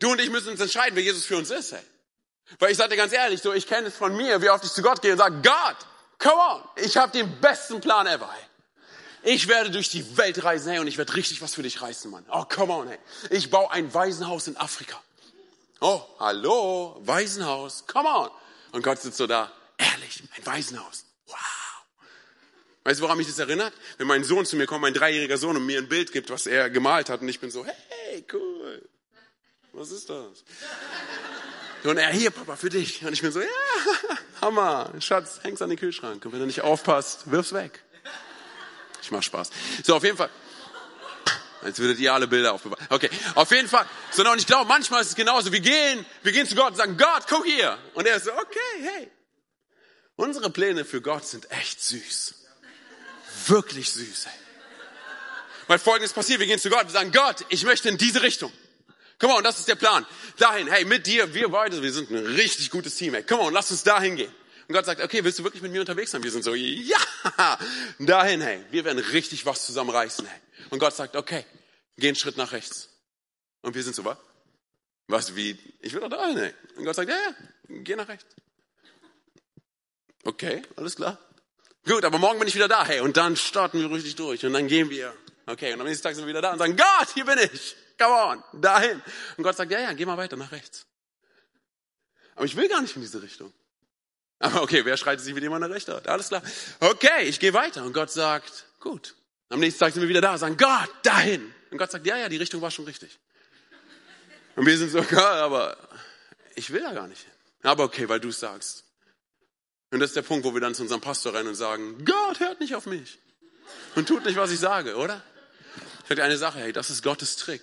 Du 0.00 0.10
und 0.10 0.20
ich 0.20 0.30
müssen 0.30 0.50
uns 0.50 0.60
entscheiden, 0.60 0.96
wer 0.96 1.02
Jesus 1.02 1.24
für 1.24 1.36
uns 1.36 1.50
ist, 1.50 1.72
hey. 1.72 1.82
Weil 2.58 2.72
ich 2.72 2.76
sage 2.76 2.90
dir 2.90 2.96
ganz 2.96 3.12
ehrlich, 3.12 3.40
so, 3.40 3.52
ich 3.52 3.66
kenne 3.66 3.88
es 3.88 3.96
von 3.96 4.14
mir, 4.16 4.42
wie 4.42 4.50
oft 4.50 4.64
ich 4.64 4.72
zu 4.72 4.82
Gott 4.82 5.00
gehe 5.00 5.12
und 5.12 5.18
sage, 5.18 5.40
Gott, 5.42 5.76
come 6.18 6.34
on, 6.34 6.62
ich 6.76 6.96
habe 6.96 7.12
den 7.12 7.40
besten 7.40 7.80
Plan 7.80 8.06
ever, 8.06 8.30
hey. 8.30 8.44
Ich 9.24 9.48
werde 9.48 9.70
durch 9.70 9.88
die 9.88 10.16
Welt 10.18 10.44
reisen, 10.44 10.70
hey, 10.70 10.78
und 10.80 10.86
ich 10.86 10.98
werde 10.98 11.14
richtig 11.14 11.40
was 11.40 11.54
für 11.54 11.62
dich 11.62 11.80
reißen, 11.80 12.10
Mann. 12.10 12.26
Oh, 12.30 12.44
come 12.44 12.72
on, 12.72 12.88
hey. 12.88 12.98
Ich 13.30 13.50
baue 13.50 13.70
ein 13.70 13.92
Waisenhaus 13.92 14.48
in 14.48 14.56
Afrika. 14.58 15.02
Oh, 15.80 16.02
hallo, 16.18 17.00
Waisenhaus, 17.04 17.86
come 17.86 18.08
on. 18.08 18.30
Und 18.72 18.82
Gott 18.82 19.00
sitzt 19.00 19.16
so 19.16 19.26
da, 19.26 19.50
ehrlich, 19.78 20.22
ein 20.36 20.46
Waisenhaus. 20.46 21.06
Wow. 21.26 21.36
Weißt 22.84 23.00
du, 23.00 23.04
woran 23.04 23.16
mich 23.16 23.26
das 23.26 23.38
erinnert? 23.38 23.72
Wenn 23.96 24.06
mein 24.06 24.24
Sohn 24.24 24.44
zu 24.44 24.56
mir 24.56 24.66
kommt, 24.66 24.82
mein 24.82 24.92
dreijähriger 24.92 25.38
Sohn, 25.38 25.56
und 25.56 25.64
mir 25.64 25.78
ein 25.78 25.88
Bild 25.88 26.12
gibt, 26.12 26.28
was 26.28 26.46
er 26.46 26.68
gemalt 26.68 27.08
hat, 27.08 27.22
und 27.22 27.28
ich 27.28 27.40
bin 27.40 27.50
so, 27.50 27.64
hey, 27.64 28.26
cool. 28.32 28.86
Was 29.72 29.90
ist 29.90 30.10
das? 30.10 30.44
Und 31.82 31.96
er, 31.96 32.10
hier, 32.10 32.30
Papa, 32.30 32.56
für 32.56 32.68
dich. 32.68 33.04
Und 33.04 33.12
ich 33.12 33.22
bin 33.22 33.32
so, 33.32 33.40
ja, 33.40 33.48
Hammer. 34.40 34.92
Schatz, 35.00 35.40
häng's 35.42 35.62
an 35.62 35.70
den 35.70 35.78
Kühlschrank. 35.78 36.24
Und 36.24 36.32
wenn 36.32 36.40
du 36.40 36.46
nicht 36.46 36.62
aufpasst, 36.62 37.30
wirf's 37.30 37.52
weg. 37.52 37.83
Ich 39.04 39.10
mach 39.10 39.22
Spaß. 39.22 39.50
So, 39.82 39.96
auf 39.96 40.02
jeden 40.02 40.16
Fall. 40.16 40.30
Jetzt 41.62 41.78
würdet 41.78 41.98
ihr 41.98 42.12
alle 42.14 42.26
Bilder 42.26 42.54
aufbewahren. 42.54 42.86
Okay, 42.88 43.10
auf 43.34 43.50
jeden 43.50 43.68
Fall. 43.68 43.86
So, 44.10 44.26
und 44.30 44.38
ich 44.38 44.46
glaube, 44.46 44.66
manchmal 44.66 45.02
ist 45.02 45.08
es 45.08 45.14
genauso. 45.14 45.52
Wir 45.52 45.60
gehen, 45.60 46.06
wir 46.22 46.32
gehen 46.32 46.46
zu 46.46 46.54
Gott 46.54 46.70
und 46.70 46.76
sagen, 46.76 46.96
Gott, 46.96 47.24
guck 47.28 47.44
hier. 47.44 47.76
Und 47.92 48.06
er 48.06 48.16
ist 48.16 48.24
so, 48.24 48.32
okay, 48.32 48.58
hey. 48.80 49.10
Unsere 50.16 50.48
Pläne 50.48 50.86
für 50.86 51.02
Gott 51.02 51.26
sind 51.26 51.50
echt 51.50 51.82
süß. 51.82 52.34
Wirklich 53.46 53.90
süß, 53.90 54.26
hey. 54.26 54.38
Weil 55.66 55.78
folgendes 55.78 56.14
passiert, 56.14 56.40
wir 56.40 56.46
gehen 56.46 56.58
zu 56.58 56.70
Gott, 56.70 56.84
wir 56.84 56.90
sagen, 56.90 57.12
Gott, 57.12 57.44
ich 57.50 57.64
möchte 57.64 57.90
in 57.90 57.98
diese 57.98 58.22
Richtung. 58.22 58.52
Komm 59.18 59.32
on, 59.32 59.44
das 59.44 59.58
ist 59.58 59.68
der 59.68 59.74
Plan. 59.74 60.06
Dahin, 60.38 60.66
hey, 60.68 60.86
mit 60.86 61.06
dir, 61.06 61.34
wir 61.34 61.48
beide, 61.48 61.82
wir 61.82 61.92
sind 61.92 62.10
ein 62.10 62.24
richtig 62.24 62.70
gutes 62.70 62.94
Team, 62.96 63.12
hey. 63.12 63.22
Komm 63.22 63.40
on, 63.40 63.52
lass 63.52 63.70
uns 63.70 63.82
dahin 63.82 64.16
gehen. 64.16 64.32
Und 64.66 64.74
Gott 64.74 64.86
sagt, 64.86 65.02
okay, 65.02 65.22
willst 65.24 65.38
du 65.38 65.44
wirklich 65.44 65.62
mit 65.62 65.72
mir 65.72 65.80
unterwegs 65.80 66.10
sein? 66.10 66.22
Wir 66.22 66.30
sind 66.30 66.42
so, 66.42 66.54
ja, 66.54 66.98
dahin, 67.98 68.40
hey. 68.40 68.64
Wir 68.70 68.84
werden 68.84 68.98
richtig 68.98 69.44
was 69.44 69.66
zusammenreißen, 69.66 70.26
hey. 70.26 70.40
Und 70.70 70.78
Gott 70.78 70.94
sagt, 70.94 71.16
okay, 71.16 71.44
geh 71.96 72.08
einen 72.08 72.16
Schritt 72.16 72.36
nach 72.36 72.52
rechts. 72.52 72.88
Und 73.60 73.74
wir 73.74 73.82
sind 73.82 73.94
so, 73.94 74.04
was? 74.04 74.16
Was, 75.06 75.36
wie? 75.36 75.58
Ich 75.80 75.92
will 75.92 76.00
doch 76.00 76.08
dahin, 76.08 76.38
hey. 76.38 76.54
Und 76.76 76.84
Gott 76.84 76.96
sagt, 76.96 77.10
ja, 77.10 77.16
ja, 77.16 77.34
geh 77.68 77.94
nach 77.94 78.08
rechts. 78.08 78.34
Okay, 80.24 80.62
alles 80.76 80.96
klar. 80.96 81.18
Gut, 81.86 82.04
aber 82.04 82.18
morgen 82.18 82.38
bin 82.38 82.48
ich 82.48 82.54
wieder 82.54 82.68
da, 82.68 82.86
hey. 82.86 83.00
Und 83.00 83.18
dann 83.18 83.36
starten 83.36 83.78
wir 83.78 83.90
richtig 83.90 84.16
durch. 84.16 84.46
Und 84.46 84.54
dann 84.54 84.66
gehen 84.66 84.88
wir. 84.88 85.14
Okay, 85.46 85.74
und 85.74 85.80
am 85.80 85.86
nächsten 85.86 86.04
Tag 86.04 86.14
sind 86.14 86.24
wir 86.24 86.30
wieder 86.30 86.40
da 86.40 86.52
und 86.52 86.58
sagen, 86.58 86.76
Gott, 86.76 87.08
hier 87.12 87.26
bin 87.26 87.38
ich. 87.38 87.76
Come 87.98 88.14
on, 88.14 88.60
dahin. 88.60 89.02
Und 89.36 89.44
Gott 89.44 89.56
sagt, 89.56 89.70
ja, 89.70 89.80
ja, 89.80 89.92
geh 89.92 90.06
mal 90.06 90.16
weiter 90.16 90.36
nach 90.36 90.50
rechts. 90.52 90.86
Aber 92.34 92.46
ich 92.46 92.56
will 92.56 92.68
gar 92.68 92.80
nicht 92.80 92.96
in 92.96 93.02
diese 93.02 93.22
Richtung. 93.22 93.52
Aber 94.44 94.62
okay, 94.62 94.84
wer 94.84 94.98
schreit 94.98 95.22
sich 95.22 95.32
mit 95.32 95.42
jemandem 95.42 95.70
nach 95.70 95.74
rechts? 95.74 95.88
Alles 95.88 96.28
klar. 96.28 96.42
Okay, 96.78 97.22
ich 97.22 97.40
gehe 97.40 97.54
weiter. 97.54 97.82
Und 97.82 97.94
Gott 97.94 98.10
sagt, 98.10 98.66
gut. 98.78 99.14
Am 99.48 99.58
nächsten 99.58 99.80
Tag 99.80 99.94
sind 99.94 100.02
wir 100.02 100.08
wieder 100.08 100.20
da 100.20 100.36
sagen, 100.36 100.58
Gott, 100.58 100.90
dahin. 101.02 101.54
Und 101.70 101.78
Gott 101.78 101.90
sagt, 101.90 102.06
ja, 102.06 102.18
ja, 102.18 102.28
die 102.28 102.36
Richtung 102.36 102.60
war 102.60 102.70
schon 102.70 102.84
richtig. 102.84 103.18
Und 104.54 104.66
wir 104.66 104.76
sind 104.76 104.90
so, 104.90 105.00
Gott, 105.10 105.18
aber 105.18 105.78
ich 106.56 106.70
will 106.70 106.82
da 106.82 106.92
gar 106.92 107.06
nicht 107.06 107.22
hin. 107.22 107.32
Aber 107.62 107.84
okay, 107.84 108.06
weil 108.10 108.20
du 108.20 108.28
es 108.28 108.40
sagst. 108.40 108.84
Und 109.90 110.00
das 110.00 110.10
ist 110.10 110.16
der 110.16 110.22
Punkt, 110.22 110.44
wo 110.44 110.52
wir 110.52 110.60
dann 110.60 110.74
zu 110.74 110.82
unserem 110.82 111.00
Pastor 111.00 111.32
rennen 111.32 111.48
und 111.48 111.54
sagen, 111.54 112.04
Gott 112.04 112.40
hört 112.40 112.60
nicht 112.60 112.74
auf 112.74 112.84
mich. 112.84 113.18
Und 113.94 114.06
tut 114.06 114.26
nicht, 114.26 114.36
was 114.36 114.50
ich 114.50 114.60
sage, 114.60 114.96
oder? 114.96 115.22
Ich 116.02 116.08
sage 116.10 116.16
dir 116.16 116.24
eine 116.24 116.36
Sache, 116.36 116.58
hey, 116.58 116.72
das 116.74 116.90
ist 116.90 117.02
Gottes 117.02 117.36
Trick, 117.36 117.62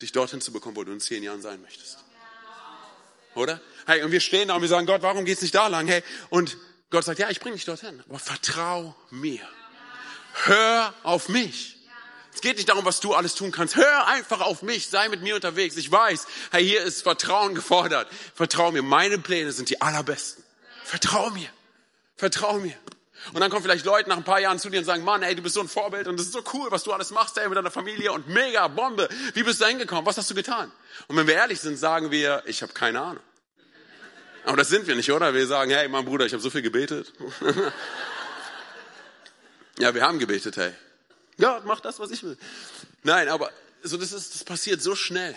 dich 0.00 0.12
dorthin 0.12 0.40
zu 0.40 0.50
bekommen, 0.50 0.76
wo 0.76 0.84
du 0.84 0.92
in 0.92 1.00
zehn 1.00 1.22
Jahren 1.22 1.42
sein 1.42 1.60
möchtest. 1.60 1.98
Oder? 3.34 3.60
Hey, 3.86 4.02
und 4.02 4.10
wir 4.10 4.20
stehen 4.20 4.48
da 4.48 4.54
und 4.54 4.62
wir 4.62 4.68
sagen, 4.68 4.86
Gott, 4.86 5.02
warum 5.02 5.24
geht's 5.24 5.42
nicht 5.42 5.54
da 5.54 5.68
lang? 5.68 5.86
Hey, 5.86 6.02
und 6.28 6.56
Gott 6.90 7.04
sagt, 7.04 7.18
ja, 7.18 7.30
ich 7.30 7.40
bringe 7.40 7.56
dich 7.56 7.64
dorthin, 7.64 8.02
aber 8.08 8.18
vertrau 8.18 8.94
mir. 9.10 9.40
Hör 10.44 10.92
auf 11.02 11.28
mich. 11.28 11.76
Es 12.34 12.42
geht 12.42 12.56
nicht 12.56 12.68
darum, 12.68 12.84
was 12.84 13.00
du 13.00 13.14
alles 13.14 13.34
tun 13.34 13.50
kannst. 13.50 13.76
Hör 13.76 14.08
einfach 14.08 14.42
auf 14.42 14.60
mich, 14.60 14.88
sei 14.88 15.08
mit 15.08 15.22
mir 15.22 15.36
unterwegs. 15.36 15.76
Ich 15.76 15.90
weiß, 15.90 16.26
hey, 16.50 16.64
hier 16.64 16.82
ist 16.82 17.02
Vertrauen 17.02 17.54
gefordert. 17.54 18.08
Vertrau 18.34 18.70
mir, 18.72 18.82
meine 18.82 19.18
Pläne 19.18 19.52
sind 19.52 19.70
die 19.70 19.80
allerbesten. 19.80 20.44
Vertrau 20.84 21.30
mir. 21.30 21.48
Vertrau 22.16 22.58
mir. 22.58 22.74
Und 23.32 23.40
dann 23.40 23.50
kommen 23.50 23.62
vielleicht 23.62 23.86
Leute 23.86 24.08
nach 24.08 24.18
ein 24.18 24.24
paar 24.24 24.40
Jahren 24.40 24.58
zu 24.58 24.68
dir 24.68 24.80
und 24.80 24.84
sagen, 24.84 25.02
Mann, 25.02 25.22
ey, 25.22 25.34
du 25.34 25.42
bist 25.42 25.54
so 25.54 25.60
ein 25.60 25.68
Vorbild 25.68 26.06
und 26.08 26.18
das 26.18 26.26
ist 26.26 26.32
so 26.32 26.44
cool, 26.52 26.70
was 26.70 26.84
du 26.84 26.92
alles 26.92 27.10
machst, 27.10 27.38
ey, 27.38 27.48
mit 27.48 27.56
deiner 27.56 27.70
Familie 27.70 28.12
und 28.12 28.28
mega 28.28 28.68
Bombe. 28.68 29.08
Wie 29.34 29.42
bist 29.42 29.60
du 29.60 29.64
da 29.64 29.70
hingekommen? 29.70 30.04
Was 30.06 30.18
hast 30.18 30.30
du 30.30 30.34
getan? 30.34 30.70
Und 31.08 31.16
wenn 31.16 31.26
wir 31.26 31.34
ehrlich 31.34 31.60
sind, 31.60 31.76
sagen 31.76 32.10
wir, 32.10 32.42
ich 32.46 32.62
habe 32.62 32.72
keine 32.72 33.00
Ahnung. 33.00 33.22
Aber 34.46 34.56
das 34.56 34.68
sind 34.68 34.86
wir 34.86 34.94
nicht, 34.94 35.10
oder? 35.10 35.34
Wir 35.34 35.44
sagen, 35.48 35.72
hey, 35.72 35.88
mein 35.88 36.04
Bruder, 36.04 36.24
ich 36.24 36.32
habe 36.32 36.40
so 36.40 36.50
viel 36.50 36.62
gebetet. 36.62 37.12
ja, 39.80 39.92
wir 39.92 40.02
haben 40.02 40.20
gebetet, 40.20 40.56
hey. 40.56 40.72
Gott, 41.36 41.64
mach 41.64 41.80
das, 41.80 41.98
was 41.98 42.12
ich 42.12 42.22
will. 42.22 42.38
Nein, 43.02 43.28
aber 43.28 43.50
so 43.82 43.96
das 43.96 44.12
ist, 44.12 44.36
das 44.36 44.44
passiert 44.44 44.80
so 44.80 44.94
schnell, 44.94 45.34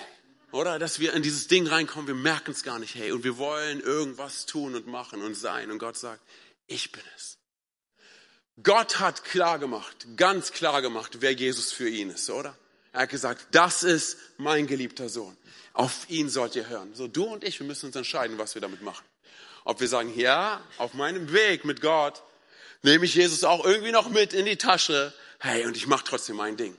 oder? 0.51 0.77
Dass 0.77 0.99
wir 0.99 1.13
in 1.13 1.23
dieses 1.23 1.47
Ding 1.47 1.65
reinkommen, 1.65 2.05
wir 2.05 2.13
merken 2.13 2.51
es 2.51 2.61
gar 2.61 2.77
nicht, 2.77 2.93
hey, 2.93 3.11
und 3.11 3.23
wir 3.23 3.39
wollen 3.39 3.81
irgendwas 3.81 4.45
tun 4.45 4.75
und 4.75 4.85
machen 4.85 5.23
und 5.23 5.33
sein. 5.33 5.71
Und 5.71 5.79
Gott 5.79 5.97
sagt, 5.97 6.21
ich 6.67 6.91
bin 6.91 7.01
es. 7.15 7.39
Gott 8.61 8.99
hat 8.99 9.23
klar 9.23 9.57
gemacht, 9.57 10.05
ganz 10.17 10.51
klar 10.51 10.83
gemacht, 10.83 11.17
wer 11.21 11.31
Jesus 11.31 11.71
für 11.71 11.89
ihn 11.89 12.11
ist, 12.11 12.29
oder? 12.29 12.55
Er 12.91 13.01
hat 13.01 13.09
gesagt, 13.09 13.47
das 13.53 13.81
ist 13.81 14.17
mein 14.37 14.67
geliebter 14.67 15.09
Sohn. 15.09 15.35
Auf 15.73 16.09
ihn 16.09 16.29
sollt 16.29 16.55
ihr 16.55 16.67
hören. 16.67 16.93
So, 16.93 17.07
du 17.07 17.25
und 17.25 17.43
ich, 17.43 17.59
wir 17.59 17.67
müssen 17.67 17.87
uns 17.87 17.95
entscheiden, 17.95 18.37
was 18.37 18.55
wir 18.55 18.61
damit 18.61 18.81
machen. 18.81 19.05
Ob 19.63 19.79
wir 19.79 19.87
sagen, 19.87 20.17
ja, 20.17 20.61
auf 20.77 20.93
meinem 20.93 21.31
Weg 21.31 21.65
mit 21.65 21.81
Gott 21.81 22.23
nehme 22.81 23.05
ich 23.05 23.15
Jesus 23.15 23.43
auch 23.43 23.65
irgendwie 23.65 23.91
noch 23.91 24.09
mit 24.09 24.33
in 24.33 24.45
die 24.45 24.57
Tasche. 24.57 25.13
Hey, 25.39 25.65
und 25.65 25.75
ich 25.77 25.87
mache 25.87 26.03
trotzdem 26.05 26.37
mein 26.37 26.57
Ding. 26.57 26.77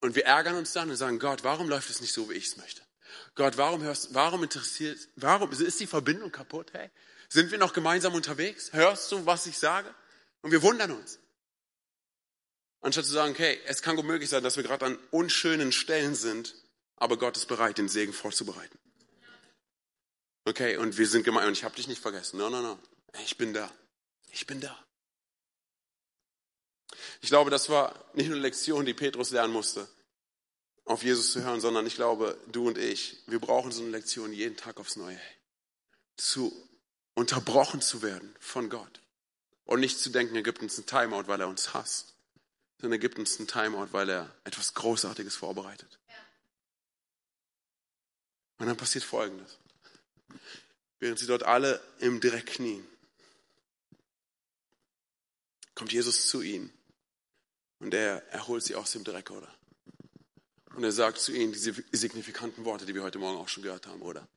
Und 0.00 0.16
wir 0.16 0.24
ärgern 0.24 0.56
uns 0.56 0.72
dann 0.72 0.90
und 0.90 0.96
sagen, 0.96 1.18
Gott, 1.18 1.44
warum 1.44 1.68
läuft 1.68 1.88
es 1.88 2.00
nicht 2.00 2.12
so, 2.12 2.28
wie 2.28 2.34
ich 2.34 2.46
es 2.46 2.56
möchte? 2.56 2.82
Gott, 3.34 3.56
warum 3.56 3.82
hörst, 3.82 4.14
warum 4.14 4.42
interessiert, 4.42 4.98
warum 5.16 5.50
ist 5.52 5.80
die 5.80 5.86
Verbindung 5.86 6.32
kaputt? 6.32 6.72
Hey, 6.72 6.90
sind 7.28 7.50
wir 7.50 7.58
noch 7.58 7.72
gemeinsam 7.72 8.14
unterwegs? 8.14 8.72
Hörst 8.72 9.10
du, 9.12 9.24
was 9.24 9.46
ich 9.46 9.58
sage? 9.58 9.94
Und 10.42 10.50
wir 10.50 10.62
wundern 10.62 10.90
uns. 10.90 11.18
Anstatt 12.80 13.04
zu 13.04 13.12
sagen, 13.12 13.32
okay, 13.32 13.60
es 13.66 13.80
kann 13.80 13.94
gut 13.94 14.04
möglich 14.04 14.28
sein, 14.28 14.42
dass 14.42 14.56
wir 14.56 14.64
gerade 14.64 14.84
an 14.86 14.98
unschönen 15.12 15.70
Stellen 15.70 16.16
sind, 16.16 16.54
aber 17.02 17.18
Gott 17.18 17.36
ist 17.36 17.46
bereit, 17.46 17.78
den 17.78 17.88
Segen 17.88 18.12
vorzubereiten. 18.12 18.78
Okay, 20.44 20.76
und 20.76 20.98
wir 20.98 21.08
sind 21.08 21.24
gemein 21.24 21.48
und 21.48 21.54
ich 21.54 21.64
habe 21.64 21.74
dich 21.74 21.88
nicht 21.88 22.00
vergessen. 22.00 22.38
No, 22.38 22.48
no, 22.48 22.62
no. 22.62 22.78
Ich 23.24 23.36
bin 23.36 23.52
da. 23.52 23.68
Ich 24.30 24.46
bin 24.46 24.60
da. 24.60 24.78
Ich 27.20 27.28
glaube, 27.28 27.50
das 27.50 27.68
war 27.68 27.92
nicht 28.14 28.28
nur 28.28 28.36
eine 28.36 28.42
Lektion, 28.42 28.86
die 28.86 28.94
Petrus 28.94 29.30
lernen 29.30 29.52
musste, 29.52 29.88
auf 30.84 31.02
Jesus 31.02 31.32
zu 31.32 31.42
hören, 31.42 31.60
sondern 31.60 31.88
ich 31.88 31.96
glaube, 31.96 32.38
du 32.52 32.68
und 32.68 32.78
ich, 32.78 33.16
wir 33.26 33.40
brauchen 33.40 33.72
so 33.72 33.82
eine 33.82 33.90
Lektion 33.90 34.32
jeden 34.32 34.56
Tag 34.56 34.78
aufs 34.78 34.94
Neue. 34.94 35.20
Zu 36.16 36.52
unterbrochen 37.14 37.82
zu 37.82 38.02
werden 38.02 38.32
von 38.38 38.70
Gott. 38.70 39.00
Und 39.64 39.80
nicht 39.80 39.98
zu 39.98 40.10
denken, 40.10 40.36
er 40.36 40.42
gibt 40.42 40.62
uns 40.62 40.78
ein 40.78 40.86
Timeout, 40.86 41.26
weil 41.26 41.40
er 41.40 41.48
uns 41.48 41.74
hasst, 41.74 42.14
sondern 42.80 42.98
er 42.98 43.02
gibt 43.02 43.18
uns 43.18 43.40
ein 43.40 43.48
Timeout, 43.48 43.88
weil 43.90 44.08
er 44.08 44.32
etwas 44.44 44.74
Großartiges 44.74 45.34
vorbereitet. 45.34 45.98
Und 48.58 48.66
dann 48.66 48.76
passiert 48.76 49.04
Folgendes. 49.04 49.58
Während 50.98 51.18
sie 51.18 51.26
dort 51.26 51.42
alle 51.42 51.82
im 51.98 52.20
Dreck 52.20 52.46
knien, 52.46 52.86
kommt 55.74 55.92
Jesus 55.92 56.28
zu 56.28 56.42
ihnen 56.42 56.72
und 57.80 57.92
er 57.92 58.26
erholt 58.28 58.62
sie 58.62 58.76
aus 58.76 58.92
dem 58.92 59.02
Dreck, 59.02 59.30
oder? 59.30 59.52
Und 60.74 60.84
er 60.84 60.92
sagt 60.92 61.18
zu 61.18 61.32
ihnen 61.32 61.52
diese 61.52 61.74
signifikanten 61.90 62.64
Worte, 62.64 62.86
die 62.86 62.94
wir 62.94 63.02
heute 63.02 63.18
Morgen 63.18 63.38
auch 63.38 63.48
schon 63.48 63.62
gehört 63.62 63.86
haben, 63.86 64.00
oder? 64.00 64.28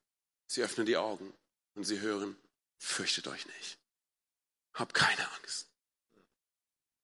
Sie 0.47 0.63
öffnen 0.63 0.86
die 0.86 0.97
Augen 0.97 1.34
und 1.75 1.84
sie 1.84 1.99
hören, 1.99 2.36
fürchtet 2.78 3.28
euch 3.28 3.45
nicht. 3.45 3.78
Hab 4.73 4.93
keine 4.93 5.32
Angst. 5.36 5.67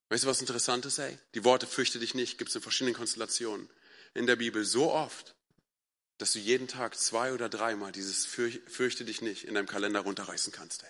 Weißt 0.10 0.26
du, 0.26 0.28
was 0.28 0.42
interessant 0.42 0.86
ist, 0.86 0.98
ey? 0.98 1.18
Die 1.36 1.44
Worte 1.44 1.68
fürchte 1.68 2.00
dich 2.00 2.14
nicht 2.14 2.38
gibt 2.38 2.50
es 2.50 2.56
in 2.56 2.62
verschiedenen 2.62 2.96
Konstellationen 2.96 3.70
in 4.14 4.28
der 4.28 4.36
Bibel 4.36 4.66
so 4.66 4.92
oft, 4.92 5.36
dass 6.22 6.34
du 6.34 6.40
jeden 6.40 6.68
Tag 6.68 6.98
zwei 6.98 7.34
oder 7.34 7.50
dreimal 7.50 7.92
dieses 7.92 8.26
fürchte 8.26 9.06
dich 9.06 9.22
nicht 9.24 9.46
in 9.46 9.56
deinem 9.56 9.66
Kalender 9.66 10.02
runterreißen 10.02 10.54
kannst, 10.54 10.84
ey. 10.84 10.90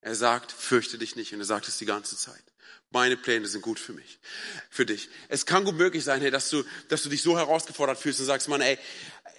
Er 0.00 0.14
sagt, 0.16 0.50
fürchte 0.50 0.98
dich 0.98 1.14
nicht 1.14 1.32
und 1.32 1.40
er 1.40 1.46
sagt 1.46 1.68
es 1.68 1.78
die 1.78 1.86
ganze 1.86 2.16
Zeit. 2.16 2.42
Meine 2.90 3.16
Pläne 3.16 3.46
sind 3.46 3.60
gut 3.60 3.78
für 3.78 3.92
mich, 3.92 4.18
für 4.70 4.86
dich. 4.86 5.08
Es 5.28 5.46
kann 5.46 5.64
gut 5.64 5.76
möglich 5.76 6.02
sein, 6.02 6.20
hey, 6.20 6.30
dass 6.30 6.50
du, 6.50 6.64
dass 6.88 7.02
du 7.02 7.10
dich 7.10 7.22
so 7.22 7.36
herausgefordert 7.36 7.98
fühlst 7.98 8.18
und 8.18 8.26
sagst, 8.26 8.48
Mann, 8.48 8.60
ey, 8.60 8.78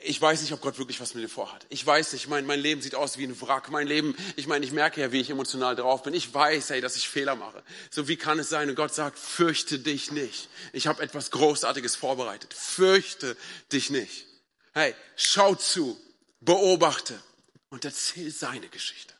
ich 0.03 0.21
weiß 0.21 0.41
nicht, 0.41 0.53
ob 0.53 0.61
Gott 0.61 0.77
wirklich 0.77 1.01
was 1.01 1.13
mit 1.13 1.23
dir 1.23 1.29
vorhat. 1.29 1.65
Ich 1.69 1.85
weiß 1.85 2.13
nicht, 2.13 2.29
mein, 2.29 2.45
mein 2.45 2.61
Leben 2.61 2.81
sieht 2.81 2.95
aus 2.95 3.17
wie 3.17 3.25
ein 3.25 3.41
Wrack. 3.41 3.69
Mein 3.71 3.87
Leben, 3.87 4.15
ich 4.37 4.47
meine, 4.47 4.63
ich 4.63 4.71
merke 4.71 5.01
ja, 5.01 5.11
wie 5.11 5.19
ich 5.19 5.29
emotional 5.29 5.75
drauf 5.75 6.03
bin. 6.03 6.13
Ich 6.13 6.33
weiß, 6.33 6.69
hey, 6.69 6.79
dass 6.79 6.95
ich 6.95 7.09
Fehler 7.09 7.35
mache. 7.35 7.63
So 7.89 8.07
wie 8.07 8.15
kann 8.15 8.39
es 8.39 8.47
sein? 8.47 8.69
Und 8.69 8.75
Gott 8.75 8.93
sagt, 8.93 9.19
fürchte 9.19 9.79
dich 9.79 10.11
nicht. 10.11 10.47
Ich 10.71 10.87
habe 10.87 11.03
etwas 11.03 11.31
Großartiges 11.31 11.97
vorbereitet. 11.97 12.53
Fürchte 12.53 13.35
dich 13.71 13.89
nicht. 13.89 14.28
Hey, 14.79 14.95
schau 15.17 15.55
zu, 15.55 15.99
beobachte 16.39 17.21
und 17.67 17.83
erzähl 17.83 18.31
seine 18.31 18.69
Geschichte. 18.69 19.13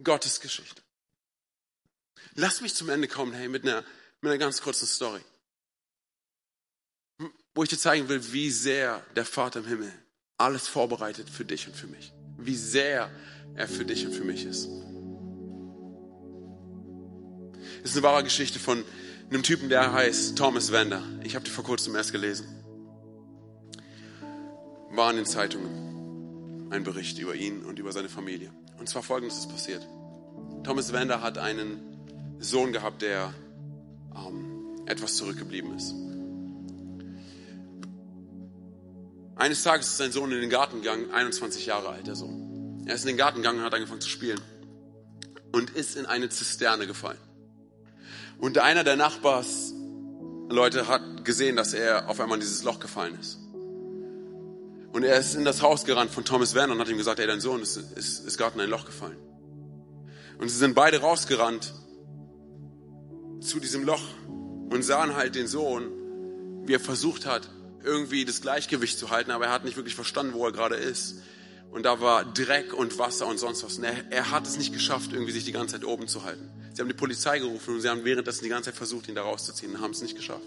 Gottes 0.00 0.38
Geschichte. 0.38 0.80
Lass 2.34 2.60
mich 2.60 2.72
zum 2.76 2.88
Ende 2.88 3.08
kommen, 3.08 3.32
hey, 3.32 3.48
mit 3.48 3.64
einer, 3.64 3.82
mit 4.20 4.30
einer 4.30 4.38
ganz 4.38 4.62
kurzen 4.62 4.86
Story. 4.86 5.20
Wo 7.52 7.64
ich 7.64 7.68
dir 7.68 7.76
zeigen 7.76 8.08
will, 8.08 8.32
wie 8.32 8.48
sehr 8.52 9.04
der 9.16 9.24
Vater 9.24 9.58
im 9.58 9.66
Himmel 9.66 9.92
alles 10.38 10.68
vorbereitet 10.68 11.28
für 11.28 11.44
dich 11.44 11.66
und 11.66 11.74
für 11.74 11.88
mich. 11.88 12.12
Wie 12.38 12.54
sehr 12.56 13.10
er 13.56 13.66
für 13.66 13.84
dich 13.84 14.06
und 14.06 14.12
für 14.12 14.22
mich 14.22 14.44
ist. 14.44 14.68
Das 17.82 17.90
ist 17.90 17.96
eine 17.96 18.04
wahre 18.04 18.22
Geschichte 18.22 18.60
von 18.60 18.84
einem 19.30 19.42
Typen, 19.42 19.68
der 19.68 19.92
heißt 19.92 20.38
Thomas 20.38 20.70
Wender. 20.70 21.02
Ich 21.24 21.34
habe 21.34 21.44
die 21.44 21.50
vor 21.50 21.64
kurzem 21.64 21.96
erst 21.96 22.12
gelesen. 22.12 22.53
War 24.94 25.10
in 25.10 25.16
den 25.16 25.26
Zeitungen 25.26 26.70
ein 26.70 26.84
Bericht 26.84 27.18
über 27.18 27.34
ihn 27.34 27.64
und 27.64 27.78
über 27.78 27.92
seine 27.92 28.08
Familie. 28.08 28.50
Und 28.78 28.88
zwar 28.88 29.02
folgendes 29.02 29.38
ist 29.38 29.50
passiert. 29.50 29.86
Thomas 30.62 30.92
Wender 30.92 31.20
hat 31.20 31.38
einen 31.38 31.80
Sohn 32.38 32.72
gehabt, 32.72 33.02
der 33.02 33.32
ähm, 34.14 34.84
etwas 34.86 35.16
zurückgeblieben 35.16 35.76
ist. 35.76 35.94
Eines 39.36 39.62
Tages 39.62 39.88
ist 39.88 39.98
sein 39.98 40.12
Sohn 40.12 40.30
in 40.30 40.40
den 40.40 40.50
Garten 40.50 40.80
gegangen, 40.80 41.10
21 41.10 41.66
Jahre 41.66 41.88
alt, 41.88 42.06
der 42.06 42.14
Sohn. 42.14 42.84
Er 42.86 42.94
ist 42.94 43.02
in 43.02 43.08
den 43.08 43.16
Garten 43.16 43.38
gegangen 43.38 43.58
und 43.58 43.64
hat 43.64 43.74
angefangen 43.74 44.00
zu 44.00 44.08
spielen 44.08 44.40
und 45.52 45.70
ist 45.70 45.96
in 45.96 46.06
eine 46.06 46.28
Zisterne 46.28 46.86
gefallen. 46.86 47.18
Und 48.38 48.58
einer 48.58 48.84
der 48.84 48.96
Nachbars 48.96 49.72
Leute 50.48 50.86
hat 50.86 51.24
gesehen, 51.24 51.56
dass 51.56 51.74
er 51.74 52.08
auf 52.08 52.20
einmal 52.20 52.36
in 52.36 52.42
dieses 52.42 52.62
Loch 52.62 52.78
gefallen 52.78 53.18
ist. 53.18 53.38
Und 54.94 55.02
er 55.02 55.18
ist 55.18 55.34
in 55.34 55.44
das 55.44 55.60
Haus 55.60 55.84
gerannt 55.84 56.12
von 56.12 56.24
Thomas 56.24 56.54
Werner 56.54 56.74
und 56.74 56.78
hat 56.78 56.88
ihm 56.88 56.98
gesagt, 56.98 57.18
ey, 57.18 57.26
dein 57.26 57.40
Sohn 57.40 57.60
ist, 57.60 57.76
ist, 57.76 58.24
ist 58.24 58.38
gerade 58.38 58.54
in 58.54 58.60
ein 58.60 58.70
Loch 58.70 58.86
gefallen. 58.86 59.16
Und 60.38 60.48
sie 60.48 60.56
sind 60.56 60.76
beide 60.76 61.00
rausgerannt 61.00 61.74
zu 63.40 63.58
diesem 63.58 63.82
Loch 63.82 64.04
und 64.70 64.84
sahen 64.84 65.16
halt 65.16 65.34
den 65.34 65.48
Sohn, 65.48 65.90
wie 66.66 66.74
er 66.74 66.80
versucht 66.80 67.26
hat, 67.26 67.50
irgendwie 67.82 68.24
das 68.24 68.40
Gleichgewicht 68.40 68.96
zu 68.96 69.10
halten, 69.10 69.32
aber 69.32 69.46
er 69.46 69.50
hat 69.50 69.64
nicht 69.64 69.76
wirklich 69.76 69.96
verstanden, 69.96 70.32
wo 70.32 70.46
er 70.46 70.52
gerade 70.52 70.76
ist. 70.76 71.16
Und 71.72 71.82
da 71.82 72.00
war 72.00 72.24
Dreck 72.24 72.72
und 72.72 72.96
Wasser 72.96 73.26
und 73.26 73.38
sonst 73.38 73.64
was. 73.64 73.78
Und 73.78 73.84
er, 73.84 74.12
er 74.12 74.30
hat 74.30 74.46
es 74.46 74.58
nicht 74.58 74.72
geschafft, 74.72 75.12
irgendwie 75.12 75.32
sich 75.32 75.44
die 75.44 75.50
ganze 75.50 75.74
Zeit 75.74 75.84
oben 75.84 76.06
zu 76.06 76.22
halten. 76.22 76.48
Sie 76.72 76.80
haben 76.80 76.88
die 76.88 76.94
Polizei 76.94 77.40
gerufen 77.40 77.74
und 77.74 77.80
sie 77.80 77.88
haben 77.88 78.04
währenddessen 78.04 78.44
die 78.44 78.50
ganze 78.50 78.70
Zeit 78.70 78.76
versucht, 78.76 79.08
ihn 79.08 79.16
da 79.16 79.22
rauszuziehen 79.22 79.74
und 79.74 79.80
haben 79.80 79.90
es 79.90 80.02
nicht 80.02 80.14
geschafft. 80.14 80.46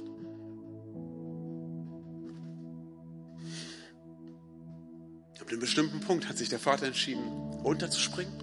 Ab 5.48 5.52
einem 5.52 5.62
bestimmten 5.62 6.02
Punkt 6.02 6.28
hat 6.28 6.38
sich 6.38 6.50
der 6.50 6.60
Vater 6.60 6.88
entschieden, 6.88 7.24
runterzuspringen, 7.64 8.34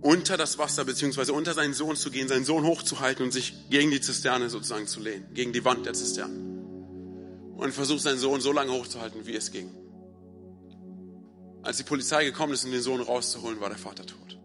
unter 0.00 0.36
das 0.36 0.56
Wasser 0.56 0.84
beziehungsweise 0.84 1.32
unter 1.32 1.52
seinen 1.52 1.74
Sohn 1.74 1.96
zu 1.96 2.12
gehen, 2.12 2.28
seinen 2.28 2.44
Sohn 2.44 2.62
hochzuhalten 2.64 3.24
und 3.24 3.32
sich 3.32 3.68
gegen 3.70 3.90
die 3.90 4.00
Zisterne 4.00 4.48
sozusagen 4.48 4.86
zu 4.86 5.00
lehnen, 5.00 5.34
gegen 5.34 5.52
die 5.52 5.64
Wand 5.64 5.84
der 5.84 5.94
Zisterne. 5.94 6.32
Und 7.56 7.72
versucht 7.72 8.02
seinen 8.02 8.20
Sohn 8.20 8.40
so 8.40 8.52
lange 8.52 8.70
hochzuhalten, 8.70 9.26
wie 9.26 9.34
es 9.34 9.50
ging. 9.50 9.68
Als 11.62 11.78
die 11.78 11.82
Polizei 11.82 12.24
gekommen 12.24 12.52
ist, 12.52 12.64
um 12.64 12.70
den 12.70 12.82
Sohn 12.82 13.00
rauszuholen, 13.00 13.60
war 13.60 13.68
der 13.68 13.78
Vater 13.78 14.06
tot. 14.06 14.38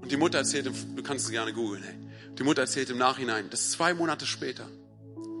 Und 0.00 0.10
die 0.10 0.16
Mutter 0.16 0.38
erzählt, 0.38 0.66
du 0.66 1.02
kannst 1.04 1.26
es 1.26 1.30
gerne 1.30 1.52
googeln, 1.52 1.84
hey. 1.84 1.94
Die 2.40 2.42
Mutter 2.42 2.62
erzählt 2.62 2.90
im 2.90 2.98
Nachhinein, 2.98 3.50
dass 3.50 3.70
zwei 3.70 3.94
Monate 3.94 4.26
später 4.26 4.68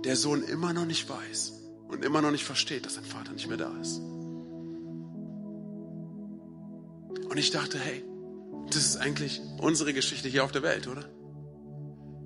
der 0.04 0.14
Sohn 0.14 0.44
immer 0.44 0.72
noch 0.72 0.86
nicht 0.86 1.08
weiß 1.08 1.63
und 1.94 2.04
immer 2.04 2.20
noch 2.20 2.30
nicht 2.30 2.44
versteht, 2.44 2.86
dass 2.86 2.94
sein 2.94 3.04
Vater 3.04 3.32
nicht 3.32 3.48
mehr 3.48 3.56
da 3.56 3.72
ist. 3.80 3.98
Und 7.28 7.36
ich 7.38 7.50
dachte, 7.50 7.78
hey, 7.78 8.04
das 8.66 8.84
ist 8.84 8.96
eigentlich 8.96 9.40
unsere 9.58 9.92
Geschichte 9.92 10.28
hier 10.28 10.44
auf 10.44 10.52
der 10.52 10.62
Welt, 10.62 10.86
oder? 10.86 11.04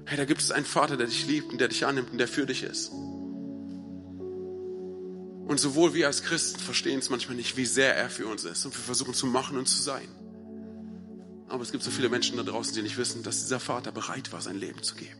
Hey, 0.06 0.16
da 0.16 0.24
gibt 0.24 0.40
es 0.40 0.50
einen 0.50 0.64
Vater, 0.64 0.96
der 0.96 1.06
dich 1.06 1.26
liebt 1.26 1.52
und 1.52 1.60
der 1.60 1.68
dich 1.68 1.86
annimmt 1.86 2.10
und 2.10 2.18
der 2.18 2.28
für 2.28 2.46
dich 2.46 2.62
ist. 2.62 2.90
Und 5.48 5.58
sowohl 5.58 5.94
wir 5.94 6.06
als 6.06 6.22
Christen 6.22 6.60
verstehen 6.60 6.98
es 6.98 7.08
manchmal 7.08 7.36
nicht, 7.36 7.56
wie 7.56 7.64
sehr 7.64 7.96
er 7.96 8.10
für 8.10 8.26
uns 8.26 8.44
ist. 8.44 8.66
Und 8.66 8.76
wir 8.76 8.82
versuchen 8.82 9.14
zu 9.14 9.26
machen 9.26 9.56
und 9.56 9.66
zu 9.66 9.82
sein. 9.82 10.08
Aber 11.48 11.62
es 11.62 11.72
gibt 11.72 11.82
so 11.82 11.90
viele 11.90 12.10
Menschen 12.10 12.36
da 12.36 12.42
draußen, 12.42 12.74
die 12.74 12.82
nicht 12.82 12.98
wissen, 12.98 13.22
dass 13.22 13.40
dieser 13.40 13.60
Vater 13.60 13.92
bereit 13.92 14.30
war, 14.32 14.42
sein 14.42 14.58
Leben 14.58 14.82
zu 14.82 14.94
geben. 14.94 15.18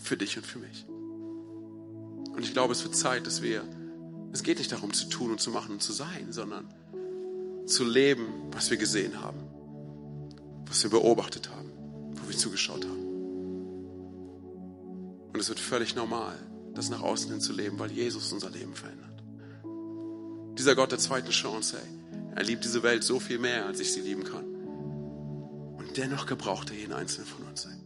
Für 0.00 0.16
dich 0.16 0.36
und 0.36 0.44
für 0.44 0.58
mich. 0.58 0.86
Und 2.38 2.44
ich 2.44 2.52
glaube, 2.52 2.72
es 2.72 2.84
wird 2.84 2.94
Zeit, 2.94 3.26
dass 3.26 3.42
wir, 3.42 3.64
es 4.32 4.44
geht 4.44 4.58
nicht 4.58 4.70
darum 4.70 4.92
zu 4.92 5.08
tun 5.08 5.32
und 5.32 5.40
zu 5.40 5.50
machen 5.50 5.72
und 5.72 5.82
zu 5.82 5.92
sein, 5.92 6.28
sondern 6.30 6.68
zu 7.66 7.82
leben, 7.82 8.26
was 8.52 8.70
wir 8.70 8.76
gesehen 8.76 9.20
haben. 9.20 9.40
Was 10.66 10.84
wir 10.84 10.90
beobachtet 10.90 11.50
haben, 11.50 11.72
wo 12.12 12.28
wir 12.28 12.36
zugeschaut 12.36 12.84
haben. 12.84 13.06
Und 15.32 15.40
es 15.40 15.48
wird 15.48 15.58
völlig 15.58 15.96
normal, 15.96 16.38
das 16.74 16.90
nach 16.90 17.02
außen 17.02 17.28
hin 17.28 17.40
zu 17.40 17.52
leben, 17.52 17.76
weil 17.80 17.90
Jesus 17.90 18.32
unser 18.32 18.50
Leben 18.50 18.76
verändert. 18.76 19.20
Dieser 20.56 20.76
Gott 20.76 20.92
der 20.92 21.00
zweiten 21.00 21.30
Chance, 21.30 21.78
hey, 21.82 21.88
er 22.36 22.44
liebt 22.44 22.62
diese 22.62 22.84
Welt 22.84 23.02
so 23.02 23.18
viel 23.18 23.40
mehr, 23.40 23.66
als 23.66 23.80
ich 23.80 23.92
sie 23.92 24.02
lieben 24.02 24.22
kann. 24.22 24.44
Und 25.76 25.96
dennoch 25.96 26.26
gebraucht 26.26 26.70
er 26.70 26.76
jeden 26.76 26.92
einzelnen 26.92 27.26
von 27.26 27.48
uns. 27.48 27.66
Hey. 27.66 27.77